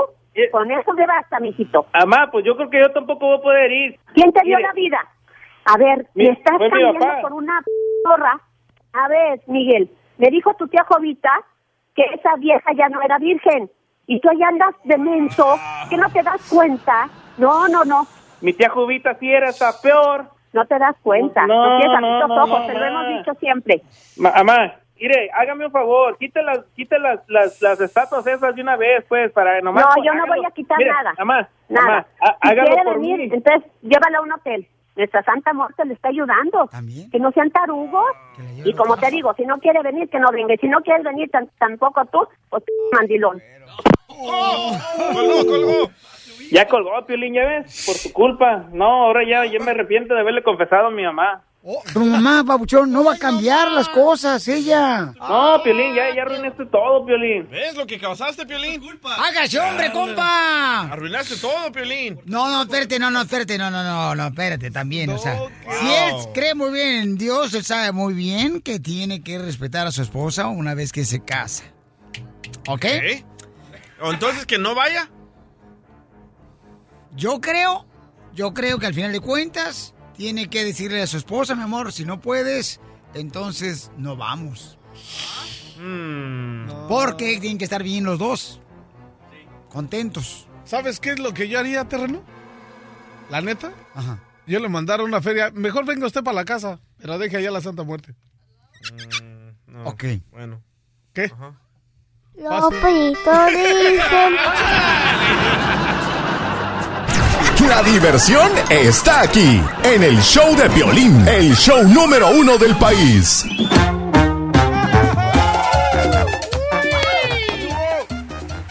con 0.52 0.72
eso 0.72 0.94
me 0.94 1.06
basta, 1.06 1.40
mijito. 1.40 1.86
Amá, 1.94 2.30
pues 2.32 2.46
yo 2.46 2.56
creo 2.56 2.70
que 2.70 2.80
yo 2.80 2.92
tampoco 2.92 3.28
voy 3.28 3.38
a 3.38 3.42
poder 3.42 3.72
ir. 3.72 4.00
¿Quién 4.14 4.32
te 4.32 4.42
dio 4.44 4.58
Mire, 4.58 4.68
la 4.68 4.74
vida? 4.74 5.00
A 5.66 5.78
ver, 5.78 6.08
Mi- 6.16 6.26
me 6.26 6.32
estás 6.34 6.58
fue 6.58 6.66
mi 6.66 6.72
cambiando 6.72 7.00
papá. 7.00 7.22
por 7.22 7.34
una 7.34 7.62
zorra. 8.08 8.40
A 8.94 9.08
ver, 9.08 9.42
Miguel, 9.48 9.90
me 10.18 10.30
dijo 10.30 10.54
tu 10.56 10.68
tía 10.68 10.84
Jovita 10.88 11.30
que 11.96 12.04
esa 12.14 12.36
vieja 12.38 12.72
ya 12.76 12.90
no 12.90 13.02
era 13.02 13.18
virgen. 13.18 13.70
Y 14.08 14.20
tú 14.20 14.30
allá 14.30 14.48
andas 14.50 14.76
de 14.84 14.98
menso, 14.98 15.56
que 15.90 15.96
no 15.98 16.10
te 16.10 16.22
das 16.24 16.50
cuenta. 16.50 17.08
No, 17.38 17.68
no, 17.68 17.84
no, 17.86 18.08
Mi 18.42 18.54
tía 18.54 18.70
Jubita 18.70 19.14
sí 19.20 19.32
era 19.32 19.50
hasta 19.50 19.72
peor. 19.82 20.26
no 20.54 20.66
te 20.66 20.78
das 20.80 20.96
cuenta. 21.02 21.46
No, 21.48 21.70
No, 21.74 21.78
tienes 21.80 22.02
no, 22.02 22.20
los 22.20 22.28
no, 22.30 22.44
ojos, 22.44 22.60
no, 22.62 22.68
te 22.68 22.74
lo 22.74 22.86
hemos 22.86 23.08
dicho 23.20 23.34
siempre. 23.40 23.82
Ma- 24.18 24.32
Amá, 24.36 24.76
mire, 25.02 25.30
hágame 25.34 25.66
un 25.66 25.72
favor, 25.72 26.18
quite 26.18 26.42
las, 26.44 26.60
quite 26.76 26.98
las, 27.00 27.20
las, 27.28 27.62
las 27.62 27.82
estatuas 27.82 28.26
esas 28.28 28.56
de 28.56 28.62
una 28.62 28.78
vez, 28.78 29.04
pues, 29.10 29.32
para 29.32 29.60
nomás. 29.62 29.84
No, 29.98 30.04
yo 30.04 30.14
no 30.14 30.24
hágalo. 30.24 30.42
voy 30.42 30.46
a 30.46 30.52
quitar 30.52 30.78
Mire, 30.78 30.92
nada. 30.92 31.14
Nada. 31.68 31.86
amá, 31.98 32.06
há- 32.22 32.38
si 32.42 32.50
hágalo 32.50 32.68
quiere 32.70 32.84
por 32.84 32.94
venir, 33.02 33.18
mí. 33.18 33.24
entonces 33.34 33.72
llévala 33.82 34.18
a 34.20 34.22
un 34.22 34.32
hotel. 34.32 34.68
Nuestra 34.96 35.24
Santa 35.24 35.54
Muerte 35.54 35.86
le 35.86 35.94
está 35.94 36.10
ayudando. 36.10 36.70
Que 37.12 37.18
no 37.18 37.32
sean 37.32 37.50
tarugos. 37.50 38.06
Y 38.66 38.74
como 38.74 38.98
te 38.98 39.10
digo, 39.10 39.34
si 39.36 39.46
no 39.46 39.58
quiere 39.60 39.82
venir, 39.82 40.10
que 40.10 40.20
no 40.20 40.30
venga. 40.32 40.54
Y 40.54 40.58
si 40.58 40.68
no 40.68 40.82
quieres 40.82 41.04
venir 41.06 41.30
tan- 41.32 41.50
tampoco 41.58 42.04
tú, 42.06 42.28
pues 42.50 42.62
mandilón. 42.92 43.42
Colgó, 44.08 45.46
colgó. 45.48 45.92
Ya 46.52 46.68
colgó, 46.68 47.06
Piolín, 47.06 47.34
ya 47.34 47.46
ves, 47.46 47.86
por 47.86 47.96
tu 47.96 48.14
culpa. 48.14 48.66
No, 48.74 49.06
ahora 49.06 49.22
ya, 49.26 49.46
ya 49.46 49.60
me 49.64 49.72
arrepiento 49.72 50.14
de 50.14 50.20
haberle 50.20 50.44
confesado 50.44 50.88
a 50.88 50.92
mi 50.92 51.04
mamá. 51.04 51.42
Tu 51.94 52.04
mamá, 52.04 52.44
papuchón, 52.44 52.92
no 52.92 53.04
va 53.04 53.14
a 53.14 53.18
cambiar 53.20 53.72
las 53.72 53.88
cosas, 53.90 54.48
ella. 54.48 55.14
No, 55.20 55.62
Piolín, 55.64 55.94
ya, 55.94 56.14
ya 56.16 56.24
arruinaste 56.24 56.66
todo, 56.66 57.06
Piolín. 57.06 57.48
¿Ves 57.52 57.76
lo 57.76 57.86
que 57.86 58.00
causaste, 58.00 58.48
Piolín? 58.48 58.82
¡Hágase, 59.04 59.60
hombre, 59.60 59.92
compa! 59.92 60.92
Arruinaste 60.92 61.36
todo, 61.36 61.72
Piolín. 61.72 62.20
No, 62.26 62.50
no, 62.50 62.64
espérate, 62.64 62.98
no, 62.98 63.12
no, 63.12 63.22
espérate, 63.22 63.60
no, 63.60 63.70
no, 63.70 63.84
no, 63.84 64.16
no, 64.16 64.28
espérate 64.28 64.72
también, 64.72 65.12
o 65.12 65.20
sea, 65.20 65.38
si 65.80 65.88
él 65.88 66.16
cree 66.34 66.56
muy 66.56 66.72
bien 66.72 66.96
en 66.96 67.18
Dios, 67.18 67.54
él 67.54 67.64
sabe 67.64 67.92
muy 67.92 68.16
bien 68.16 68.62
que 68.62 68.80
tiene 68.80 69.22
que 69.22 69.38
respetar 69.38 69.86
a 69.86 69.92
su 69.92 70.02
esposa 70.02 70.48
una 70.48 70.74
vez 70.74 70.92
que 70.92 71.06
se 71.06 71.24
casa. 71.24 71.66
¿Ok? 72.68 72.86
¿O 74.02 74.12
entonces 74.12 74.48
que 74.48 74.58
no 74.58 74.74
vaya? 74.74 75.12
Yo 77.16 77.40
creo, 77.40 77.86
yo 78.34 78.52
creo 78.56 78.80
que 78.80 78.88
al 78.88 78.96
final 78.96 79.12
de 79.12 79.20
cuentas 79.20 79.94
tiene 80.22 80.52
que 80.52 80.64
decirle 80.64 81.02
a 81.02 81.08
su 81.08 81.18
esposa, 81.18 81.56
mi 81.56 81.64
amor, 81.64 81.92
si 81.92 82.06
no 82.06 82.22
puedes, 82.22 82.80
entonces 83.16 83.92
no 83.98 84.16
vamos. 84.16 84.78
Mm. 85.80 86.88
Porque 86.88 87.40
tienen 87.40 87.58
que 87.58 87.64
estar 87.64 87.82
bien 87.82 88.04
los 88.04 88.20
dos. 88.20 88.62
Contentos. 89.68 90.48
¿Sabes 90.64 91.00
qué 91.00 91.14
es 91.14 91.20
lo 91.20 91.34
que 91.34 91.50
yo 91.50 91.58
haría, 91.58 91.86
terreno? 91.86 92.22
La 93.32 93.42
neta. 93.42 93.74
Ajá. 93.96 94.20
Yo 94.46 94.60
le 94.60 94.70
mandara 94.70 95.04
una 95.04 95.24
feria. 95.24 95.50
Mejor 95.56 95.86
venga 95.86 96.06
usted 96.06 96.24
para 96.24 96.36
la 96.36 96.46
casa, 96.46 96.80
pero 97.00 97.18
deje 97.18 97.38
allá 97.38 97.50
la 97.50 97.62
Santa 97.62 97.82
Muerte. 97.82 98.14
Ok. 99.86 100.04
Bueno. 100.30 100.62
¿Qué? 101.14 101.32
Lopito 102.36 103.46
dicen. 103.48 104.38
La 107.68 107.84
diversión 107.84 108.52
está 108.70 109.22
aquí, 109.22 109.62
en 109.84 110.02
el 110.02 110.20
show 110.22 110.56
de 110.56 110.68
violín, 110.70 111.28
el 111.28 111.56
show 111.56 111.84
número 111.84 112.32
uno 112.32 112.58
del 112.58 112.76
país. 112.78 113.46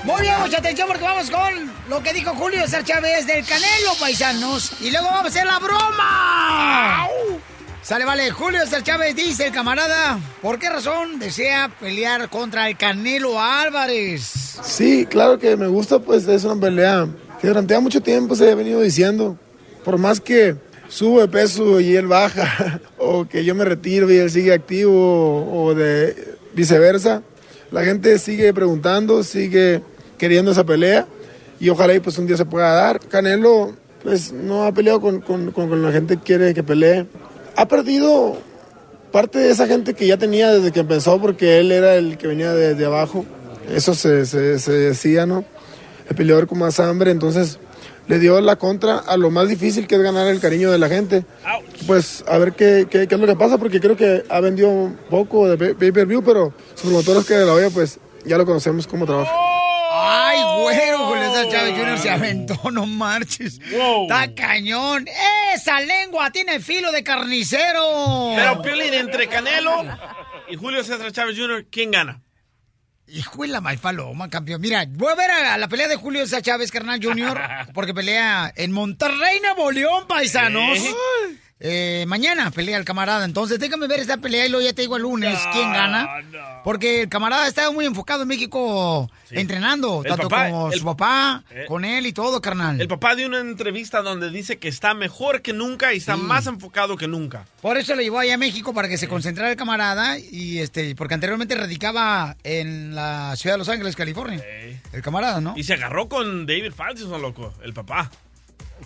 Muy 0.03 0.21
bien, 0.21 0.41
mucha 0.41 0.59
atención 0.59 0.89
porque 0.89 1.05
vamos 1.05 1.31
con 1.31 1.71
lo 1.89 2.03
que 2.03 2.13
dijo 2.13 2.35
Julio 2.35 2.63
César 2.63 2.85
Chávez 2.85 3.27
del 3.27 3.47
Canelo, 3.47 3.95
paisanos. 4.01 4.73
Y 4.81 4.91
luego 4.91 5.07
vamos 5.07 5.27
a 5.27 5.29
hacer 5.29 5.47
la 5.47 5.59
broma. 5.61 7.07
Sale, 7.83 8.05
vale. 8.05 8.31
Julio 8.33 8.61
César 8.65 8.83
Chávez 8.83 9.15
dice 9.15 9.47
el 9.47 9.53
camarada, 9.53 10.19
¿por 10.43 10.59
qué 10.59 10.69
razón 10.69 11.21
desea 11.21 11.71
pelear 11.79 12.29
contra 12.29 12.69
el 12.69 12.77
Canelo 12.77 13.41
Álvarez? 13.41 14.59
Sí, 14.63 15.07
claro 15.07 15.39
que 15.39 15.57
me 15.57 15.69
gusta, 15.69 16.01
pues 16.01 16.27
es 16.27 16.45
una 16.45 16.61
pelea 16.61 17.07
que 17.41 17.49
durante 17.49 17.79
mucho 17.81 18.01
tiempo 18.01 18.35
se 18.35 18.51
ha 18.51 18.55
venido 18.55 18.81
diciendo. 18.81 19.37
Por 19.85 19.97
más 19.99 20.21
que 20.21 20.57
sube 20.89 21.27
peso 21.29 21.81
y 21.81 21.97
él 21.97 22.07
baja, 22.07 22.81
o 22.99 23.27
que 23.27 23.45
yo 23.45 23.55
me 23.55 23.65
retiro 23.65 24.11
y 24.11 24.17
él 24.17 24.31
sigue 24.31 24.53
activo, 24.53 25.49
o 25.53 25.75
de 25.75 26.37
viceversa. 26.55 27.23
La 27.71 27.85
gente 27.85 28.19
sigue 28.19 28.53
preguntando, 28.53 29.23
sigue 29.23 29.83
queriendo 30.19 30.51
esa 30.51 30.65
pelea 30.65 31.07
y 31.61 31.69
ojalá 31.69 31.95
y 31.95 32.01
pues 32.01 32.19
un 32.19 32.27
día 32.27 32.37
se 32.37 32.45
pueda 32.45 32.73
dar. 32.75 33.01
Canelo 33.01 33.73
pues 34.03 34.33
no 34.33 34.65
ha 34.65 34.73
peleado 34.73 35.01
con, 35.01 35.21
con- 35.21 35.51
con- 35.53 35.83
la 35.83 35.93
gente 35.93 36.17
que 36.17 36.23
quiere 36.23 36.55
que 36.55 36.63
pelee. 36.63 37.07
Ha 37.57 37.69
perdido 37.69 38.39
parte 39.13 39.39
de 39.39 39.51
esa 39.51 39.67
gente 39.67 39.95
que 39.95 40.07
ya 40.07 40.17
tenía 40.17 40.51
desde 40.53 40.73
que 40.73 40.81
empezó 40.81 41.21
porque 41.21 41.59
él 41.59 41.71
era 41.71 41.95
el 41.97 42.17
que 42.19 42.27
venía 42.27 42.53
de, 42.53 42.75
de 42.75 42.85
abajo. 42.87 43.25
Eso 43.73 43.95
se- 43.95 44.25
se 44.27 44.73
decía, 44.73 45.27
¿no? 45.27 45.45
El 46.11 46.17
peleador 46.17 46.47
con 46.47 46.59
más 46.59 46.79
hambre, 46.81 47.11
entonces 47.13 47.59
le 48.09 48.19
dio 48.19 48.41
la 48.41 48.57
contra 48.57 48.99
a 48.99 49.17
lo 49.17 49.31
más 49.31 49.49
difícil 49.49 49.87
que 49.87 49.95
es 49.95 50.03
ganar 50.03 50.27
el 50.27 50.41
cariño 50.41 50.71
de 50.73 50.79
la 50.79 50.89
gente. 50.89 51.25
Pues 51.87 52.25
a 52.27 52.37
ver 52.39 52.53
qué, 52.55 52.87
qué- 52.91 53.07
qué 53.07 53.15
es 53.15 53.21
lo 53.21 53.27
que 53.27 53.37
pasa 53.37 53.57
porque 53.59 53.81
creo 53.81 53.97
que 53.97 54.25
ha 54.29 54.41
vendido 54.41 54.69
un 54.69 54.99
poco 55.09 55.49
de 55.49 55.57
pay- 55.57 55.75
pay-per-view, 55.75 56.23
pero 56.25 56.53
su 56.75 56.89
promotor 56.89 57.17
Oscar 57.19 57.39
de 57.39 57.47
la 57.47 57.53
Hoya 57.55 57.71
pues 57.71 58.01
ya 58.27 58.37
lo 58.37 58.45
conocemos 58.45 58.87
cómo 58.89 59.07
trabaja. 59.07 59.31
Ay, 59.93 60.39
güero, 60.63 60.99
Julio 61.07 61.29
César 61.33 61.49
Chávez 61.51 61.75
Jr. 61.79 61.99
se 61.99 62.11
aventó, 62.11 62.59
no 62.73 62.87
marches. 62.87 63.61
Está 63.61 64.35
cañón. 64.35 65.07
Esa 65.55 65.81
lengua 65.81 66.31
tiene 66.33 66.59
filo 66.61 66.91
de 66.91 67.05
carnicero. 67.05 68.33
Pero, 68.35 68.63
Piolín, 68.63 68.95
entre 68.95 69.29
Canelo 69.29 69.85
y 70.49 70.57
Julio 70.57 70.83
César 70.83 71.13
Chávez 71.13 71.37
Jr., 71.39 71.67
¿quién 71.71 71.91
gana? 71.93 72.21
Hijo 73.13 73.43
de 73.43 73.49
la 73.49 73.61
malfaloma, 73.61 74.31
campeón. 74.31 74.61
Mira, 74.61 74.87
voy 74.89 75.13
a 75.13 75.17
ver 75.17 75.31
a 75.31 75.59
la 75.59 75.69
pelea 75.69 75.89
de 75.89 75.97
Julio 75.97 76.23
César 76.23 76.43
Chávez, 76.43 76.71
carnal 76.71 77.01
Jr., 77.03 77.41
porque 77.75 77.93
pelea 77.95 78.53
en 78.55 78.73
Monterrey, 78.73 79.41
Nuevo 79.43 79.71
León, 79.73 80.05
paisanos. 80.07 80.79
Eh, 80.79 80.93
mañana 82.07 82.51
pelea 82.51 82.79
el 82.79 82.85
camarada, 82.85 83.25
entonces 83.25 83.59
déjame 83.59 83.87
ver 83.87 84.01
esta 84.01 84.17
pelea 84.17 84.47
y 84.47 84.49
luego 84.49 84.65
ya 84.67 84.73
te 84.73 84.83
digo 84.83 84.97
el 84.97 85.03
lunes 85.03 85.39
quién 85.53 85.71
gana. 85.73 86.09
Porque 86.65 87.03
el 87.03 87.09
camarada 87.09 87.47
está 87.47 87.71
muy 87.71 87.85
enfocado 87.87 88.23
en 88.23 88.29
México 88.29 89.11
entrenando, 89.31 90.03
El 90.05 90.09
tanto 90.11 90.29
papá, 90.29 90.49
como 90.51 90.73
el- 90.73 90.79
su 90.79 90.85
papá, 90.85 91.45
Eh. 91.51 91.65
con 91.69 91.85
él 91.85 92.07
y 92.07 92.13
todo, 92.13 92.41
carnal. 92.41 92.81
El 92.81 92.89
papá 92.89 93.15
dio 93.15 93.27
una 93.27 93.41
entrevista 93.41 94.03
donde 94.03 94.31
dice 94.31 94.59
que 94.59 94.69
está 94.69 94.95
mejor 94.95 95.43
que 95.43 95.53
nunca 95.53 95.93
y 95.95 95.99
está 95.99 96.17
más 96.17 96.47
enfocado 96.47 96.97
que 96.97 97.09
nunca. 97.09 97.45
Por 97.61 97.77
eso 97.77 97.95
lo 97.95 98.03
llevó 98.03 98.19
allá 98.19 98.35
a 98.35 98.39
México 98.39 98.73
para 98.75 98.89
que 98.89 98.99
se 98.99 99.09
concentrara 99.09 99.51
el 99.51 99.57
camarada 99.57 100.19
y 100.19 100.59
este, 100.59 100.95
porque 100.95 101.15
anteriormente 101.15 101.55
radicaba 101.55 102.37
en 102.43 102.95
la 102.95 103.35
ciudad 103.37 103.55
de 103.55 103.59
Los 103.59 103.69
Ángeles, 103.69 103.97
California. 103.97 104.43
El 104.93 105.03
camarada, 105.03 105.41
¿no? 105.41 105.55
Y 105.57 105.63
se 105.65 105.75
agarró 105.75 106.09
con 106.09 106.47
David 106.47 106.73
Faitelson, 106.75 107.21
loco, 107.23 107.53
el 107.63 107.73
papá. 107.73 108.11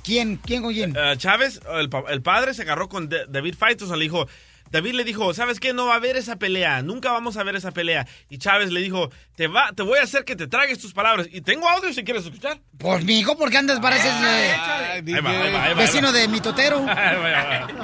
¿Quién? 0.02 0.36
¿Quién 0.36 0.62
con 0.62 0.72
quién? 0.72 0.94
Eh, 0.96 1.14
Chávez, 1.16 1.60
el, 1.74 1.88
el 2.08 2.22
padre, 2.22 2.54
se 2.54 2.62
agarró 2.62 2.88
con 2.88 3.08
Da- 3.08 3.26
David 3.28 3.54
Faitelson. 3.56 3.98
Le 3.98 4.04
dijo, 4.04 4.26
David 4.70 4.94
le 4.94 5.04
dijo, 5.04 5.32
¿sabes 5.34 5.60
qué? 5.60 5.72
No 5.72 5.86
va 5.86 5.92
a 5.92 5.96
haber 5.96 6.16
esa 6.16 6.36
pelea. 6.36 6.82
Nunca 6.82 7.12
vamos 7.12 7.36
a 7.36 7.44
ver 7.44 7.54
esa 7.54 7.70
pelea. 7.70 8.06
Y 8.28 8.38
Chávez 8.38 8.72
le 8.72 8.80
dijo, 8.80 9.08
te, 9.36 9.46
va, 9.46 9.70
te 9.72 9.82
voy 9.84 10.00
a 10.00 10.02
hacer 10.02 10.24
que 10.24 10.34
te 10.34 10.48
tragues 10.48 10.80
tus 10.80 10.92
palabras. 10.92 11.28
Y 11.30 11.42
tengo 11.42 11.68
audio 11.68 11.92
si 11.92 12.02
quieres 12.02 12.24
escuchar. 12.24 12.58
Pues, 12.78 13.04
mi 13.04 13.20
hijo, 13.20 13.36
porque 13.38 13.56
andas, 13.56 13.78
pareces 13.78 14.10
eh, 14.12 15.20
va. 15.24 15.74
vecino 15.74 16.10
de 16.12 16.26
mi 16.28 16.40
totero. 16.40 16.84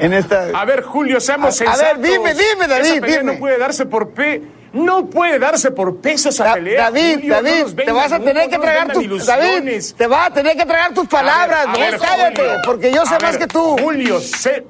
En 0.00 0.12
esta... 0.14 0.48
A 0.58 0.64
ver, 0.64 0.82
Julio, 0.82 1.20
seamos 1.20 1.60
A- 1.60 1.72
a 1.72 1.76
ver, 1.76 1.98
dime, 2.00 2.34
dime, 2.34 2.66
David, 2.66 2.86
Esa 2.90 3.00
pelea 3.00 3.18
dime. 3.20 3.32
no 3.34 3.38
puede 3.38 3.58
darse 3.58 3.86
por 3.86 4.12
pe... 4.14 4.42
No 4.72 5.10
puede 5.10 5.38
darse 5.40 5.72
por 5.72 6.00
peso 6.00 6.28
esa 6.28 6.54
pelea. 6.54 6.84
David, 6.90 7.14
Julio, 7.16 7.34
David, 7.42 7.64
te 7.84 7.90
vas 7.92 8.12
a 8.12 8.20
tener 8.20 8.48
que 8.48 8.58
tragar 8.58 8.86
tus 8.92 8.94
David, 9.26 9.46
ilusiones. 9.48 9.94
te 9.96 10.06
vas 10.06 10.30
a 10.30 10.32
tener 10.32 10.56
que 10.56 10.64
tragar 10.64 10.94
tus 10.94 11.08
palabras, 11.08 11.66
A 11.66 11.72
no 11.72 11.78
ver, 11.78 11.88
a 11.88 11.90
ver, 11.90 12.00
cállate, 12.00 12.36
Julio. 12.40 12.56
porque 12.64 12.92
yo 12.92 13.04
sé 13.04 13.14
A 13.16 13.18
más 13.18 13.36
que 13.36 13.46
tú. 13.48 13.76
Julio, 13.78 14.20
sé... 14.20 14.64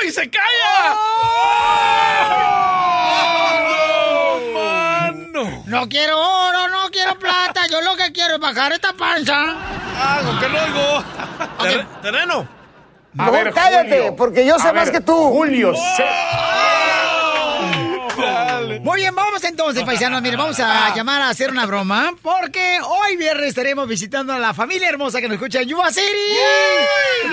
¡Ay, 0.00 0.10
se 0.10 0.30
calla! 0.30 0.96
No 5.66 5.88
quiero 5.88 6.18
oro, 6.18 6.68
no 6.68 6.90
quiero 6.90 7.18
plata. 7.18 7.62
Yo 7.70 7.80
lo 7.82 7.96
que 7.96 8.12
quiero 8.12 8.34
es 8.34 8.40
bajar 8.40 8.72
esta 8.72 8.92
panza. 8.92 9.34
Hago 10.00 10.38
que 10.40 10.48
no 10.48 10.58
oigo. 10.62 11.04
Ter- 11.62 11.86
Terreno. 12.02 12.48
No, 13.12 13.32
cállate, 13.54 14.12
porque 14.12 14.44
yo 14.46 14.58
sé 14.58 14.68
A 14.68 14.72
más 14.74 14.86
ver, 14.86 14.94
que 14.94 15.00
tú. 15.00 15.14
Julio, 15.30 15.72
Muy 18.82 19.00
bien, 19.00 19.14
vamos 19.14 19.42
entonces, 19.44 19.82
paisanos. 19.86 20.22
Mire, 20.22 20.36
vamos 20.36 20.58
a 20.60 20.94
llamar 20.94 21.22
a 21.22 21.28
hacer 21.28 21.50
una 21.50 21.66
broma. 21.66 22.14
Porque 22.22 22.78
hoy 22.82 23.16
viernes 23.16 23.48
estaremos 23.48 23.86
visitando 23.88 24.32
a 24.32 24.38
la 24.38 24.54
familia 24.54 24.88
hermosa 24.88 25.20
que 25.20 25.28
nos 25.28 25.36
escucha 25.36 25.60
en 25.60 25.68
Yuba 25.68 25.90
City. 25.90 26.06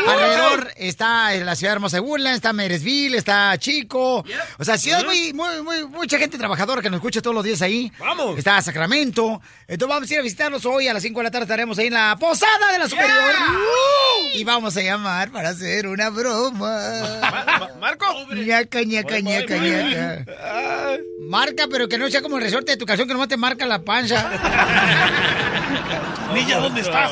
Alrededor 0.07 0.71
está 0.75 1.31
la 1.33 1.55
ciudad 1.55 1.73
hermosa 1.73 1.97
de 1.97 2.01
Woodland, 2.01 2.35
está 2.35 2.53
Meresville, 2.53 3.17
está 3.17 3.57
Chico. 3.57 4.25
O 4.57 4.63
sea, 4.63 4.77
ciudad 4.77 5.03
muy, 5.05 5.33
muy, 5.33 5.61
muy, 5.61 5.85
mucha 5.87 6.17
gente 6.17 6.37
trabajadora 6.37 6.81
que 6.81 6.89
nos 6.89 6.97
escucha 6.97 7.21
todos 7.21 7.35
los 7.35 7.43
días 7.43 7.61
ahí. 7.61 7.91
Vamos. 7.99 8.37
Está 8.37 8.61
Sacramento. 8.61 9.41
Entonces 9.67 9.95
vamos 9.95 10.09
a 10.09 10.13
ir 10.13 10.19
a 10.19 10.23
visitarlos 10.23 10.65
hoy 10.65 10.87
a 10.87 10.93
las 10.93 11.03
5 11.03 11.19
de 11.19 11.23
la 11.23 11.31
tarde. 11.31 11.43
Estaremos 11.43 11.77
ahí 11.77 11.87
en 11.87 11.93
la 11.93 12.15
posada 12.19 12.71
de 12.71 12.79
la 12.79 12.89
superior. 12.89 13.33
Y 14.33 14.43
vamos 14.43 14.75
a 14.77 14.81
llamar 14.81 15.31
para 15.31 15.49
hacer 15.49 15.87
una 15.87 16.09
broma. 16.09 17.71
¿Marco? 17.79 18.05
ñaca, 18.33 18.83
ñaca, 18.83 19.19
ñaca, 19.19 19.57
ñaca. 19.57 20.25
Marca, 21.19 21.65
pero 21.69 21.87
que 21.87 21.97
no 21.97 22.07
sea 22.09 22.21
como 22.21 22.37
el 22.37 22.43
resorte 22.43 22.71
de 22.73 22.77
tu 22.77 22.85
canción 22.85 23.07
que 23.07 23.13
nomás 23.13 23.29
te 23.29 23.37
marca 23.37 23.65
la 23.65 23.79
panza. 23.79 24.15
Niña, 26.33 26.57
¿dónde 26.59 26.81
estás? 26.81 27.11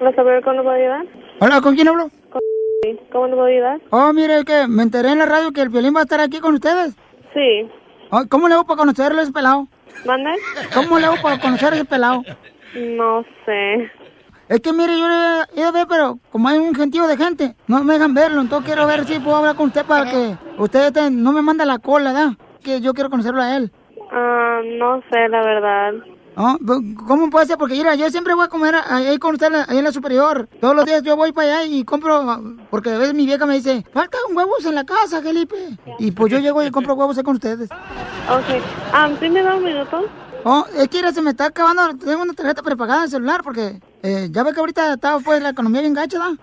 ¿No 0.00 0.12
saber 0.14 0.42
cómo 0.44 0.62
puedo 0.62 0.76
ayudar? 0.76 1.04
Hola, 1.40 1.60
¿con 1.60 1.74
quién 1.74 1.88
hablo? 1.88 2.10
¿Cómo 3.12 3.26
le 3.26 3.34
puedo 3.34 3.46
ayudar? 3.46 3.80
Oh, 3.90 4.12
mire, 4.12 4.44
que 4.44 4.66
me 4.68 4.82
enteré 4.82 5.10
en 5.10 5.18
la 5.18 5.26
radio 5.26 5.52
que 5.52 5.62
el 5.62 5.68
violín 5.68 5.94
va 5.94 6.00
a 6.00 6.02
estar 6.04 6.20
aquí 6.20 6.38
con 6.38 6.54
ustedes. 6.54 6.94
Sí. 7.34 7.68
Oh, 8.10 8.24
¿Cómo 8.28 8.48
le 8.48 8.54
hago 8.54 8.64
para 8.64 8.78
conocerlo 8.78 9.20
ese 9.20 9.32
pelado? 9.32 9.66
¿Mande? 10.06 10.30
¿Cómo 10.72 10.98
le 10.98 11.06
hago 11.06 11.16
para 11.20 11.40
conocer 11.40 11.72
a 11.72 11.76
ese 11.76 11.84
pelado? 11.84 12.22
No 12.74 13.24
sé. 13.44 13.90
Es 14.48 14.60
que 14.60 14.72
mire, 14.72 14.98
yo 14.98 15.06
le 15.08 15.60
ido 15.60 15.68
a 15.68 15.72
ver, 15.72 15.86
pero 15.86 16.18
como 16.32 16.48
hay 16.48 16.58
un 16.58 16.74
gentío 16.74 17.06
de 17.06 17.18
gente, 17.18 17.54
no 17.66 17.84
me 17.84 17.94
dejan 17.94 18.14
verlo. 18.14 18.40
Entonces 18.40 18.66
quiero 18.66 18.86
ver 18.86 19.06
si 19.06 19.18
puedo 19.18 19.36
hablar 19.36 19.56
con 19.56 19.66
usted 19.66 19.84
para 19.84 20.10
que 20.10 20.36
usted 20.56 21.10
no 21.10 21.32
me 21.32 21.42
manda 21.42 21.66
la 21.66 21.78
cola, 21.78 22.12
¿verdad? 22.12 22.32
Que 22.62 22.80
yo 22.80 22.94
quiero 22.94 23.10
conocerlo 23.10 23.42
a 23.42 23.56
él. 23.56 23.70
Ah, 24.10 24.60
no 24.78 25.02
sé, 25.10 25.28
la 25.28 25.42
verdad. 25.42 25.92
Oh, 26.40 26.56
¿Cómo 27.06 27.30
puede 27.30 27.46
ser? 27.46 27.58
Porque 27.58 27.74
mira, 27.74 27.96
yo 27.96 28.08
siempre 28.10 28.32
voy 28.32 28.44
a 28.44 28.48
comer 28.48 28.74
ahí 28.88 29.18
con 29.18 29.34
usted, 29.34 29.52
ahí 29.68 29.78
en 29.78 29.84
la 29.84 29.92
superior. 29.92 30.48
Todos 30.60 30.74
los 30.74 30.86
días 30.86 31.02
yo 31.02 31.16
voy 31.16 31.32
para 31.32 31.58
allá 31.58 31.64
y 31.64 31.84
compro, 31.84 32.40
porque 32.70 32.90
a 32.90 32.98
veces 32.98 33.12
mi 33.12 33.26
vieja 33.26 33.44
me 33.44 33.54
dice, 33.54 33.84
faltan 33.92 34.20
huevos 34.32 34.64
en 34.64 34.76
la 34.76 34.84
casa, 34.84 35.20
Felipe. 35.20 35.56
Y 35.98 36.12
pues 36.12 36.32
yo 36.32 36.38
llego 36.38 36.62
y 36.62 36.70
compro 36.70 36.94
huevos 36.94 37.18
ahí 37.18 37.24
con 37.24 37.34
ustedes. 37.34 37.68
Ok. 37.70 38.62
Ah, 38.92 39.10
¿sí 39.18 39.28
me 39.28 39.42
da 39.42 39.56
un 39.56 39.64
minuto? 39.64 40.04
Oh, 40.44 40.64
es 40.76 40.88
que 40.88 40.98
mira, 40.98 41.12
se 41.12 41.20
me 41.20 41.30
está 41.30 41.46
acabando, 41.46 41.82
tengo 41.98 42.22
una 42.22 42.32
tarjeta 42.32 42.62
prepagada 42.62 43.00
en 43.00 43.04
el 43.04 43.10
celular 43.10 43.42
porque 43.42 43.80
eh, 44.02 44.28
ya 44.30 44.42
ve 44.44 44.52
que 44.52 44.60
ahorita 44.60 44.94
está 44.94 45.18
pues 45.18 45.42
la 45.42 45.50
economía 45.50 45.80
bien 45.80 45.94
gacha, 45.94 46.18
¿da? 46.18 46.36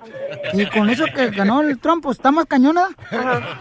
Y 0.54 0.66
con 0.68 0.90
eso 0.90 1.06
que 1.16 1.30
ganó 1.30 1.62
el 1.62 1.80
Trump, 1.80 2.04
pues 2.04 2.18
está 2.18 2.32
más 2.32 2.46
cañona. 2.46 2.90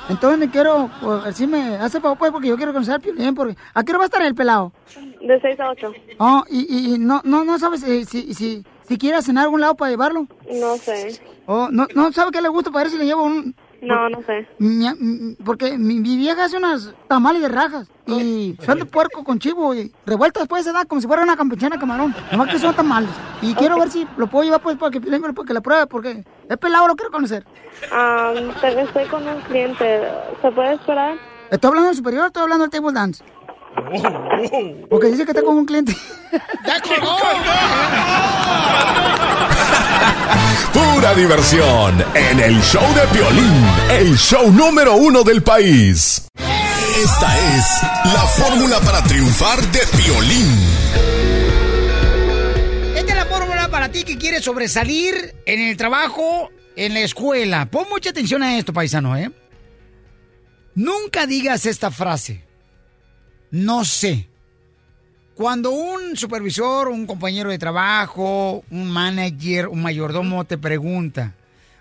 Entonces 0.09 0.39
me 0.39 0.51
quiero, 0.51 0.91
pues, 1.01 1.37
si 1.37 1.47
me 1.47 1.77
hace 1.77 2.01
favor 2.01 2.19
pues 2.19 2.33
porque 2.33 2.49
yo 2.49 2.57
quiero 2.57 2.73
conocer 2.73 3.01
Piolín, 3.01 3.35
porque 3.35 3.57
¿a 3.73 3.85
qué 3.85 3.93
hora 3.93 3.99
va 3.99 4.05
a 4.05 4.07
estar 4.07 4.23
el 4.23 4.35
pelado? 4.35 4.73
De 5.21 5.41
6 5.41 5.61
a 5.61 5.71
8. 5.71 5.93
Oh, 6.19 6.45
y, 6.51 6.67
y, 6.69 6.95
y 6.95 6.99
no, 6.99 7.21
no, 7.25 7.45
no 7.45 7.59
sabes 7.59 7.81
si, 7.83 8.05
si, 8.05 8.35
si, 8.35 8.65
si 8.89 8.99
quiere 8.99 9.23
cenar 9.23 9.43
a 9.43 9.45
algún 9.45 9.61
lado 9.61 9.75
para 9.75 9.91
llevarlo. 9.91 10.27
No 10.51 10.77
sé. 10.77 11.21
Oh, 11.47 11.69
no, 11.71 11.87
no 11.95 12.13
sabe 12.13 12.31
qué 12.33 12.41
le 12.43 12.49
gusta 12.49 12.71
para 12.71 12.85
ver 12.85 12.93
si 12.93 12.99
le 12.99 13.07
llevo 13.07 13.23
un... 13.23 13.55
No, 13.87 14.09
no 14.09 14.23
sé. 14.23 14.47
Mi- 14.59 15.35
porque 15.45 15.77
mi, 15.79 16.01
mi 16.01 16.17
vieja 16.17 16.45
hace 16.45 16.57
unas 16.57 16.93
tamales 17.09 17.43
de 17.43 17.49
rajas 17.49 17.89
y 18.07 18.57
son 18.65 18.79
de 18.79 18.85
puerco 18.85 19.25
con 19.25 19.39
chivo 19.39 19.75
y 19.75 19.93
revueltas 20.07 20.47
pues 20.49 20.65
se 20.65 20.73
da 20.73 20.85
como 20.85 21.01
si 21.01 21.07
fuera 21.07 21.23
una 21.23 21.37
campechana 21.37 21.79
camarón. 21.79 22.15
Nomás 22.33 22.49
que 22.51 22.59
son 22.59 22.75
tamales. 22.75 23.11
Y 23.43 23.55
quiero 23.55 23.79
ver 23.79 23.91
si 23.91 24.07
lo 24.17 24.27
puedo 24.27 24.45
llevar 24.45 24.61
pues 24.63 24.77
para 24.77 24.91
que, 24.91 25.01
para 25.01 25.47
que 25.47 25.55
la 25.55 25.61
pruebe 25.61 25.87
porque 25.87 26.25
es 26.49 26.57
pelado, 26.59 26.89
lo 26.89 26.97
quiero 26.97 27.11
conocer. 27.11 27.45
Ah, 27.93 28.33
te- 28.61 28.81
estoy 28.81 29.05
con 29.07 29.27
un 29.27 29.41
cliente. 29.43 30.03
¿Se 30.43 30.51
puede 30.53 30.75
esperar? 30.75 31.17
¿Estoy 31.51 31.69
hablando 31.69 31.89
del 31.89 31.97
superior 31.97 32.25
o 32.25 32.27
estoy 32.27 32.43
hablando 32.43 32.65
del 32.65 32.71
table 32.71 32.93
dance? 32.93 33.25
Porque 34.89 35.09
dice 35.09 35.25
que 35.25 35.33
está 35.33 35.43
con 35.43 35.57
un 35.59 35.67
cliente. 35.67 35.95
¡Ya 36.65 36.81
colgó! 36.81 37.17
Diversión 41.17 42.05
en 42.15 42.41
el 42.41 42.61
show 42.61 42.83
de 42.93 43.07
Piolín, 43.17 43.65
el 43.89 44.17
show 44.17 44.51
número 44.51 44.97
uno 44.97 45.23
del 45.23 45.45
país. 45.45 46.27
Esta 46.37 47.57
es 47.57 47.83
la 48.13 48.27
fórmula 48.27 48.81
para 48.81 49.01
triunfar 49.05 49.61
de 49.71 49.79
Piolín. 49.97 50.49
Esta 52.97 53.13
es 53.13 53.15
la 53.17 53.27
fórmula 53.27 53.69
para 53.69 53.93
ti 53.93 54.03
que 54.03 54.19
quieres 54.19 54.43
sobresalir 54.45 55.37
en 55.47 55.61
el 55.61 55.77
trabajo, 55.77 56.51
en 56.75 56.95
la 56.95 57.01
escuela. 57.01 57.71
Pon 57.71 57.87
mucha 57.89 58.11
atención 58.11 58.43
a 58.43 58.59
esto, 58.59 58.73
paisano, 58.73 59.17
¿eh? 59.17 59.31
Nunca 60.75 61.29
digas 61.29 61.65
esta 61.67 61.93
frase. 61.93 62.45
No 63.53 63.85
sé. 63.85 64.29
Cuando 65.35 65.71
un 65.71 66.17
supervisor, 66.17 66.89
un 66.89 67.07
compañero 67.07 67.51
de 67.51 67.59
trabajo, 67.59 68.63
un 68.71 68.89
manager, 68.89 69.67
un 69.67 69.83
mayordomo 69.83 70.45
te 70.45 70.59
pregunta, 70.59 71.35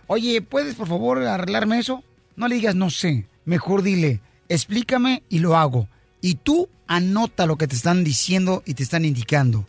oye, 0.08 0.42
¿puedes 0.42 0.74
por 0.74 0.88
favor 0.88 1.20
arreglarme 1.20 1.78
eso? 1.78 2.04
No 2.36 2.48
le 2.48 2.56
digas 2.56 2.74
no 2.74 2.90
sé. 2.90 3.28
Mejor 3.46 3.84
dile, 3.84 4.22
explícame 4.50 5.22
y 5.30 5.40
lo 5.40 5.56
hago. 5.56 5.88
Y 6.20 6.36
tú 6.36 6.68
anota 6.88 7.46
lo 7.46 7.58
que 7.58 7.68
te 7.68 7.76
están 7.76 8.04
diciendo 8.04 8.64
y 8.66 8.74
te 8.74 8.84
están 8.84 9.06
indicando. 9.06 9.68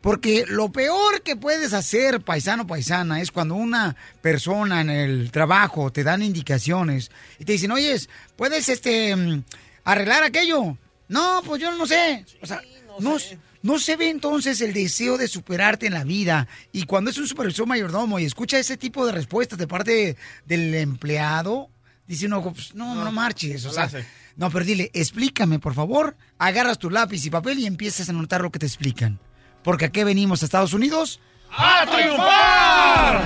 Porque 0.00 0.44
lo 0.48 0.70
peor 0.70 1.22
que 1.22 1.36
puedes 1.36 1.74
hacer, 1.74 2.20
paisano, 2.20 2.66
paisana, 2.66 3.20
es 3.20 3.30
cuando 3.30 3.54
una 3.54 3.96
persona 4.20 4.80
en 4.80 4.90
el 4.90 5.30
trabajo 5.30 5.92
te 5.92 6.04
dan 6.04 6.22
indicaciones 6.22 7.10
y 7.38 7.44
te 7.44 7.52
dicen, 7.52 7.70
oye, 7.72 7.96
¿puedes 8.36 8.68
este 8.68 9.14
mm, 9.14 9.44
arreglar 9.84 10.22
aquello? 10.22 10.76
No, 11.08 11.42
pues 11.44 11.60
yo 11.60 11.72
no 11.76 11.86
sé. 11.86 12.24
O 12.40 12.46
sea, 12.46 12.60
no, 13.00 13.16
no 13.62 13.78
se 13.78 13.96
ve 13.96 14.10
entonces 14.10 14.60
el 14.60 14.72
deseo 14.72 15.18
de 15.18 15.28
superarte 15.28 15.86
en 15.86 15.94
la 15.94 16.04
vida. 16.04 16.48
Y 16.72 16.84
cuando 16.84 17.10
es 17.10 17.18
un 17.18 17.26
supervisor 17.26 17.66
mayordomo 17.66 18.18
y 18.18 18.24
escucha 18.24 18.58
ese 18.58 18.76
tipo 18.76 19.06
de 19.06 19.12
respuestas 19.12 19.58
de 19.58 19.66
parte 19.66 20.16
del 20.44 20.74
empleado, 20.74 21.70
dice 22.06 22.26
uno, 22.26 22.42
pues, 22.42 22.74
no, 22.74 22.94
no, 22.94 23.12
marches. 23.12 23.64
O 23.64 23.68
no 23.68 23.74
sea, 23.74 23.90
no, 24.36 24.50
pero 24.50 24.64
dile, 24.64 24.90
explícame, 24.94 25.58
por 25.58 25.74
favor. 25.74 26.16
Agarras 26.38 26.78
tu 26.78 26.90
lápiz 26.90 27.24
y 27.24 27.30
papel 27.30 27.58
y 27.58 27.66
empiezas 27.66 28.08
a 28.08 28.12
anotar 28.12 28.42
lo 28.42 28.50
que 28.50 28.58
te 28.58 28.66
explican. 28.66 29.18
Porque 29.62 29.86
aquí 29.86 30.04
venimos 30.04 30.42
a 30.42 30.44
Estados 30.44 30.72
Unidos. 30.72 31.20
¡A 31.50 31.86
triunfar! 31.86 33.22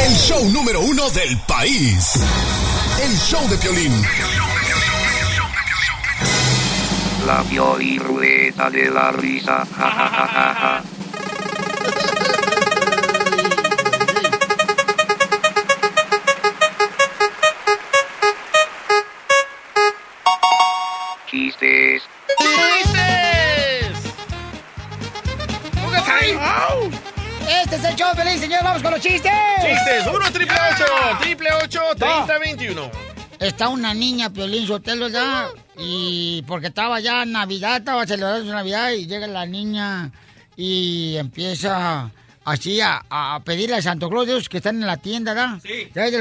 El 0.00 0.14
show 0.14 0.50
número 0.50 0.80
uno 0.80 1.10
del 1.10 1.36
país. 1.46 2.12
El 3.02 3.16
show 3.18 3.46
de 3.48 3.56
Piolín. 3.58 3.92
La 7.26 7.42
Pioli 7.42 7.98
Ruleta 7.98 8.68
de 8.68 8.90
la 8.90 9.10
Risa. 9.10 9.64
Ja, 9.64 9.90
ja, 9.90 10.08
ja, 10.08 10.26
ja, 10.26 10.54
ja. 10.54 10.82
Chistes. 21.26 22.02
¡Chistes! 22.38 24.14
Este 27.48 27.76
es 27.76 27.84
el 27.84 27.96
show 27.96 28.14
feliz, 28.14 28.40
señor. 28.40 28.62
Vamos 28.62 28.82
con 28.82 28.90
los 28.92 29.00
chistes. 29.00 29.32
Chistes, 29.62 30.06
1 30.06 30.30
triple 30.30 30.58
8, 30.74 30.84
triple 31.20 31.48
8, 31.62 31.80
30 31.96 32.38
21. 32.38 33.13
Está 33.44 33.68
una 33.68 33.92
niña, 33.92 34.30
Piolín 34.32 34.66
Sotelo, 34.66 35.08
ya, 35.08 35.48
y 35.78 36.42
porque 36.46 36.68
estaba 36.68 36.98
ya 37.00 37.24
Navidad, 37.26 37.76
estaba 37.78 38.06
celebrando 38.06 38.46
su 38.46 38.50
Navidad, 38.52 38.92
y 38.92 39.06
llega 39.06 39.26
la 39.26 39.44
niña 39.44 40.10
y 40.56 41.16
empieza 41.16 42.10
así 42.44 42.80
a, 42.80 43.04
a 43.10 43.40
pedirle 43.44 43.76
a 43.76 43.82
Santo 43.82 44.08
Claus, 44.08 44.26
de 44.26 44.32
esos 44.32 44.48
que 44.48 44.56
están 44.58 44.76
en 44.80 44.86
la 44.86 44.96
tienda, 44.96 45.60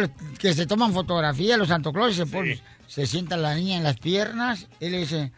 los 0.01 0.09
que 0.37 0.53
se 0.53 0.65
toman 0.65 0.93
fotografía, 0.93 1.55
los 1.55 1.69
Santo 1.69 1.93
Claus, 1.93 2.11
y 2.13 2.15
se, 2.17 2.25
pone- 2.25 2.61
se 2.87 3.05
sienta 3.07 3.37
la 3.37 3.55
niña 3.55 3.77
en 3.77 3.83
las 3.83 3.97
piernas, 3.97 4.67
y 4.81 4.89
le 4.89 4.99
dice, 4.99 5.31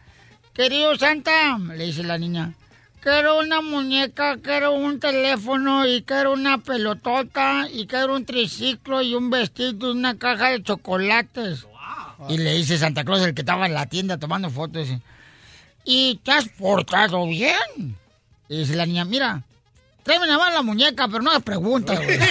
querido 0.54 0.96
Santa, 0.96 1.56
le 1.58 1.84
dice 1.84 2.02
la 2.02 2.18
niña, 2.18 2.52
quiero 3.00 3.38
una 3.38 3.60
muñeca, 3.60 4.38
quiero 4.38 4.72
un 4.72 4.98
teléfono, 4.98 5.86
y 5.86 6.02
quiero 6.02 6.32
una 6.32 6.58
pelotota, 6.58 7.68
y 7.72 7.86
quiero 7.86 8.16
un 8.16 8.24
triciclo, 8.26 9.02
y 9.02 9.14
un 9.14 9.30
vestido, 9.30 9.88
y 9.88 9.96
una 9.96 10.18
caja 10.18 10.50
de 10.50 10.62
chocolates. 10.64 11.64
Y 12.28 12.38
le 12.38 12.54
dice 12.54 12.78
Santa 12.78 13.04
Claus, 13.04 13.22
el 13.22 13.34
que 13.34 13.42
estaba 13.42 13.66
en 13.66 13.74
la 13.74 13.86
tienda 13.86 14.16
tomando 14.18 14.48
fotos, 14.50 14.86
dice, 14.88 15.00
¿y 15.84 16.16
te 16.24 16.32
has 16.32 16.48
portado 16.48 17.26
bien? 17.26 17.96
Y 18.48 18.58
dice 18.58 18.74
la 18.76 18.86
niña, 18.86 19.04
mira, 19.04 19.42
tráeme 20.02 20.26
nada 20.26 20.38
más 20.38 20.54
la 20.54 20.62
muñeca, 20.62 21.08
pero 21.08 21.22
no 21.22 21.32
las 21.32 21.42
preguntas, 21.42 21.98
güey. 22.02 22.18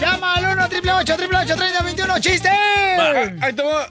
Llama 0.00 0.34
al 0.34 0.44
1 0.44 0.64
888 0.66 1.56
3021 1.56 2.20
chiste. 2.20 2.48
Ahí 2.48 3.52
te 3.52 3.62
va. 3.62 3.88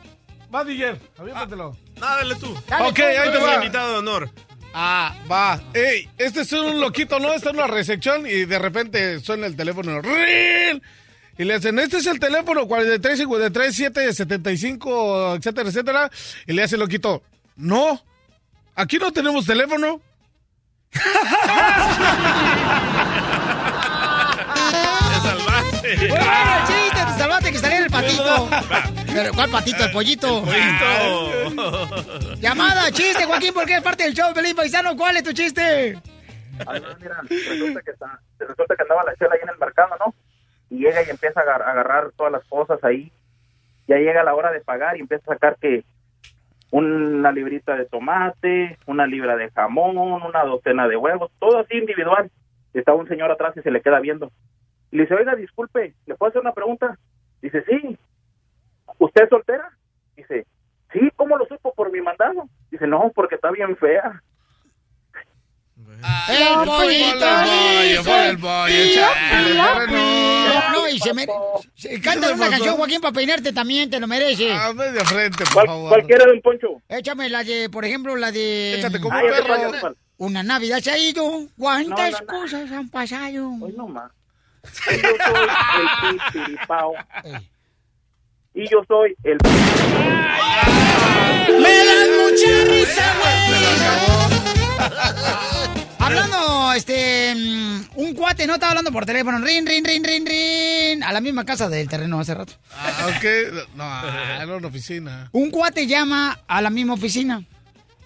Va, 0.53 0.63
DJ. 0.63 0.99
Aviéntatelo. 1.17 1.75
No, 1.99 2.05
dale 2.05 2.35
tú. 2.35 2.55
Dale 2.67 2.87
Ok, 2.89 2.95
tú, 2.95 3.03
ahí 3.03 3.31
te 3.31 3.37
va. 3.39 3.55
invitado 3.55 3.91
de 3.93 3.97
honor. 3.99 4.29
Ah, 4.77 5.15
va. 5.31 5.61
Ey, 5.73 6.09
este 6.17 6.41
es 6.41 6.51
un 6.51 6.81
loquito, 6.81 7.17
¿no? 7.17 7.31
Está 7.31 7.51
en 7.51 7.55
una 7.55 7.67
recepción 7.67 8.27
y 8.27 8.43
de 8.43 8.59
repente 8.59 9.21
suena 9.21 9.47
el 9.47 9.55
teléfono. 9.55 10.01
¡Rin! 10.01 10.83
Y 11.37 11.45
le 11.45 11.53
hacen, 11.53 11.79
este 11.79 11.99
es 11.99 12.07
el 12.07 12.19
teléfono 12.19 12.67
43 12.67 13.19
53 13.19 13.73
7 13.73 14.13
75, 14.13 15.35
etcétera, 15.35 15.69
etcétera. 15.69 16.11
Y 16.45 16.51
le 16.51 16.63
hace 16.63 16.75
el 16.75 16.81
loquito, 16.81 17.23
no, 17.55 18.03
aquí 18.75 18.97
no 18.97 19.13
tenemos 19.13 19.45
teléfono. 19.45 20.01
Te 20.91 20.99
salvaste. 25.21 26.07
Bueno, 26.09 26.25
chiste, 26.67 27.05
te 27.05 27.17
salvaste 27.17 27.51
que 27.51 27.59
saliera 27.59 27.85
el 27.85 27.91
patito. 27.91 28.49
Pero, 29.15 29.31
¿cuál 29.33 29.49
patito? 29.49 29.83
El 29.85 29.91
pollito. 29.91 30.43
Llamada, 32.39 32.91
chiste, 32.91 33.25
Joaquín, 33.25 33.53
porque 33.53 33.75
es 33.75 33.81
parte 33.81 34.03
del 34.03 34.13
show, 34.13 34.33
Felipe 34.33 34.55
Paisano. 34.55 34.95
¿Cuál 34.95 35.17
es 35.17 35.23
tu 35.23 35.31
chiste? 35.33 35.97
Ay, 36.67 36.81
no, 36.81 36.87
mira, 37.01 37.21
resulta 37.29 37.81
que, 37.81 37.91
está, 37.91 38.19
resulta 38.39 38.75
que 38.75 38.81
andaba 38.83 39.03
la 39.03 39.15
chela 39.15 39.31
ahí 39.33 39.39
en 39.43 39.49
el 39.49 39.57
mercado, 39.57 39.95
¿no? 39.99 40.13
Y 40.69 40.79
llega 40.79 41.03
y 41.03 41.09
empieza 41.09 41.39
a 41.39 41.43
agar- 41.43 41.61
a 41.63 41.71
agarrar 41.71 42.11
todas 42.15 42.31
las 42.31 42.43
cosas 42.45 42.83
ahí. 42.83 43.11
Ya 43.87 43.97
llega 43.97 44.23
la 44.23 44.33
hora 44.35 44.51
de 44.51 44.61
pagar 44.61 44.97
y 44.97 45.01
empieza 45.01 45.23
a 45.31 45.33
sacar 45.35 45.57
que 45.61 45.83
una 46.71 47.31
librita 47.31 47.75
de 47.75 47.85
tomate, 47.85 48.77
una 48.85 49.05
libra 49.05 49.35
de 49.37 49.49
jamón, 49.51 49.97
una 49.97 50.43
docena 50.43 50.87
de 50.87 50.97
huevos, 50.97 51.31
todo 51.39 51.59
así 51.59 51.77
individual. 51.77 52.29
Estaba 52.73 52.97
un 52.97 53.07
señor 53.07 53.31
atrás 53.31 53.53
y 53.55 53.61
se 53.61 53.71
le 53.71 53.81
queda 53.81 53.99
viendo. 53.99 54.31
Y 54.91 54.97
le 54.97 55.03
dice, 55.03 55.15
oiga, 55.15 55.35
disculpe, 55.35 55.93
¿le 56.05 56.15
puedo 56.15 56.29
hacer 56.29 56.41
una 56.41 56.53
pregunta? 56.53 56.97
Dice, 57.41 57.63
sí. 57.67 57.97
¿Usted 58.99 59.23
es 59.23 59.29
soltera? 59.29 59.69
Dice, 60.15 60.45
sí, 60.93 60.99
¿cómo 61.15 61.37
lo 61.37 61.45
supo? 61.45 61.73
¿Por 61.73 61.91
mi 61.91 62.01
mandado? 62.01 62.47
Dice, 62.71 62.87
no, 62.87 63.11
porque 63.13 63.35
está 63.35 63.51
bien 63.51 63.75
fea. 63.77 64.21
El 66.29 66.65
Ponle 66.65 67.11
el 67.11 67.19
chale, 67.19 67.91
pío, 67.91 68.03
bueno. 68.03 68.39
pío. 69.87 70.71
No, 70.71 70.87
y 70.87 70.99
se 70.99 71.13
me... 71.13 71.27
Canta 72.01 72.33
una 72.33 72.49
canción, 72.49 72.75
Joaquín, 72.77 73.01
para 73.01 73.13
peinarte 73.13 73.51
también, 73.53 73.89
te 73.89 73.99
lo 73.99 74.07
mereces. 74.07 74.51
Ah, 74.53 74.71
de 74.73 75.03
frente, 75.05 75.43
por 75.45 75.53
¿Cuál, 75.53 75.67
favor. 75.67 75.89
cuál 75.89 76.03
quiere, 76.05 76.25
don 76.25 76.41
Poncho? 76.41 76.67
Échame 76.89 77.29
la 77.29 77.43
de, 77.43 77.69
por 77.69 77.85
ejemplo, 77.85 78.15
la 78.15 78.31
de... 78.31 78.75
Échate 78.79 78.99
como 79.01 79.15
Ay, 79.15 79.25
un 79.25 79.31
ya 79.31 79.37
sé 79.37 79.43
perro. 79.43 79.95
Una 80.17 80.43
Navidad 80.43 80.79
se 80.79 80.91
ha 80.91 80.97
ido, 80.97 81.23
¿cuántas 81.57 82.11
No, 82.13 82.19
no, 82.19 82.25
no. 82.33 82.39
cosas 82.39 82.71
han 82.71 82.89
pasado? 82.89 83.49
Hoy 83.61 83.73
no 83.75 83.87
más. 83.87 84.11
Y 84.91 85.01
yo 85.01 85.09
soy 85.09 85.49
el 86.11 86.19
pipiripao. 86.33 86.93
Y 88.55 88.63
yo 88.69 88.81
soy 88.87 89.13
el... 89.23 89.37
¡Me 91.61 91.85
dan 91.85 92.09
mucha 92.21 92.63
risa, 92.71 93.03
güey! 93.19 93.35
Hablando, 95.99 96.71
este, 96.73 97.35
mm, 97.35 97.81
un 97.95 98.13
cuate, 98.13 98.47
no 98.47 98.53
estaba 98.53 98.69
hablando 98.71 98.93
por 98.93 99.05
teléfono, 99.05 99.39
rin, 99.39 99.65
rin, 99.65 99.83
rin, 99.83 100.01
rin, 100.05 100.25
rin, 100.25 101.03
a 101.03 101.11
la 101.11 101.19
misma 101.19 101.43
casa 101.43 101.67
del 101.67 101.89
terreno 101.89 102.17
hace 102.17 102.33
rato. 102.33 102.53
Ah, 102.71 103.09
ok. 103.17 103.25
No, 103.75 103.83
ah, 103.83 104.39
era 104.41 104.55
una 104.55 104.69
oficina. 104.69 105.27
Un 105.33 105.51
cuate 105.51 105.85
llama 105.85 106.39
a 106.47 106.61
la 106.61 106.69
misma 106.69 106.93
oficina, 106.93 107.43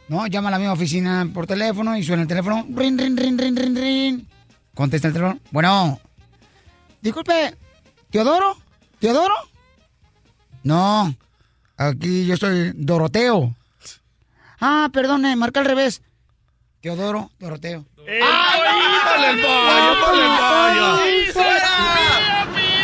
¿no? 0.08 0.26
Llama 0.26 0.48
a 0.48 0.52
la 0.52 0.58
misma 0.58 0.74
oficina 0.74 1.30
por 1.32 1.46
teléfono 1.46 1.96
y 1.96 2.02
suena 2.02 2.24
el 2.24 2.28
teléfono, 2.28 2.66
rin, 2.76 2.98
rin, 2.98 3.16
rin, 3.16 3.38
rin, 3.38 3.56
rin, 3.56 3.76
rin. 3.76 4.28
Contesta 4.74 5.10
el 5.10 5.14
teléfono, 5.14 5.40
bueno, 5.52 6.00
disculpe, 7.02 7.56
¿Teodoro? 8.10 8.58
¿Teodoro? 9.00 9.36
No, 10.70 11.16
aquí 11.78 12.28
yo 12.28 12.38
soy 12.38 12.74
Doroteo. 12.76 13.56
Ah, 14.62 14.88
perdone, 14.94 15.36
marca 15.36 15.62
al 15.62 15.66
revés. 15.66 16.04
Teodoro, 16.80 17.32
Doroteo. 17.40 17.86
¡Ponle 17.96 19.30
el 19.32 19.42
pollo, 19.42 20.06
ponle 20.06 20.26
el 20.26 20.32
pollo! 20.38 20.88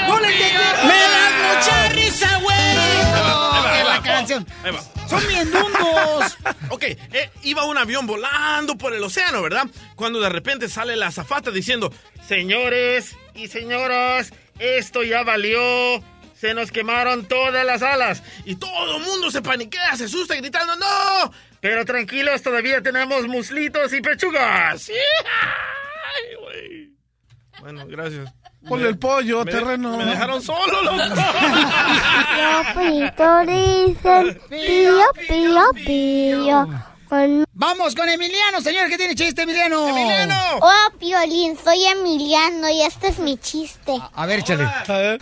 ¡No 0.08 0.20
le 0.20 0.28
entendí! 0.32 0.58
¡Me 0.88 1.00
da 1.14 1.54
mucha 1.54 1.90
risa, 1.90 2.40
güey! 2.40 2.76
La 3.86 4.02
canción. 4.04 4.48
¡Son 5.08 5.28
bien 5.28 5.52
dundos! 5.52 6.38
Ok, 6.72 6.84
eh, 6.84 7.30
iba 7.44 7.64
un 7.66 7.78
avión 7.78 8.08
volando 8.08 8.76
por 8.76 8.94
el 8.94 9.04
océano, 9.04 9.42
¿verdad? 9.44 9.68
Cuando 9.96 10.20
de 10.20 10.30
repente 10.30 10.68
sale 10.68 10.96
la 10.96 11.08
azafata 11.08 11.52
diciendo, 11.52 11.94
señores 12.28 13.16
y 13.36 13.48
señoras, 13.48 14.34
esto 14.60 15.04
ya 15.04 15.24
valió. 15.24 16.04
Se 16.46 16.54
nos 16.54 16.72
quemaron 16.72 17.26
todas 17.26 17.66
las 17.66 17.82
alas. 17.82 18.22
Y 18.46 18.56
todo 18.58 18.98
el 18.98 19.04
mundo 19.04 19.32
se 19.32 19.42
paniquea, 19.42 19.96
se 19.98 20.04
asusta 20.06 20.36
gritando, 20.36 20.76
¡No! 20.76 21.32
Pero 21.60 21.84
tranquilos, 21.86 22.44
todavía 22.44 22.84
tenemos 22.84 23.28
muslitos 23.28 23.92
y 23.94 24.00
pechugas. 24.02 24.90
Ay, 24.92 26.36
güey. 26.40 26.92
Bueno, 27.62 27.88
gracias. 27.88 28.32
Ponle 28.68 28.90
el 28.90 29.00
pollo, 29.00 29.44
Me- 29.44 29.52
terreno. 29.52 29.98
Me 29.98 30.06
dejaron 30.06 30.40
solo, 30.40 30.84
loco. 30.84 30.98
Los 30.98 32.68
pitos 32.76 33.48
dicen 33.48 34.42
pío, 34.48 35.06
pío, 35.28 35.64
pío. 35.74 36.68
Vamos 37.54 37.96
con 37.96 38.10
Emiliano, 38.10 38.60
señor, 38.62 38.90
que 38.90 38.98
tiene 38.98 39.16
chiste, 39.16 39.44
Emiliano. 39.44 39.88
Emiliano. 39.88 40.36
Hola, 40.62 40.92
Piolín, 41.00 41.58
soy 41.64 41.86
Emiliano 41.86 42.70
y 42.70 42.82
este 42.82 43.08
es 43.10 43.20
mi 43.20 43.38
chiste. 43.38 43.94
A 44.14 44.26
ver, 44.26 44.40
échale. 44.40 44.68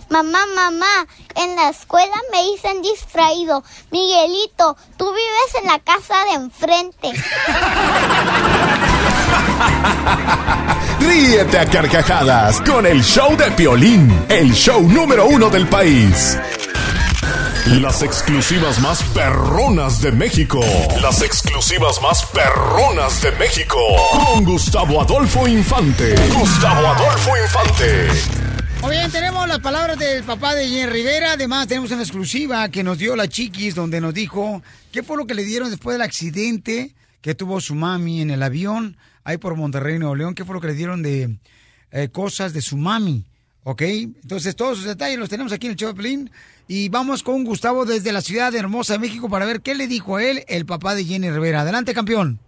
Mamá, 0.09 0.39
mamá, 0.55 1.05
en 1.35 1.55
la 1.55 1.69
escuela 1.69 2.15
me 2.31 2.43
dicen 2.43 2.81
distraído. 2.81 3.63
Miguelito, 3.91 4.75
tú 4.97 5.11
vives 5.13 5.55
en 5.61 5.67
la 5.67 5.77
casa 5.79 6.23
de 6.25 6.31
enfrente. 6.33 7.11
Ríete 10.99 11.59
a 11.59 11.65
carcajadas 11.65 12.61
con 12.61 12.85
el 12.85 13.03
show 13.03 13.35
de 13.35 13.51
Piolín, 13.51 14.25
el 14.29 14.53
show 14.53 14.81
número 14.81 15.25
uno 15.27 15.49
del 15.49 15.67
país. 15.67 16.37
Las 17.65 18.03
exclusivas 18.03 18.81
más 18.81 19.01
perronas 19.13 20.01
de 20.01 20.11
México. 20.11 20.59
Las 21.01 21.21
exclusivas 21.21 22.01
más 22.01 22.25
perronas 22.25 23.21
de 23.21 23.31
México. 23.31 23.77
Con 24.11 24.43
Gustavo 24.43 25.01
Adolfo 25.01 25.47
Infante. 25.47 26.13
Gustavo 26.37 26.85
Adolfo 26.85 27.31
Infante. 27.41 28.07
Muy 28.81 28.91
bien, 28.97 29.09
tenemos 29.09 29.47
las 29.47 29.59
palabras 29.59 29.97
del 29.97 30.25
papá 30.25 30.55
de 30.55 30.67
Jenny 30.67 30.87
Rivera. 30.87 31.31
Además, 31.31 31.69
tenemos 31.69 31.89
una 31.91 32.01
exclusiva 32.01 32.67
que 32.67 32.83
nos 32.83 32.97
dio 32.97 33.15
la 33.15 33.29
Chiquis, 33.29 33.75
donde 33.75 34.01
nos 34.01 34.13
dijo 34.13 34.61
qué 34.91 35.01
fue 35.01 35.15
lo 35.15 35.25
que 35.25 35.33
le 35.33 35.45
dieron 35.45 35.69
después 35.69 35.95
del 35.95 36.01
accidente 36.01 36.93
que 37.21 37.33
tuvo 37.33 37.61
su 37.61 37.75
mami 37.75 38.21
en 38.21 38.29
el 38.29 38.43
avión, 38.43 38.97
ahí 39.23 39.37
por 39.37 39.55
Monterrey, 39.55 39.99
Nuevo 39.99 40.15
León. 40.15 40.35
¿Qué 40.35 40.43
fue 40.43 40.53
lo 40.53 40.59
que 40.59 40.67
le 40.67 40.73
dieron 40.73 41.01
de 41.01 41.37
eh, 41.91 42.09
cosas 42.09 42.51
de 42.51 42.61
su 42.61 42.75
mami? 42.75 43.23
¿Ok? 43.63 43.81
Entonces, 43.81 44.55
todos 44.55 44.79
esos 44.79 44.87
detalles 44.89 45.17
los 45.17 45.29
tenemos 45.29 45.53
aquí 45.53 45.67
en 45.67 45.71
el 45.71 45.77
show 45.77 45.89
de 45.89 45.95
Pelín. 45.95 46.29
Y 46.67 46.89
vamos 46.89 47.23
con 47.23 47.43
Gustavo 47.43 47.85
desde 47.85 48.11
la 48.11 48.21
ciudad 48.21 48.51
de 48.51 48.59
Hermosa, 48.59 48.97
México, 48.97 49.29
para 49.29 49.45
ver 49.45 49.61
qué 49.61 49.75
le 49.75 49.87
dijo 49.87 50.17
a 50.17 50.23
él, 50.23 50.43
el 50.47 50.65
papá 50.65 50.95
de 50.95 51.03
Jenny 51.03 51.29
Rivera. 51.29 51.61
Adelante, 51.61 51.93
campeón. 51.93 52.39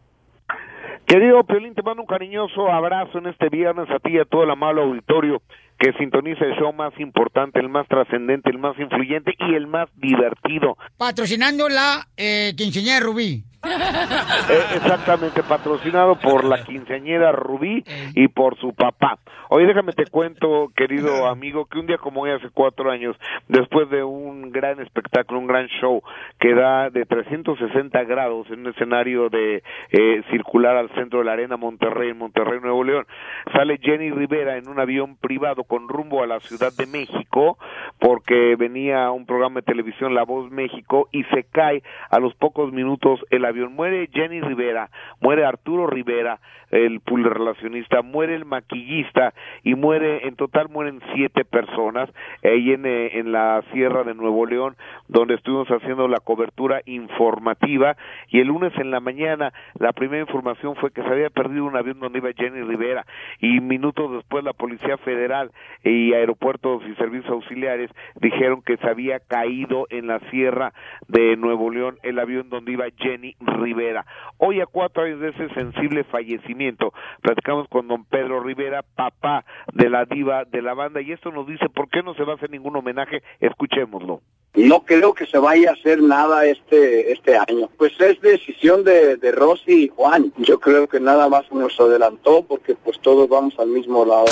Querido 1.06 1.44
Piolín, 1.44 1.76
te 1.76 1.84
mando 1.84 2.02
un 2.02 2.08
cariñoso 2.08 2.68
abrazo 2.72 3.20
en 3.20 3.28
este 3.28 3.50
viernes 3.50 3.88
a 3.92 4.00
ti 4.00 4.14
y 4.14 4.18
a 4.18 4.26
todo 4.26 4.44
el 4.44 4.50
amable 4.50 4.82
auditorio 4.82 5.42
que 5.78 5.94
sintoniza 5.94 6.46
el 6.46 6.56
show 6.56 6.74
más 6.74 6.98
importante, 7.00 7.60
el 7.60 7.70
más 7.70 7.88
trascendente, 7.88 8.50
el 8.50 8.58
más 8.58 8.80
influyente 8.80 9.34
y 9.38 9.54
el 9.54 9.68
más 9.68 9.88
divertido. 9.98 10.78
Patrocinando 10.98 11.70
la 11.70 12.08
eh, 12.18 12.54
quinceañera 12.58 13.02
Rubí. 13.02 13.44
Eh, 13.66 14.76
exactamente, 14.76 15.42
patrocinado 15.44 16.20
por 16.20 16.44
la 16.44 16.64
quinceañera 16.64 17.32
Rubí 17.32 17.84
y 18.14 18.28
por 18.28 18.58
su 18.60 18.74
papá. 18.74 19.18
Oye, 19.50 19.68
déjame 19.68 19.94
te 19.94 20.06
cuento, 20.06 20.72
querido 20.76 21.28
amigo, 21.28 21.66
que 21.66 21.80
un 21.80 21.86
día 21.86 21.98
como 21.98 22.22
hoy, 22.22 22.32
hace 22.32 22.50
cuatro 22.52 22.90
años, 22.90 23.16
después 23.48 23.90
de 23.90 24.04
un 24.04 24.52
gran 24.52 24.80
espectáculo, 24.80 25.40
un 25.40 25.48
gran 25.48 25.68
show 25.80 26.02
que 26.40 26.54
da 26.54 26.90
de 26.90 27.06
360 27.06 28.04
grados 28.06 28.48
en 28.50 28.62
un 28.62 28.68
escenario 28.68 29.30
de 29.30 29.64
eh, 29.92 30.24
circular 30.32 30.76
al 30.78 30.90
centro 30.96 31.20
de 31.20 31.26
la 31.26 31.34
Arena 31.34 31.58
Monterrey, 31.58 32.10
en 32.10 32.18
Monterrey, 32.18 32.60
Nuevo 32.60 32.84
León, 32.84 33.06
sale 33.54 33.78
Jenny 33.82 34.10
Rivera 34.12 34.58
en 34.58 34.68
un 34.68 34.80
avión 34.80 35.16
privado 35.18 35.64
con 35.64 35.90
rumbo 35.90 36.24
a 36.24 36.28
la 36.28 36.40
Ciudad 36.40 36.72
de 36.76 36.88
México, 36.88 37.58
porque 38.00 38.56
venía 38.58 39.12
un 39.12 39.26
programa 39.26 39.62
de 39.62 39.66
televisión, 39.66 40.16
La 40.16 40.24
Voz 40.24 40.50
México, 40.52 41.08
y 41.12 41.24
se 41.26 41.44
cae 41.52 41.84
a 42.10 42.20
los 42.20 42.34
pocos 42.36 42.72
minutos 42.72 43.20
el 43.30 43.46
avión. 43.46 43.55
Muere 43.64 44.10
Jenny 44.12 44.42
Rivera, 44.42 44.90
muere 45.22 45.46
Arturo 45.46 45.88
Rivera, 45.88 46.40
el 46.72 47.02
relacionista, 47.06 48.02
muere 48.02 48.36
el 48.36 48.46
maquillista 48.46 49.34
y 49.64 49.76
muere, 49.76 50.28
en 50.28 50.36
total 50.36 50.70
mueren 50.70 51.00
siete 51.14 51.46
personas 51.46 52.10
ahí 52.44 52.72
en, 52.74 52.86
eh, 52.86 53.20
en 53.20 53.32
la 53.32 53.64
Sierra 53.72 54.04
de 54.04 54.14
Nuevo 54.14 54.46
León, 54.46 54.76
donde 55.08 55.36
estuvimos 55.36 55.68
haciendo 55.70 56.08
la 56.08 56.20
cobertura 56.20 56.82
informativa. 56.86 57.96
Y 58.30 58.40
el 58.40 58.48
lunes 58.48 58.74
en 58.78 58.92
la 58.92 59.00
mañana 59.00 59.54
la 59.80 59.94
primera 59.94 60.22
información 60.22 60.76
fue 60.76 60.92
que 60.92 61.02
se 61.02 61.08
había 61.08 61.30
perdido 61.30 61.66
un 61.66 61.78
avión 61.78 62.00
donde 62.00 62.20
iba 62.20 62.32
Jenny 62.34 62.62
Rivera 62.62 63.06
y 63.40 63.60
minutos 63.62 64.12
después 64.12 64.44
la 64.44 64.54
Policía 64.54 64.98
Federal 64.98 65.52
y 65.84 66.14
aeropuertos 66.14 66.84
y 66.88 66.96
servicios 66.96 67.32
auxiliares 67.32 67.92
dijeron 68.20 68.62
que 68.62 68.78
se 68.78 68.88
había 68.88 69.20
caído 69.20 69.88
en 69.90 70.08
la 70.08 70.20
Sierra 70.32 70.74
de 71.08 71.38
Nuevo 71.38 71.70
León 71.70 71.98
el 72.04 72.20
avión 72.20 72.50
donde 72.50 72.72
iba 72.72 72.86
Jenny 72.98 73.36
Rivera. 73.46 74.06
Hoy 74.38 74.62
a 74.62 74.66
cuatro 74.66 75.04
años 75.04 75.20
de 75.20 75.30
ese 75.30 75.50
sensible 75.54 76.04
fallecimiento, 76.04 76.94
platicamos 77.22 77.68
con 77.70 77.88
don 77.88 78.06
Pedro 78.06 78.42
Rivera, 78.42 78.84
papá 78.84 79.46
de 79.74 79.90
la 79.90 80.06
diva 80.06 80.46
de 80.46 80.62
la 80.62 80.74
banda, 80.74 81.02
y 81.02 81.12
esto 81.12 81.32
nos 81.32 81.48
dice 81.48 81.70
por 81.70 81.90
qué 81.90 82.04
no 82.04 82.14
se 82.16 82.24
va 82.24 82.34
a 82.34 82.36
hacer 82.36 82.50
ningún 82.50 82.76
homenaje, 82.76 83.24
escuchémoslo. 83.40 84.22
No 84.56 84.86
creo 84.86 85.14
que 85.14 85.26
se 85.26 85.38
vaya 85.38 85.72
a 85.72 85.74
hacer 85.74 86.02
nada 86.02 86.46
este 86.46 87.12
este 87.12 87.38
año. 87.38 87.70
Pues 87.78 87.92
es 88.00 88.22
decisión 88.22 88.84
de, 88.86 89.18
de 89.18 89.32
Rosy 89.34 89.86
y 89.86 89.88
Juan. 89.90 90.32
Yo 90.38 90.60
creo 90.60 90.88
que 90.88 91.00
nada 91.00 91.28
más 91.28 91.52
nos 91.52 91.78
adelantó 91.78 92.46
porque 92.48 92.76
pues 92.76 93.00
todos 93.02 93.28
vamos 93.28 93.54
al 93.60 93.68
mismo 93.68 94.06
lado. 94.06 94.28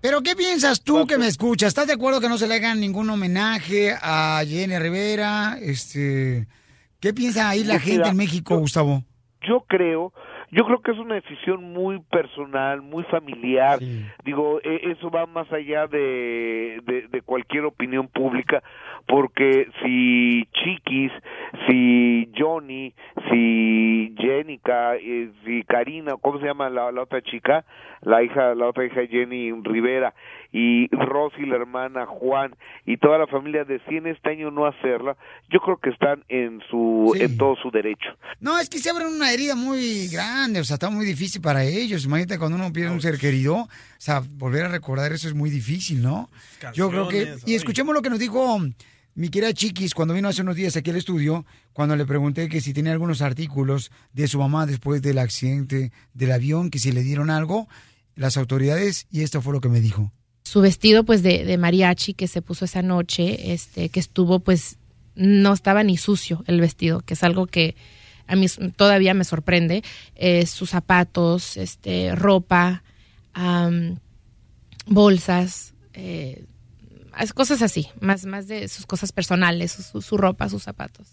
Pero 0.00 0.22
¿qué 0.22 0.36
piensas 0.36 0.82
tú 0.82 1.08
que 1.08 1.18
me 1.18 1.26
escuchas? 1.26 1.68
¿Estás 1.68 1.88
de 1.88 1.94
acuerdo 1.94 2.20
que 2.20 2.28
no 2.28 2.38
se 2.38 2.46
le 2.46 2.54
haga 2.54 2.72
ningún 2.74 3.10
homenaje 3.10 3.96
a 4.00 4.40
Jenny 4.46 4.78
Rivera? 4.78 5.58
Este, 5.60 6.46
¿Qué 7.00 7.14
piensa 7.14 7.48
ahí 7.48 7.64
la 7.64 7.74
Pues 7.74 7.84
gente 7.84 8.08
en 8.08 8.16
México, 8.16 8.56
Gustavo? 8.58 9.02
yo 9.46 9.60
creo 9.68 10.12
yo 10.50 10.64
creo 10.64 10.80
que 10.80 10.92
es 10.92 10.98
una 10.98 11.16
decisión 11.16 11.62
muy 11.74 12.00
personal, 12.10 12.80
muy 12.80 13.04
familiar. 13.04 13.78
Digo, 14.24 14.60
e- 14.64 14.92
eso 14.92 15.10
va 15.10 15.26
más 15.26 15.50
allá 15.52 15.86
de, 15.86 16.80
de, 16.86 17.06
de 17.08 17.20
cualquier 17.22 17.66
opinión 17.66 18.08
pública, 18.08 18.62
porque 19.08 19.68
si 19.82 20.46
Chiquis, 20.52 21.10
si 21.66 22.30
Johnny, 22.36 22.94
si 23.30 24.14
Jenica, 24.18 24.96
eh, 24.96 25.30
si 25.44 25.62
Karina, 25.64 26.14
¿cómo 26.20 26.38
se 26.38 26.46
llama 26.46 26.68
la, 26.68 26.92
la 26.92 27.02
otra 27.02 27.22
chica? 27.22 27.64
La 28.02 28.22
hija, 28.22 28.54
la 28.54 28.66
otra 28.66 28.84
hija 28.84 29.00
Jenny 29.10 29.50
Rivera, 29.62 30.14
y 30.52 30.88
Rosy, 30.94 31.46
la 31.46 31.56
hermana 31.56 32.06
Juan, 32.06 32.54
y 32.86 32.98
toda 32.98 33.18
la 33.18 33.26
familia 33.26 33.64
deciden 33.64 34.06
este 34.06 34.30
año 34.30 34.50
no 34.50 34.66
hacerla, 34.66 35.16
yo 35.50 35.58
creo 35.60 35.78
que 35.78 35.90
están 35.90 36.22
en 36.28 36.60
su, 36.70 37.16
en 37.18 37.36
todo 37.38 37.56
su 37.56 37.70
derecho. 37.70 38.10
No, 38.40 38.58
es 38.58 38.68
que 38.68 38.78
se 38.78 38.90
abre 38.90 39.06
una 39.06 39.32
herida 39.32 39.56
muy 39.56 40.06
grande, 40.08 40.60
o 40.60 40.64
sea, 40.64 40.74
está 40.74 40.90
muy 40.90 41.06
difícil 41.06 41.40
para 41.40 41.64
ellos. 41.64 42.04
Imagínate 42.04 42.38
cuando 42.38 42.56
uno 42.56 42.72
pierde 42.72 42.92
un 42.92 43.00
ser 43.00 43.18
querido, 43.18 43.56
o 43.56 43.68
sea, 43.96 44.22
volver 44.36 44.66
a 44.66 44.68
recordar 44.68 45.12
eso 45.12 45.28
es 45.28 45.34
muy 45.34 45.50
difícil, 45.50 46.02
¿no? 46.02 46.28
Yo 46.74 46.90
creo 46.90 47.08
que... 47.08 47.34
Y 47.46 47.54
escuchemos 47.54 47.94
lo 47.94 48.02
que 48.02 48.10
nos 48.10 48.18
dijo 48.18 48.60
mi 49.18 49.30
querida 49.30 49.52
Chiquis 49.52 49.94
cuando 49.94 50.14
vino 50.14 50.28
hace 50.28 50.42
unos 50.42 50.54
días 50.54 50.76
aquí 50.76 50.90
al 50.90 50.96
estudio, 50.96 51.44
cuando 51.72 51.96
le 51.96 52.06
pregunté 52.06 52.48
que 52.48 52.60
si 52.60 52.72
tenía 52.72 52.92
algunos 52.92 53.20
artículos 53.20 53.90
de 54.12 54.28
su 54.28 54.38
mamá 54.38 54.64
después 54.64 55.02
del 55.02 55.18
accidente 55.18 55.90
del 56.14 56.30
avión, 56.30 56.70
que 56.70 56.78
si 56.78 56.92
le 56.92 57.02
dieron 57.02 57.28
algo, 57.28 57.66
las 58.14 58.36
autoridades, 58.36 59.08
y 59.10 59.22
esto 59.22 59.42
fue 59.42 59.52
lo 59.52 59.60
que 59.60 59.68
me 59.68 59.80
dijo. 59.80 60.12
su 60.44 60.60
vestido 60.60 61.02
pues 61.02 61.24
de, 61.24 61.58
mariachi 61.58 62.14
que 62.14 62.28
se 62.28 62.42
puso 62.42 62.64
esa 62.64 62.80
noche, 62.80 63.52
este, 63.52 63.88
que 63.88 63.98
estuvo 63.98 64.38
pues 64.38 64.76
no 65.16 65.52
estaba 65.52 65.82
ni 65.82 65.96
sucio 65.96 66.44
el 66.46 66.60
vestido, 66.60 67.00
que 67.00 67.14
es 67.14 67.24
algo 67.24 67.48
que 67.48 67.74
a 68.28 68.36
mí 68.36 68.46
todavía 68.76 69.14
me 69.14 69.24
sorprende, 69.24 69.82
eh, 70.14 70.46
sus 70.46 70.70
zapatos, 70.70 71.56
este, 71.56 72.14
ropa, 72.14 72.84
bolsas, 74.86 75.74
eh, 75.92 76.44
cosas 77.34 77.62
así, 77.62 77.88
más, 78.00 78.24
más 78.26 78.48
de 78.48 78.68
sus 78.68 78.86
cosas 78.86 79.12
personales, 79.12 79.72
su, 79.72 80.00
su 80.02 80.16
ropa, 80.16 80.48
sus 80.48 80.62
zapatos. 80.62 81.08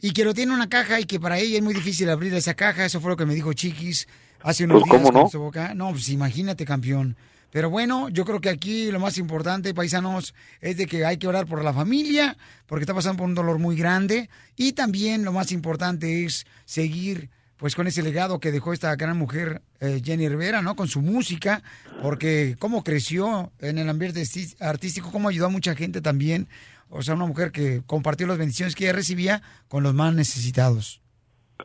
Y 0.00 0.12
que 0.12 0.24
lo 0.24 0.32
tiene 0.34 0.52
en 0.52 0.56
una 0.56 0.68
caja 0.68 1.00
y 1.00 1.04
que 1.04 1.18
para 1.18 1.38
ella 1.38 1.56
es 1.56 1.62
muy 1.62 1.74
difícil 1.74 2.08
abrir 2.10 2.32
esa 2.34 2.54
caja. 2.54 2.84
Eso 2.84 3.00
fue 3.00 3.10
lo 3.10 3.16
que 3.16 3.26
me 3.26 3.34
dijo 3.34 3.52
Chiquis 3.52 4.06
hace 4.42 4.64
unos 4.64 4.82
Pues, 4.82 4.92
días. 4.92 5.02
¿cómo 5.02 5.18
no? 5.18 5.26
estuvo 5.26 5.48
acá. 5.48 5.74
No, 5.74 5.90
pues 5.90 6.08
imagínate, 6.10 6.64
campeón. 6.64 7.16
Pero 7.50 7.70
bueno, 7.70 8.08
yo 8.10 8.24
creo 8.26 8.40
que 8.40 8.50
aquí 8.50 8.90
lo 8.92 9.00
más 9.00 9.16
importante, 9.18 9.72
paisanos, 9.74 10.34
es 10.60 10.76
de 10.76 10.86
que 10.86 11.04
hay 11.06 11.16
que 11.16 11.26
orar 11.26 11.46
por 11.46 11.64
la 11.64 11.72
familia, 11.72 12.36
porque 12.66 12.82
está 12.82 12.92
pasando 12.94 13.18
por 13.18 13.28
un 13.28 13.34
dolor 13.34 13.58
muy 13.58 13.74
grande. 13.74 14.28
Y 14.54 14.72
también 14.72 15.24
lo 15.24 15.32
más 15.32 15.50
importante 15.50 16.24
es 16.26 16.46
seguir 16.66 17.30
pues 17.58 17.74
con 17.74 17.86
ese 17.86 18.02
legado 18.02 18.38
que 18.38 18.52
dejó 18.52 18.72
esta 18.72 18.94
gran 18.96 19.18
mujer 19.18 19.60
eh, 19.80 20.00
Jenny 20.02 20.28
Rivera, 20.28 20.62
¿no? 20.62 20.76
Con 20.76 20.88
su 20.88 21.02
música, 21.02 21.62
porque 22.02 22.56
cómo 22.58 22.84
creció 22.84 23.50
en 23.60 23.78
el 23.78 23.88
ambiente 23.88 24.22
artístico, 24.60 25.10
cómo 25.10 25.28
ayudó 25.28 25.46
a 25.46 25.50
mucha 25.50 25.74
gente 25.74 26.00
también. 26.00 26.48
O 26.88 27.02
sea, 27.02 27.14
una 27.14 27.26
mujer 27.26 27.50
que 27.52 27.82
compartió 27.86 28.26
las 28.26 28.38
bendiciones 28.38 28.74
que 28.74 28.84
ella 28.84 28.94
recibía 28.94 29.42
con 29.68 29.82
los 29.82 29.92
más 29.92 30.14
necesitados. 30.14 31.02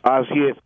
Así 0.02 0.40
es. 0.50 0.58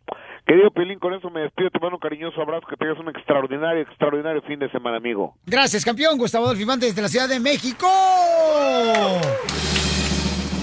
Querido 0.46 0.70
Pelín, 0.70 0.98
con 0.98 1.12
eso 1.12 1.28
me 1.28 1.42
despido, 1.42 1.68
te 1.68 1.78
mando 1.78 1.96
un 1.96 2.00
cariñoso 2.00 2.40
abrazo, 2.40 2.66
que 2.66 2.76
tengas 2.76 2.98
un 2.98 3.10
extraordinario, 3.10 3.82
extraordinario 3.82 4.40
fin 4.42 4.58
de 4.58 4.70
semana, 4.70 4.96
amigo. 4.96 5.34
Gracias, 5.44 5.84
campeón. 5.84 6.16
Gustavo 6.16 6.46
Adolfo 6.46 6.76
desde 6.78 7.02
la 7.02 7.08
Ciudad 7.08 7.28
de 7.28 7.38
México. 7.38 7.86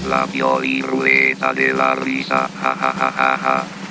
La 0.10 0.26
ruleta 0.26 1.54
de 1.54 1.74
la 1.74 1.96
risa. 1.96 2.48
Ja, 2.48 2.76
ja, 2.76 2.92
ja, 2.92 3.12
ja, 3.12 3.38
ja. 3.38 3.85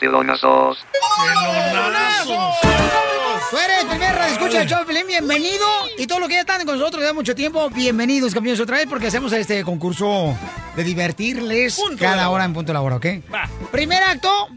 Celonazos. 0.00 0.78
Tú 3.50 3.56
eres 3.58 3.80
el 3.82 3.86
primer 3.88 4.14
radio 4.14 4.32
escucha 4.32 4.58
del 4.60 4.68
show 4.68 4.78
de 4.78 4.86
Pelín, 4.86 5.06
bienvenido. 5.06 5.66
Y 5.98 6.06
todos 6.06 6.20
los 6.20 6.28
que 6.28 6.36
ya 6.36 6.40
están 6.40 6.64
con 6.64 6.78
nosotros 6.78 7.04
de 7.04 7.12
mucho 7.12 7.34
tiempo, 7.34 7.68
bienvenidos, 7.68 8.32
campeones, 8.32 8.60
otra 8.60 8.78
vez, 8.78 8.86
porque 8.88 9.08
hacemos 9.08 9.30
este 9.34 9.62
concurso 9.62 10.34
de 10.74 10.84
divertirles 10.84 11.76
Punto 11.76 11.96
de 11.96 11.98
cada 11.98 12.16
la 12.16 12.30
hora 12.30 12.44
en 12.44 12.54
punto 12.54 12.70
de 12.70 12.74
la 12.74 12.80
hora, 12.80 12.96
¿ok? 12.96 13.06
Va. 13.32 13.48
Primer 13.70 14.02
acto. 14.02 14.48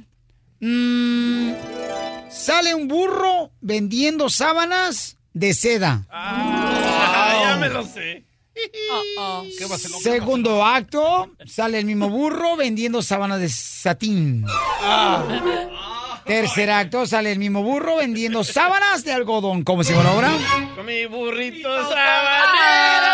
mm, 0.61 1.51
sale 2.29 2.73
un 2.73 2.87
burro 2.87 3.51
vendiendo 3.59 4.29
sábanas 4.29 5.17
de 5.33 5.53
seda. 5.53 6.05
Ah, 6.09 7.41
ya 7.43 7.57
me 7.57 7.67
lo 7.69 7.83
sé. 7.83 8.23
¿Qué 8.53 9.65
va 9.65 9.75
a 9.75 9.77
ser? 9.77 9.91
Segundo 9.91 10.63
acto, 10.65 11.29
sale 11.45 11.79
el 11.79 11.85
mismo 11.85 12.09
burro 12.09 12.55
vendiendo 12.55 13.01
sábanas 13.01 13.39
de 13.39 13.49
satín. 13.49 14.45
Tercer 16.25 16.71
acto, 16.71 17.05
sale 17.05 17.31
el 17.33 17.39
mismo 17.39 17.63
burro 17.63 17.97
vendiendo 17.97 18.43
sábanas 18.43 19.03
de 19.03 19.11
algodón. 19.11 19.63
¿Cómo 19.63 19.83
se 19.83 19.93
llama 19.93 20.03
la 20.03 20.11
obra? 20.13 20.31
Con 20.75 20.85
mi 20.85 21.05
burrito 21.05 21.69
sabanero. 21.89 23.13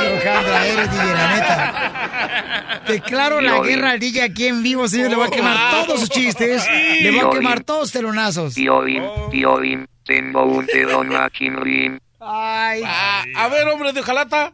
Alejandra, 0.00 0.66
eres 0.66 0.90
DJ, 0.90 1.04
la 1.12 1.34
neta. 1.34 2.82
Declaro 2.86 3.40
la 3.40 3.58
guerra 3.60 3.90
al 3.90 3.98
DJ 3.98 4.22
aquí 4.22 4.46
en 4.46 4.62
vivo, 4.62 4.88
señor. 4.88 5.10
Le 5.10 5.16
voy 5.16 5.26
a 5.26 5.30
quemar 5.30 5.84
todos 5.86 6.00
sus 6.00 6.08
chistes. 6.08 6.66
Le 6.70 7.10
voy 7.10 7.20
a 7.20 7.30
quemar 7.30 7.62
todos 7.64 7.82
sus 7.82 7.92
telonazos. 7.92 8.54
Piolín, 8.54 9.02
Piolín, 9.30 9.86
tengo 10.04 10.44
un 10.44 10.66
telón 10.66 11.14
aquí 11.16 11.46
en 11.46 11.56
Rin. 11.60 12.00
Ay. 12.24 12.82
Ah, 12.86 13.24
a 13.36 13.48
ver, 13.48 13.66
hombre 13.68 13.92
de 13.92 14.02
Jalata. 14.02 14.52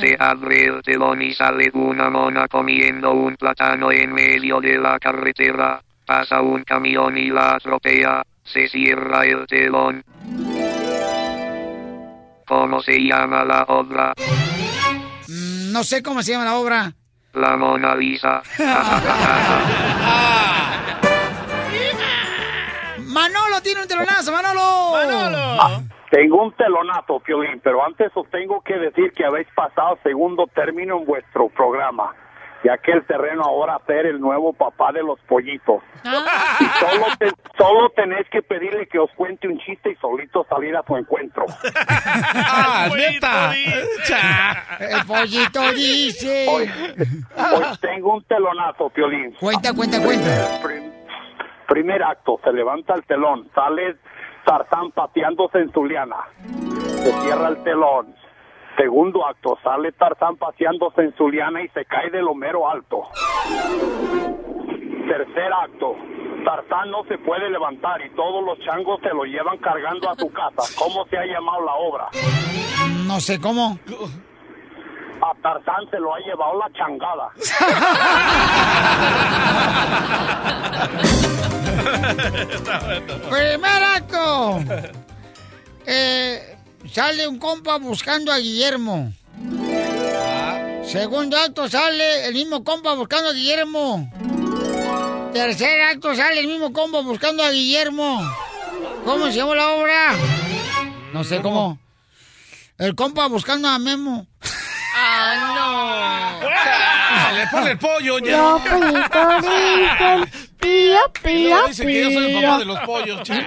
Se 0.00 0.16
abre 0.18 0.64
el 0.66 0.82
telón 0.82 1.20
y 1.22 1.32
sale 1.34 1.70
una 1.74 2.08
mona 2.10 2.48
comiendo 2.48 3.12
un 3.12 3.36
plátano 3.36 3.92
en 3.92 4.12
medio 4.12 4.60
de 4.60 4.78
la 4.78 4.98
carretera. 4.98 5.80
Pasa 6.06 6.40
un 6.40 6.62
camión 6.64 7.16
y 7.18 7.28
la 7.30 7.54
atropella. 7.56 8.22
Se 8.44 8.66
cierra 8.68 9.24
el 9.26 9.46
telón. 9.46 10.02
¿Cómo 12.46 12.80
se 12.82 12.98
llama 12.98 13.44
la 13.44 13.62
obra? 13.68 14.12
Mm, 15.28 15.72
No 15.72 15.84
sé 15.84 16.02
cómo 16.02 16.22
se 16.22 16.32
llama 16.32 16.44
la 16.46 16.56
obra. 16.56 16.92
La 17.34 17.56
Mona 17.56 17.94
Lisa. 17.94 18.42
Manolo 23.06 23.60
tiene 23.62 23.82
un 23.82 23.88
telonazo, 23.88 24.32
Manolo. 24.32 24.92
Manolo. 24.92 25.82
Tengo 26.10 26.42
un 26.42 26.52
telonazo, 26.52 27.20
Piolín, 27.20 27.60
pero 27.62 27.84
antes 27.84 28.10
os 28.14 28.28
tengo 28.30 28.60
que 28.62 28.74
decir 28.78 29.12
que 29.12 29.24
habéis 29.24 29.46
pasado 29.54 29.96
segundo 30.02 30.46
término 30.48 30.98
en 30.98 31.04
vuestro 31.06 31.48
programa, 31.50 32.12
ya 32.64 32.76
que 32.78 32.90
el 32.90 33.04
terreno 33.06 33.44
ahora 33.44 33.78
ser 33.86 34.06
el 34.06 34.20
nuevo 34.20 34.52
papá 34.52 34.90
de 34.90 35.04
los 35.04 35.20
pollitos. 35.20 35.82
Y 36.04 36.64
solo, 36.80 37.06
te- 37.16 37.30
solo 37.56 37.90
tenéis 37.90 38.26
que 38.28 38.42
pedirle 38.42 38.88
que 38.88 38.98
os 38.98 39.10
cuente 39.12 39.46
un 39.46 39.58
chiste 39.60 39.92
y 39.92 39.94
solito 39.96 40.44
salir 40.50 40.76
a 40.76 40.82
su 40.82 40.96
encuentro. 40.96 41.46
Ah, 42.34 42.88
neta. 42.96 43.52
El 44.80 45.06
pollito 45.06 45.72
dice. 45.72 46.46
Hoy, 46.48 46.68
hoy 47.54 47.64
tengo 47.80 48.14
un 48.16 48.24
telonazo, 48.24 48.90
Piolín. 48.90 49.32
Cuenta, 49.38 49.72
cuenta, 49.74 50.02
cuenta. 50.02 50.58
Prim- 50.62 50.90
primer 51.68 52.02
acto, 52.02 52.40
se 52.42 52.52
levanta 52.52 52.94
el 52.94 53.04
telón, 53.04 53.48
sale 53.54 53.94
Tarzán 54.44 54.90
pateándose 54.92 55.58
en 55.58 55.72
su 55.72 55.84
liana. 55.84 56.16
Se 57.02 57.12
cierra 57.22 57.48
el 57.48 57.62
telón. 57.62 58.14
Segundo 58.76 59.26
acto, 59.26 59.58
sale 59.62 59.92
Tarzán 59.92 60.36
paseándose 60.36 61.02
en 61.02 61.14
su 61.16 61.28
liana 61.28 61.62
y 61.62 61.68
se 61.68 61.84
cae 61.84 62.10
de 62.10 62.22
lo 62.22 62.34
mero 62.34 62.68
alto. 62.70 63.08
Tercer 65.06 65.52
acto, 65.52 65.96
Tarzán 66.44 66.90
no 66.90 67.04
se 67.04 67.18
puede 67.18 67.50
levantar 67.50 68.00
y 68.04 68.10
todos 68.10 68.44
los 68.44 68.58
changos 68.60 69.00
se 69.02 69.10
lo 69.10 69.24
llevan 69.24 69.58
cargando 69.58 70.08
a 70.08 70.14
su 70.14 70.32
casa. 70.32 70.62
¿Cómo 70.78 71.04
se 71.06 71.18
ha 71.18 71.26
llamado 71.26 71.64
la 71.64 71.74
obra? 71.74 72.08
No 73.06 73.20
sé 73.20 73.40
cómo. 73.40 73.78
A 75.20 75.34
Tarzán 75.42 75.90
se 75.90 75.98
lo 76.00 76.14
ha 76.14 76.18
llevado 76.20 76.58
la 76.58 76.70
changada. 76.72 77.30
Primer 83.30 83.82
acto. 83.82 84.64
Eh, 85.86 86.56
sale 86.92 87.26
un 87.26 87.38
compa 87.38 87.78
buscando 87.78 88.32
a 88.32 88.38
Guillermo. 88.38 89.12
Segundo 90.84 91.36
acto 91.36 91.68
sale 91.68 92.26
el 92.26 92.34
mismo 92.34 92.64
compa 92.64 92.94
buscando 92.94 93.30
a 93.30 93.32
Guillermo. 93.32 94.10
Tercer 95.32 95.82
acto 95.82 96.14
sale 96.14 96.40
el 96.40 96.46
mismo 96.46 96.72
compa 96.72 97.00
buscando 97.00 97.44
a 97.44 97.50
Guillermo. 97.50 98.20
¿Cómo 99.04 99.26
se 99.26 99.34
llama 99.34 99.54
la 99.54 99.68
obra? 99.68 100.14
No 101.12 101.24
sé 101.24 101.40
cómo. 101.40 101.78
El 102.78 102.94
compa 102.94 103.26
buscando 103.28 103.68
a 103.68 103.78
Memo. 103.78 104.26
Ah, 107.42 107.48
Ah, 107.52 107.60
Le 107.60 107.60
pone 107.60 107.70
el 107.72 107.78
pollo 107.78 108.18
ya. 108.18 108.36
Los 108.36 108.62
pollitos 108.62 109.42
dicen 109.42 110.30
pío, 110.60 110.98
pío, 111.22 111.48
luego 111.50 111.68
dice 111.68 111.86
que 111.86 112.02
yo 112.04 112.10
soy 112.10 112.26
el 112.26 112.42
papá 112.42 112.58
de 112.58 112.64
pío. 112.64 112.74
los 112.74 112.80
pollos. 112.80 113.22
che. 113.22 113.44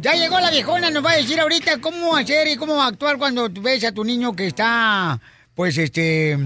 Ya 0.00 0.12
llegó 0.14 0.38
la 0.38 0.50
viejona, 0.50 0.90
nos 0.90 1.04
va 1.04 1.12
a 1.12 1.16
decir 1.16 1.40
ahorita 1.40 1.78
cómo 1.80 2.16
hacer 2.16 2.46
y 2.48 2.56
cómo 2.56 2.80
actuar 2.82 3.18
cuando 3.18 3.48
ves 3.50 3.82
a 3.84 3.92
tu 3.92 4.04
niño 4.04 4.34
que 4.34 4.46
está, 4.46 5.18
pues, 5.56 5.76
este, 5.76 6.38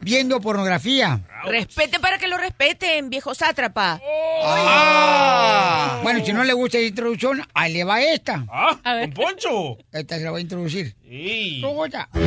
viendo 0.00 0.40
pornografía. 0.40 1.20
Respete 1.46 2.00
para 2.00 2.18
que 2.18 2.28
lo 2.28 2.36
respeten, 2.38 3.10
viejo 3.10 3.34
sátrapa. 3.34 4.00
Ah. 4.42 6.00
Bueno, 6.02 6.24
si 6.24 6.32
no 6.32 6.44
le 6.44 6.52
gusta 6.52 6.78
la 6.78 6.84
introducción, 6.84 7.46
ahí 7.54 7.72
le 7.72 7.84
va 7.84 8.02
esta. 8.02 8.44
Ah, 8.50 8.78
un 9.02 9.12
poncho. 9.12 9.76
Esta 9.92 10.16
se 10.18 10.24
la 10.24 10.30
voy 10.30 10.40
a 10.40 10.42
introducir. 10.42 10.94
Sí. 11.08 11.60
¿Cómo 11.62 11.86
está? 11.86 12.08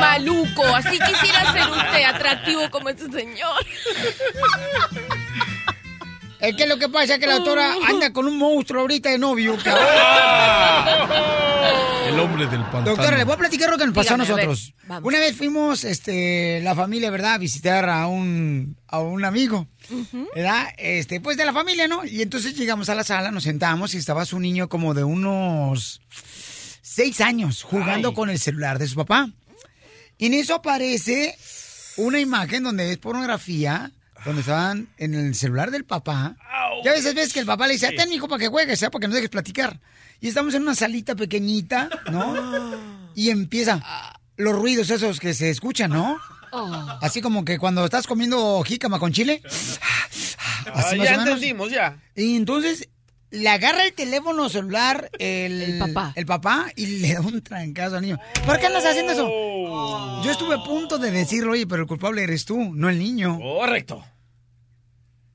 Maluco, 0.00 0.64
así 0.74 0.98
quisiera 0.98 1.52
ser 1.52 1.68
usted 1.70 2.04
atractivo 2.04 2.70
como 2.70 2.88
este 2.88 3.10
señor. 3.10 3.64
Es 6.40 6.54
que 6.54 6.66
lo 6.66 6.78
que 6.78 6.88
pasa 6.88 7.14
es 7.14 7.20
que 7.20 7.26
la 7.26 7.34
doctora 7.36 7.74
anda 7.88 8.12
con 8.12 8.26
un 8.26 8.38
monstruo 8.38 8.82
ahorita 8.82 9.10
de 9.10 9.18
novio. 9.18 9.56
cabrón. 9.62 9.86
El 12.08 12.18
hombre 12.20 12.46
del 12.46 12.62
pantano. 12.62 12.86
Doctora, 12.86 13.18
le 13.18 13.24
voy 13.24 13.34
a 13.34 13.36
platicar 13.36 13.68
lo 13.68 13.76
que 13.76 13.84
nos 13.84 13.94
pasó 13.94 14.14
Dígame, 14.14 14.22
a 14.22 14.32
a 14.32 14.36
ver, 14.36 14.48
nosotros. 14.48 14.74
Una 15.02 15.18
vez 15.18 15.36
fuimos, 15.36 15.84
este, 15.84 16.60
la 16.62 16.74
familia, 16.74 17.10
¿verdad?, 17.10 17.34
a 17.34 17.38
visitar 17.38 17.86
a 17.88 18.06
un, 18.06 18.78
a 18.86 19.00
un 19.00 19.26
amigo, 19.26 19.68
¿verdad? 20.34 20.68
Este, 20.78 21.20
pues 21.20 21.36
de 21.36 21.44
la 21.44 21.52
familia, 21.52 21.86
¿no? 21.86 22.06
Y 22.06 22.22
entonces 22.22 22.56
llegamos 22.56 22.88
a 22.88 22.94
la 22.94 23.04
sala, 23.04 23.30
nos 23.30 23.42
sentamos 23.42 23.94
y 23.94 23.98
estaba 23.98 24.24
su 24.24 24.40
niño 24.40 24.70
como 24.70 24.94
de 24.94 25.04
unos 25.04 26.00
seis 26.80 27.20
años 27.20 27.62
jugando 27.62 28.14
con 28.14 28.30
el 28.30 28.38
celular 28.38 28.78
de 28.78 28.88
su 28.88 28.94
papá. 28.94 29.30
Y 30.16 30.26
en 30.26 30.34
eso 30.34 30.54
aparece 30.54 31.36
una 31.98 32.20
imagen 32.20 32.62
donde 32.62 32.90
es 32.90 32.96
pornografía, 32.96 33.92
donde 34.24 34.40
estaban 34.40 34.88
en 34.96 35.14
el 35.14 35.34
celular 35.34 35.70
del 35.70 35.84
papá. 35.84 36.36
Y 36.82 36.88
a 36.88 36.92
veces 36.92 37.14
ves 37.14 37.34
que 37.34 37.40
el 37.40 37.46
papá 37.46 37.66
le 37.66 37.74
dice, 37.74 37.92
ten 37.92 38.10
hijo 38.12 38.28
para 38.28 38.40
que 38.40 38.48
juegues, 38.48 38.82
¿eh? 38.82 38.90
para 38.90 39.00
que 39.00 39.08
no 39.08 39.14
dejes 39.14 39.30
platicar. 39.30 39.78
Y 40.20 40.28
estamos 40.28 40.54
en 40.54 40.62
una 40.62 40.74
salita 40.74 41.14
pequeñita, 41.14 41.88
¿no? 42.10 42.34
Y 43.14 43.30
empieza 43.30 43.80
los 44.36 44.54
ruidos 44.54 44.90
esos 44.90 45.20
que 45.20 45.34
se 45.34 45.50
escuchan, 45.50 45.90
¿no? 45.90 46.18
Así 47.00 47.20
como 47.20 47.44
que 47.44 47.58
cuando 47.58 47.84
estás 47.84 48.06
comiendo 48.06 48.62
jícama 48.62 48.98
con 48.98 49.12
chile. 49.12 49.42
Ah, 50.66 50.72
Así 50.74 50.96
ya 50.96 51.02
o 51.02 51.10
menos. 51.10 51.26
entendimos, 51.26 51.70
ya. 51.70 52.00
Y 52.14 52.36
entonces 52.36 52.88
le 53.30 53.48
agarra 53.48 53.84
el 53.84 53.92
teléfono 53.92 54.48
celular 54.48 55.10
el, 55.18 55.78
papá. 55.78 56.12
el 56.16 56.26
papá 56.26 56.66
y 56.76 56.86
le 56.86 57.14
da 57.14 57.20
un 57.20 57.42
trancazo 57.42 57.96
al 57.96 58.02
niño. 58.02 58.18
¿Por 58.46 58.58
qué 58.58 58.66
andas 58.66 58.84
haciendo 58.86 59.12
eso? 59.12 59.28
Yo 60.24 60.30
estuve 60.30 60.54
a 60.54 60.64
punto 60.64 60.98
de 60.98 61.10
decirlo, 61.10 61.52
oye, 61.52 61.66
pero 61.66 61.82
el 61.82 61.88
culpable 61.88 62.22
eres 62.22 62.44
tú, 62.44 62.58
no 62.74 62.88
el 62.88 62.98
niño. 62.98 63.38
Correcto. 63.38 64.04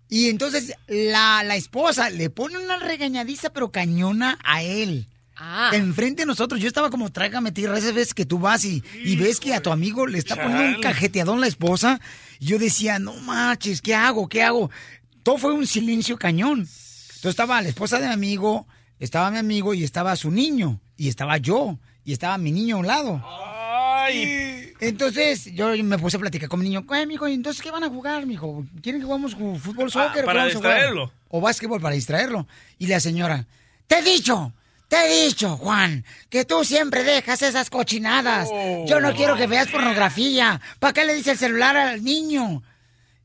Y 0.09 0.29
entonces 0.29 0.73
la, 0.87 1.43
la 1.43 1.55
esposa 1.55 2.09
le 2.09 2.29
pone 2.29 2.57
una 2.57 2.77
regañadiza 2.77 3.51
pero 3.51 3.71
cañona 3.71 4.37
a 4.43 4.61
él. 4.61 5.07
Ah. 5.35 5.71
Enfrente 5.73 6.21
de 6.21 6.25
nosotros, 6.27 6.61
yo 6.61 6.67
estaba 6.67 6.89
como 6.89 7.11
trágame 7.11 7.51
tierra 7.51 7.77
esas 7.77 7.93
veces 7.93 8.13
que 8.13 8.25
tú 8.25 8.37
vas 8.37 8.63
y, 8.65 8.83
y 9.03 9.15
ves 9.15 9.39
que 9.39 9.53
a 9.53 9.61
tu 9.61 9.71
amigo 9.71 10.05
le 10.05 10.19
está 10.19 10.35
poniendo 10.35 10.77
un 10.77 10.81
cajeteadón 10.81 11.41
la 11.41 11.47
esposa. 11.47 11.99
Y 12.39 12.45
yo 12.45 12.59
decía, 12.59 12.99
no 12.99 13.13
manches, 13.15 13.81
¿qué 13.81 13.95
hago? 13.95 14.29
¿Qué 14.29 14.43
hago? 14.43 14.69
Todo 15.23 15.37
fue 15.37 15.53
un 15.53 15.65
silencio 15.65 16.17
cañón. 16.17 16.59
Entonces 16.59 17.25
estaba 17.25 17.61
la 17.61 17.69
esposa 17.69 17.99
de 17.99 18.07
mi 18.07 18.13
amigo, 18.13 18.67
estaba 18.99 19.31
mi 19.31 19.37
amigo 19.37 19.73
y 19.73 19.83
estaba 19.83 20.15
su 20.15 20.29
niño. 20.29 20.81
Y 20.97 21.09
estaba 21.09 21.37
yo. 21.37 21.79
Y 22.05 22.13
estaba 22.13 22.37
mi 22.37 22.51
niño 22.51 22.75
a 22.75 22.79
un 22.79 22.87
lado. 22.87 23.23
Ay. 23.25 24.52
Entonces, 24.87 25.45
yo 25.53 25.69
me 25.83 25.97
puse 25.97 26.17
a 26.17 26.19
platicar 26.19 26.49
con 26.49 26.59
mi 26.59 26.65
niño. 26.69 26.85
Ay, 26.89 27.05
mijo, 27.05 27.27
¿y 27.27 27.33
entonces 27.33 27.61
qué 27.61 27.71
van 27.71 27.83
a 27.83 27.89
jugar, 27.89 28.25
mijo? 28.25 28.65
¿Quieren 28.81 29.01
que 29.01 29.05
jugamos 29.05 29.37
ju- 29.37 29.57
fútbol, 29.57 29.89
soccer? 29.91 30.23
o 30.25 30.29
Ah, 30.29 30.33
para 30.33 30.45
distraerlo. 30.45 31.11
O 31.29 31.41
básquetbol 31.41 31.81
para 31.81 31.95
distraerlo. 31.95 32.47
Y 32.77 32.87
la 32.87 32.99
señora, 32.99 33.45
te 33.87 33.99
he 33.99 34.01
dicho, 34.03 34.53
te 34.87 34.97
he 34.97 35.25
dicho, 35.25 35.57
Juan, 35.57 36.03
que 36.29 36.45
tú 36.45 36.63
siempre 36.63 37.03
dejas 37.03 37.41
esas 37.41 37.69
cochinadas. 37.69 38.49
Yo 38.87 38.99
no 38.99 39.13
quiero 39.15 39.35
que 39.35 39.47
veas 39.47 39.67
pornografía. 39.69 40.59
¿Para 40.79 40.93
qué 40.93 41.05
le 41.05 41.13
dice 41.15 41.31
el 41.31 41.37
celular 41.37 41.75
al 41.77 42.03
niño? 42.03 42.61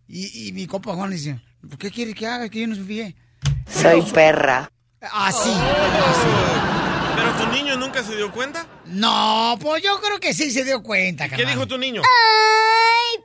Y, 0.07 0.49
y 0.49 0.53
mi 0.53 0.67
compa 0.67 0.95
Juan 0.95 1.11
le 1.11 1.17
dice, 1.17 1.41
¿por 1.69 1.77
qué 1.79 1.91
quiere 1.91 2.15
que 2.15 2.27
haga 2.27 2.49
que 2.49 2.61
yo 2.61 2.67
no 2.69 2.75
se 2.75 2.85
fije? 2.85 3.15
Soy 3.71 4.01
perra. 4.03 4.71
Así, 5.01 5.51
así. 5.51 6.29
¿Pero 7.17 7.33
tu 7.33 7.53
niño 7.53 7.77
nunca 7.77 8.03
se 8.03 8.17
dio 8.17 8.33
cuenta? 8.33 8.67
No, 8.89 9.57
pues 9.61 9.83
yo 9.83 10.01
creo 10.01 10.19
que 10.19 10.35
sí 10.35 10.51
se 10.51 10.65
dio 10.65 10.83
cuenta, 10.83 11.29
¿Qué 11.29 11.45
dijo 11.45 11.67
tu 11.67 11.79
niño? 11.79 12.03
¡Ay, 12.03 13.23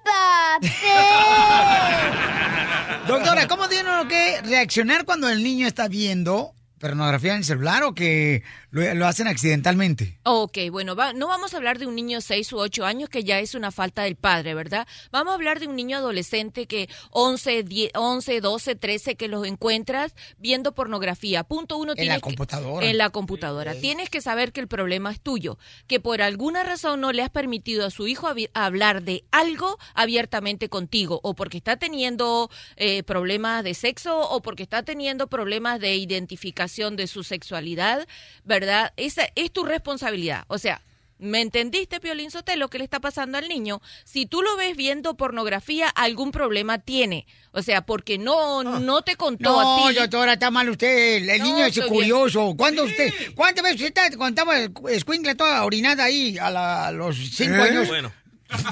Doctora, 3.07 3.47
¿cómo 3.47 3.68
tiene 3.68 3.89
uno 3.89 4.07
que 4.07 4.41
reaccionar 4.43 5.05
cuando 5.05 5.30
el 5.30 5.43
niño 5.43 5.68
está 5.68 5.88
viendo 5.88 6.53
pornografía 6.88 7.31
en 7.31 7.38
el 7.39 7.45
celular 7.45 7.84
o 7.84 7.93
que 7.93 8.43
lo, 8.71 8.93
lo 8.95 9.07
hacen 9.07 9.27
accidentalmente? 9.27 10.19
Ok, 10.23 10.57
bueno, 10.69 10.95
va- 10.97 11.13
no 11.13 11.27
vamos 11.27 11.53
a 11.53 11.57
hablar 11.57 11.79
de 11.79 11.88
un 11.88 11.95
niño 11.95 12.19
6 12.19 12.51
u 12.51 12.57
8 12.59 12.86
años 12.86 13.07
que 13.09 13.23
ya 13.23 13.39
es 13.39 13.55
una 13.55 13.71
falta 13.71 14.03
del 14.03 14.17
padre, 14.17 14.53
¿verdad? 14.53 14.86
Vamos 15.09 15.31
a 15.31 15.36
hablar 15.36 15.61
de 15.61 15.67
un 15.67 15.77
niño 15.77 15.95
adolescente 15.97 16.65
que 16.67 16.89
11, 17.11 17.63
10, 17.63 17.91
11 17.95 18.41
12, 18.41 18.75
13 18.75 19.15
que 19.15 19.29
los 19.29 19.47
encuentras 19.47 20.13
viendo 20.38 20.73
pornografía. 20.73 21.45
Punto 21.45 21.77
uno, 21.77 21.93
En 21.95 22.07
la 22.09 22.15
que- 22.15 22.21
computadora. 22.21 22.86
en 22.86 22.97
la 22.97 23.09
computadora. 23.11 23.75
Tienes 23.75 24.09
que 24.09 24.19
saber 24.19 24.51
que 24.51 24.59
el 24.59 24.67
problema 24.67 25.09
es 25.11 25.21
tuyo, 25.21 25.57
que 25.88 26.01
por 26.01 26.21
alguna 26.21 26.63
razón 26.63 26.99
no 26.99 27.13
le 27.13 27.21
has 27.21 27.29
permitido 27.29 27.86
a 27.86 27.91
su 27.91 28.07
hijo 28.07 28.27
hablar 28.53 29.03
de 29.03 29.23
algo 29.31 29.79
abiertamente 29.93 30.67
contigo, 30.67 31.21
o 31.23 31.34
porque 31.34 31.57
está 31.59 31.77
teniendo 31.77 32.49
eh, 32.75 33.03
problemas 33.03 33.63
de 33.63 33.73
sexo, 33.73 34.19
o 34.19 34.41
porque 34.41 34.63
está 34.63 34.84
teniendo 34.84 35.27
problemas 35.27 35.79
de 35.79 35.95
identificación 35.95 36.72
de 36.95 37.07
su 37.07 37.24
sexualidad, 37.24 38.07
¿verdad? 38.43 38.93
Esa 38.97 39.28
es 39.36 39.51
tu 39.51 39.63
responsabilidad. 39.63 40.45
O 40.47 40.57
sea, 40.57 40.82
¿me 41.19 41.39
entendiste, 41.41 41.99
Piolín 41.99 42.32
Sotelo, 42.32 42.67
qué 42.69 42.78
le 42.80 42.84
está 42.84 42.99
pasando 42.99 43.38
al 43.38 43.47
niño? 43.47 43.82
Si 44.03 44.26
tú 44.26 44.41
lo 44.41 44.57
ves 44.57 44.76
viendo 44.76 45.15
pornografía, 45.15 45.88
algún 45.88 46.32
problema 46.32 46.80
tiene. 46.80 47.26
O 47.51 47.61
sea, 47.61 47.86
porque 47.86 48.17
no, 48.17 48.63
no 48.63 49.01
te 49.03 49.15
contó 49.15 49.59
a 49.59 49.63
No, 49.63 49.88
ti. 49.89 49.93
doctora, 49.95 50.34
está 50.34 50.49
mal 50.51 50.69
usted. 50.69 51.17
El, 51.30 51.38
No, 51.39 51.45
niño 51.45 51.65
es 51.65 51.80
curioso. 51.82 52.55
¿Cuándo 52.57 52.84
usted, 52.84 53.13
¿Cuántas 53.36 53.63
veces 53.63 53.82
usted 53.88 54.03
estaba 54.11 54.57
escuincla 54.91 55.36
toda 55.36 55.63
orinada 55.63 56.03
ahí 56.05 56.38
a, 56.39 56.49
la- 56.49 56.88
a 56.88 56.91
los 56.91 57.15
cinco 57.15 57.55
¿Eh? 57.55 57.69
años? 57.69 57.88
Bueno. 57.88 58.11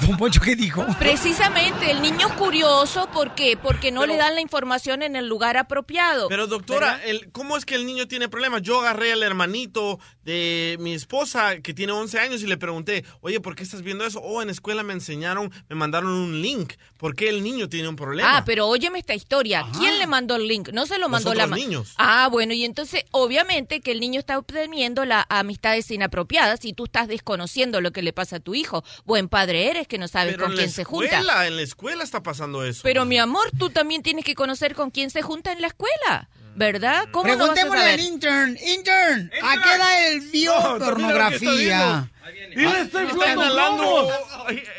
Don 0.06 0.16
Poncho, 0.16 0.40
¿qué 0.40 0.54
dijo? 0.54 0.84
Precisamente, 0.98 1.90
el 1.90 2.02
niño 2.02 2.28
es 2.28 2.32
curioso, 2.34 3.08
¿por 3.12 3.34
qué? 3.34 3.56
Porque 3.60 3.90
no 3.90 4.06
le 4.06 4.16
dan 4.16 4.34
la 4.34 4.40
información 4.40 5.02
en 5.02 5.16
el 5.16 5.26
lugar 5.28 5.56
apropiado. 5.56 6.28
Pero 6.28 6.46
doctora, 6.46 7.00
el, 7.04 7.30
¿cómo 7.32 7.56
es 7.56 7.64
que 7.64 7.74
el 7.74 7.84
niño 7.84 8.06
tiene 8.08 8.28
problemas? 8.28 8.62
Yo 8.62 8.80
agarré 8.80 9.12
al 9.12 9.22
hermanito 9.22 9.98
de 10.24 10.76
mi 10.80 10.94
esposa 10.94 11.58
que 11.60 11.74
tiene 11.74 11.92
11 11.92 12.18
años 12.20 12.42
y 12.42 12.46
le 12.46 12.56
pregunté, 12.56 13.04
oye, 13.22 13.40
¿por 13.40 13.56
qué 13.56 13.64
estás 13.64 13.82
viendo 13.82 14.04
eso? 14.06 14.20
Oh, 14.20 14.40
en 14.40 14.48
la 14.48 14.52
escuela 14.52 14.82
me 14.82 14.92
enseñaron, 14.92 15.50
me 15.68 15.74
mandaron 15.76 16.10
un 16.10 16.40
link. 16.40 16.74
¿Por 16.96 17.16
qué 17.16 17.28
el 17.28 17.42
niño 17.42 17.68
tiene 17.68 17.88
un 17.88 17.96
problema? 17.96 18.36
Ah, 18.38 18.44
pero 18.44 18.68
óyeme 18.68 19.00
esta 19.00 19.14
historia. 19.14 19.66
¿Quién 19.76 19.98
le 19.98 20.06
mandó 20.06 20.36
el 20.36 20.46
link? 20.46 20.68
No 20.72 20.86
se 20.86 20.98
lo 20.98 21.08
mandó 21.08 21.34
la 21.34 21.44
otros 21.44 21.50
ma- 21.50 21.56
niños. 21.56 21.94
Ah, 21.96 22.28
bueno, 22.30 22.52
y 22.54 22.64
entonces 22.64 23.04
obviamente 23.10 23.80
que 23.80 23.90
el 23.90 23.98
niño 24.00 24.20
está 24.20 24.38
obteniendo 24.38 25.04
las 25.04 25.24
amistades 25.28 25.90
inapropiadas 25.90 26.64
y 26.64 26.72
tú 26.72 26.84
estás 26.84 27.08
desconociendo 27.08 27.80
lo 27.80 27.90
que 27.90 28.02
le 28.02 28.12
pasa 28.12 28.36
a 28.36 28.40
tu 28.40 28.54
hijo. 28.54 28.84
Buen 29.04 29.28
padre 29.28 29.71
eres 29.72 29.88
que 29.88 29.98
no 29.98 30.06
sabes 30.08 30.34
Pero 30.36 30.46
con 30.46 30.54
quién 30.56 30.70
se 30.70 30.84
junta. 30.84 31.18
escuela, 31.18 31.46
en 31.46 31.56
la 31.56 31.62
escuela 31.62 32.04
está 32.04 32.22
pasando 32.22 32.64
eso. 32.64 32.80
Pero 32.84 33.04
mi 33.04 33.18
amor, 33.18 33.50
tú 33.58 33.70
también 33.70 34.02
tienes 34.02 34.24
que 34.24 34.34
conocer 34.34 34.74
con 34.74 34.90
quién 34.90 35.10
se 35.10 35.20
junta 35.22 35.50
en 35.52 35.60
la 35.60 35.66
escuela, 35.66 36.28
¿verdad? 36.54 37.08
¿Cómo 37.10 37.24
no 37.28 37.36
vas 37.38 37.50
a 37.50 37.52
Preguntémosle 37.54 37.80
saber? 37.80 37.94
al 37.94 38.06
intern. 38.06 38.58
Intern, 38.64 39.30
¿a 39.42 39.62
qué 39.62 39.74
edad 39.74 40.06
él 40.08 40.20
vio 40.32 40.54
No, 40.54 40.78
pornografía? 40.78 42.08
Mira, 42.54 42.80
está 42.82 43.02
inflando. 43.02 44.08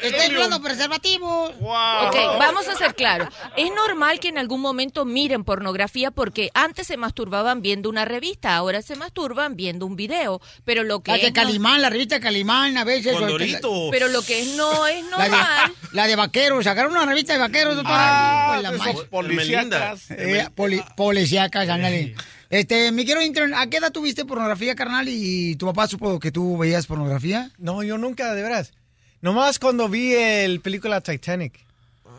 Está 0.02 0.26
inflando 0.28 0.62
preservativos. 0.62 1.52
Ok, 1.60 2.16
vamos 2.40 2.68
a 2.68 2.76
ser 2.76 2.96
claros. 2.96 3.28
Es 3.58 3.70
normal 3.74 4.20
que 4.20 4.30
en 4.30 4.38
algún 4.38 4.62
momento 4.62 5.06
miren 5.06 5.44
pornografía 5.44 6.12
porque 6.12 6.52
antes 6.54 6.88
se 6.88 6.98
masturbaban 6.98 7.62
viendo 7.62 7.90
una 7.90 8.06
revista, 8.06 8.56
ahora 8.56 8.82
se 8.82 8.96
masturban 8.96 9.56
viendo 9.56 9.86
un 9.86 9.96
video. 9.96 10.42
Pero 10.64 10.84
lo 10.84 11.02
que 11.02 11.12
La 11.12 11.18
de 11.18 11.24
es 11.28 11.30
no- 11.34 11.42
Calimán, 11.42 11.82
la 11.82 11.90
revista 11.90 12.20
Calimán, 12.20 12.78
a 12.78 12.84
veces. 12.84 13.14
Condorito. 13.14 13.90
pero 13.92 14.08
lo 14.08 14.22
que 14.22 14.42
es 14.42 14.48
no 14.56 14.88
es 14.88 15.04
La 15.12 15.24
de, 15.24 15.30
normal. 15.30 15.74
la 15.92 16.08
de 16.08 16.16
vaqueros, 16.16 16.64
sacaron 16.64 16.92
una 16.92 17.06
revista 17.06 17.34
de 17.34 17.40
vaqueros, 17.40 17.76
doctora. 17.76 18.54
Ah, 18.54 18.62
la 18.62 18.72
esos 18.72 19.06
policíacas. 19.06 20.12
Eh, 20.12 20.48
poli- 20.56 20.84
policíacas, 20.96 21.68
ándale. 21.70 22.16
Este, 22.50 22.92
mi 22.92 23.06
quiero 23.06 23.22
intern, 23.22 23.54
¿a 23.54 23.68
qué 23.68 23.78
edad 23.78 23.92
tuviste 23.92 24.26
pornografía, 24.26 24.76
carnal? 24.76 25.08
¿Y 25.10 25.56
tu 25.56 25.66
papá 25.66 25.88
supo 25.88 26.20
que 26.20 26.32
tú 26.32 26.58
veías 26.58 26.86
pornografía? 26.86 27.50
No, 27.58 27.84
yo 27.84 27.98
nunca, 27.98 28.34
de 28.34 28.44
veras. 28.44 28.74
Nomás 29.22 29.60
cuando 29.60 29.90
vi 29.90 30.14
el 30.14 30.62
película 30.62 31.02
Titanic. 31.02 31.66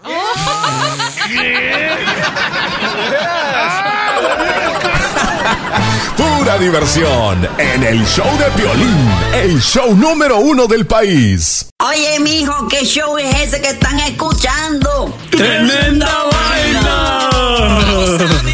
Pura 6.17 6.59
diversión 6.59 7.49
en 7.59 7.83
el 7.83 8.05
show 8.07 8.27
de 8.39 8.47
Piolín, 8.57 9.09
el 9.35 9.61
show 9.61 9.95
número 9.95 10.39
uno 10.39 10.67
del 10.67 10.87
país. 10.87 11.69
Oye, 11.79 12.19
mijo, 12.21 12.67
¿qué 12.69 12.85
show 12.85 13.19
es 13.19 13.35
ese 13.41 13.61
que 13.61 13.71
están 13.71 13.99
escuchando? 14.01 15.15
¡Tremenda 15.31 16.09
vaina! 16.31 17.31
Hola 17.35 18.54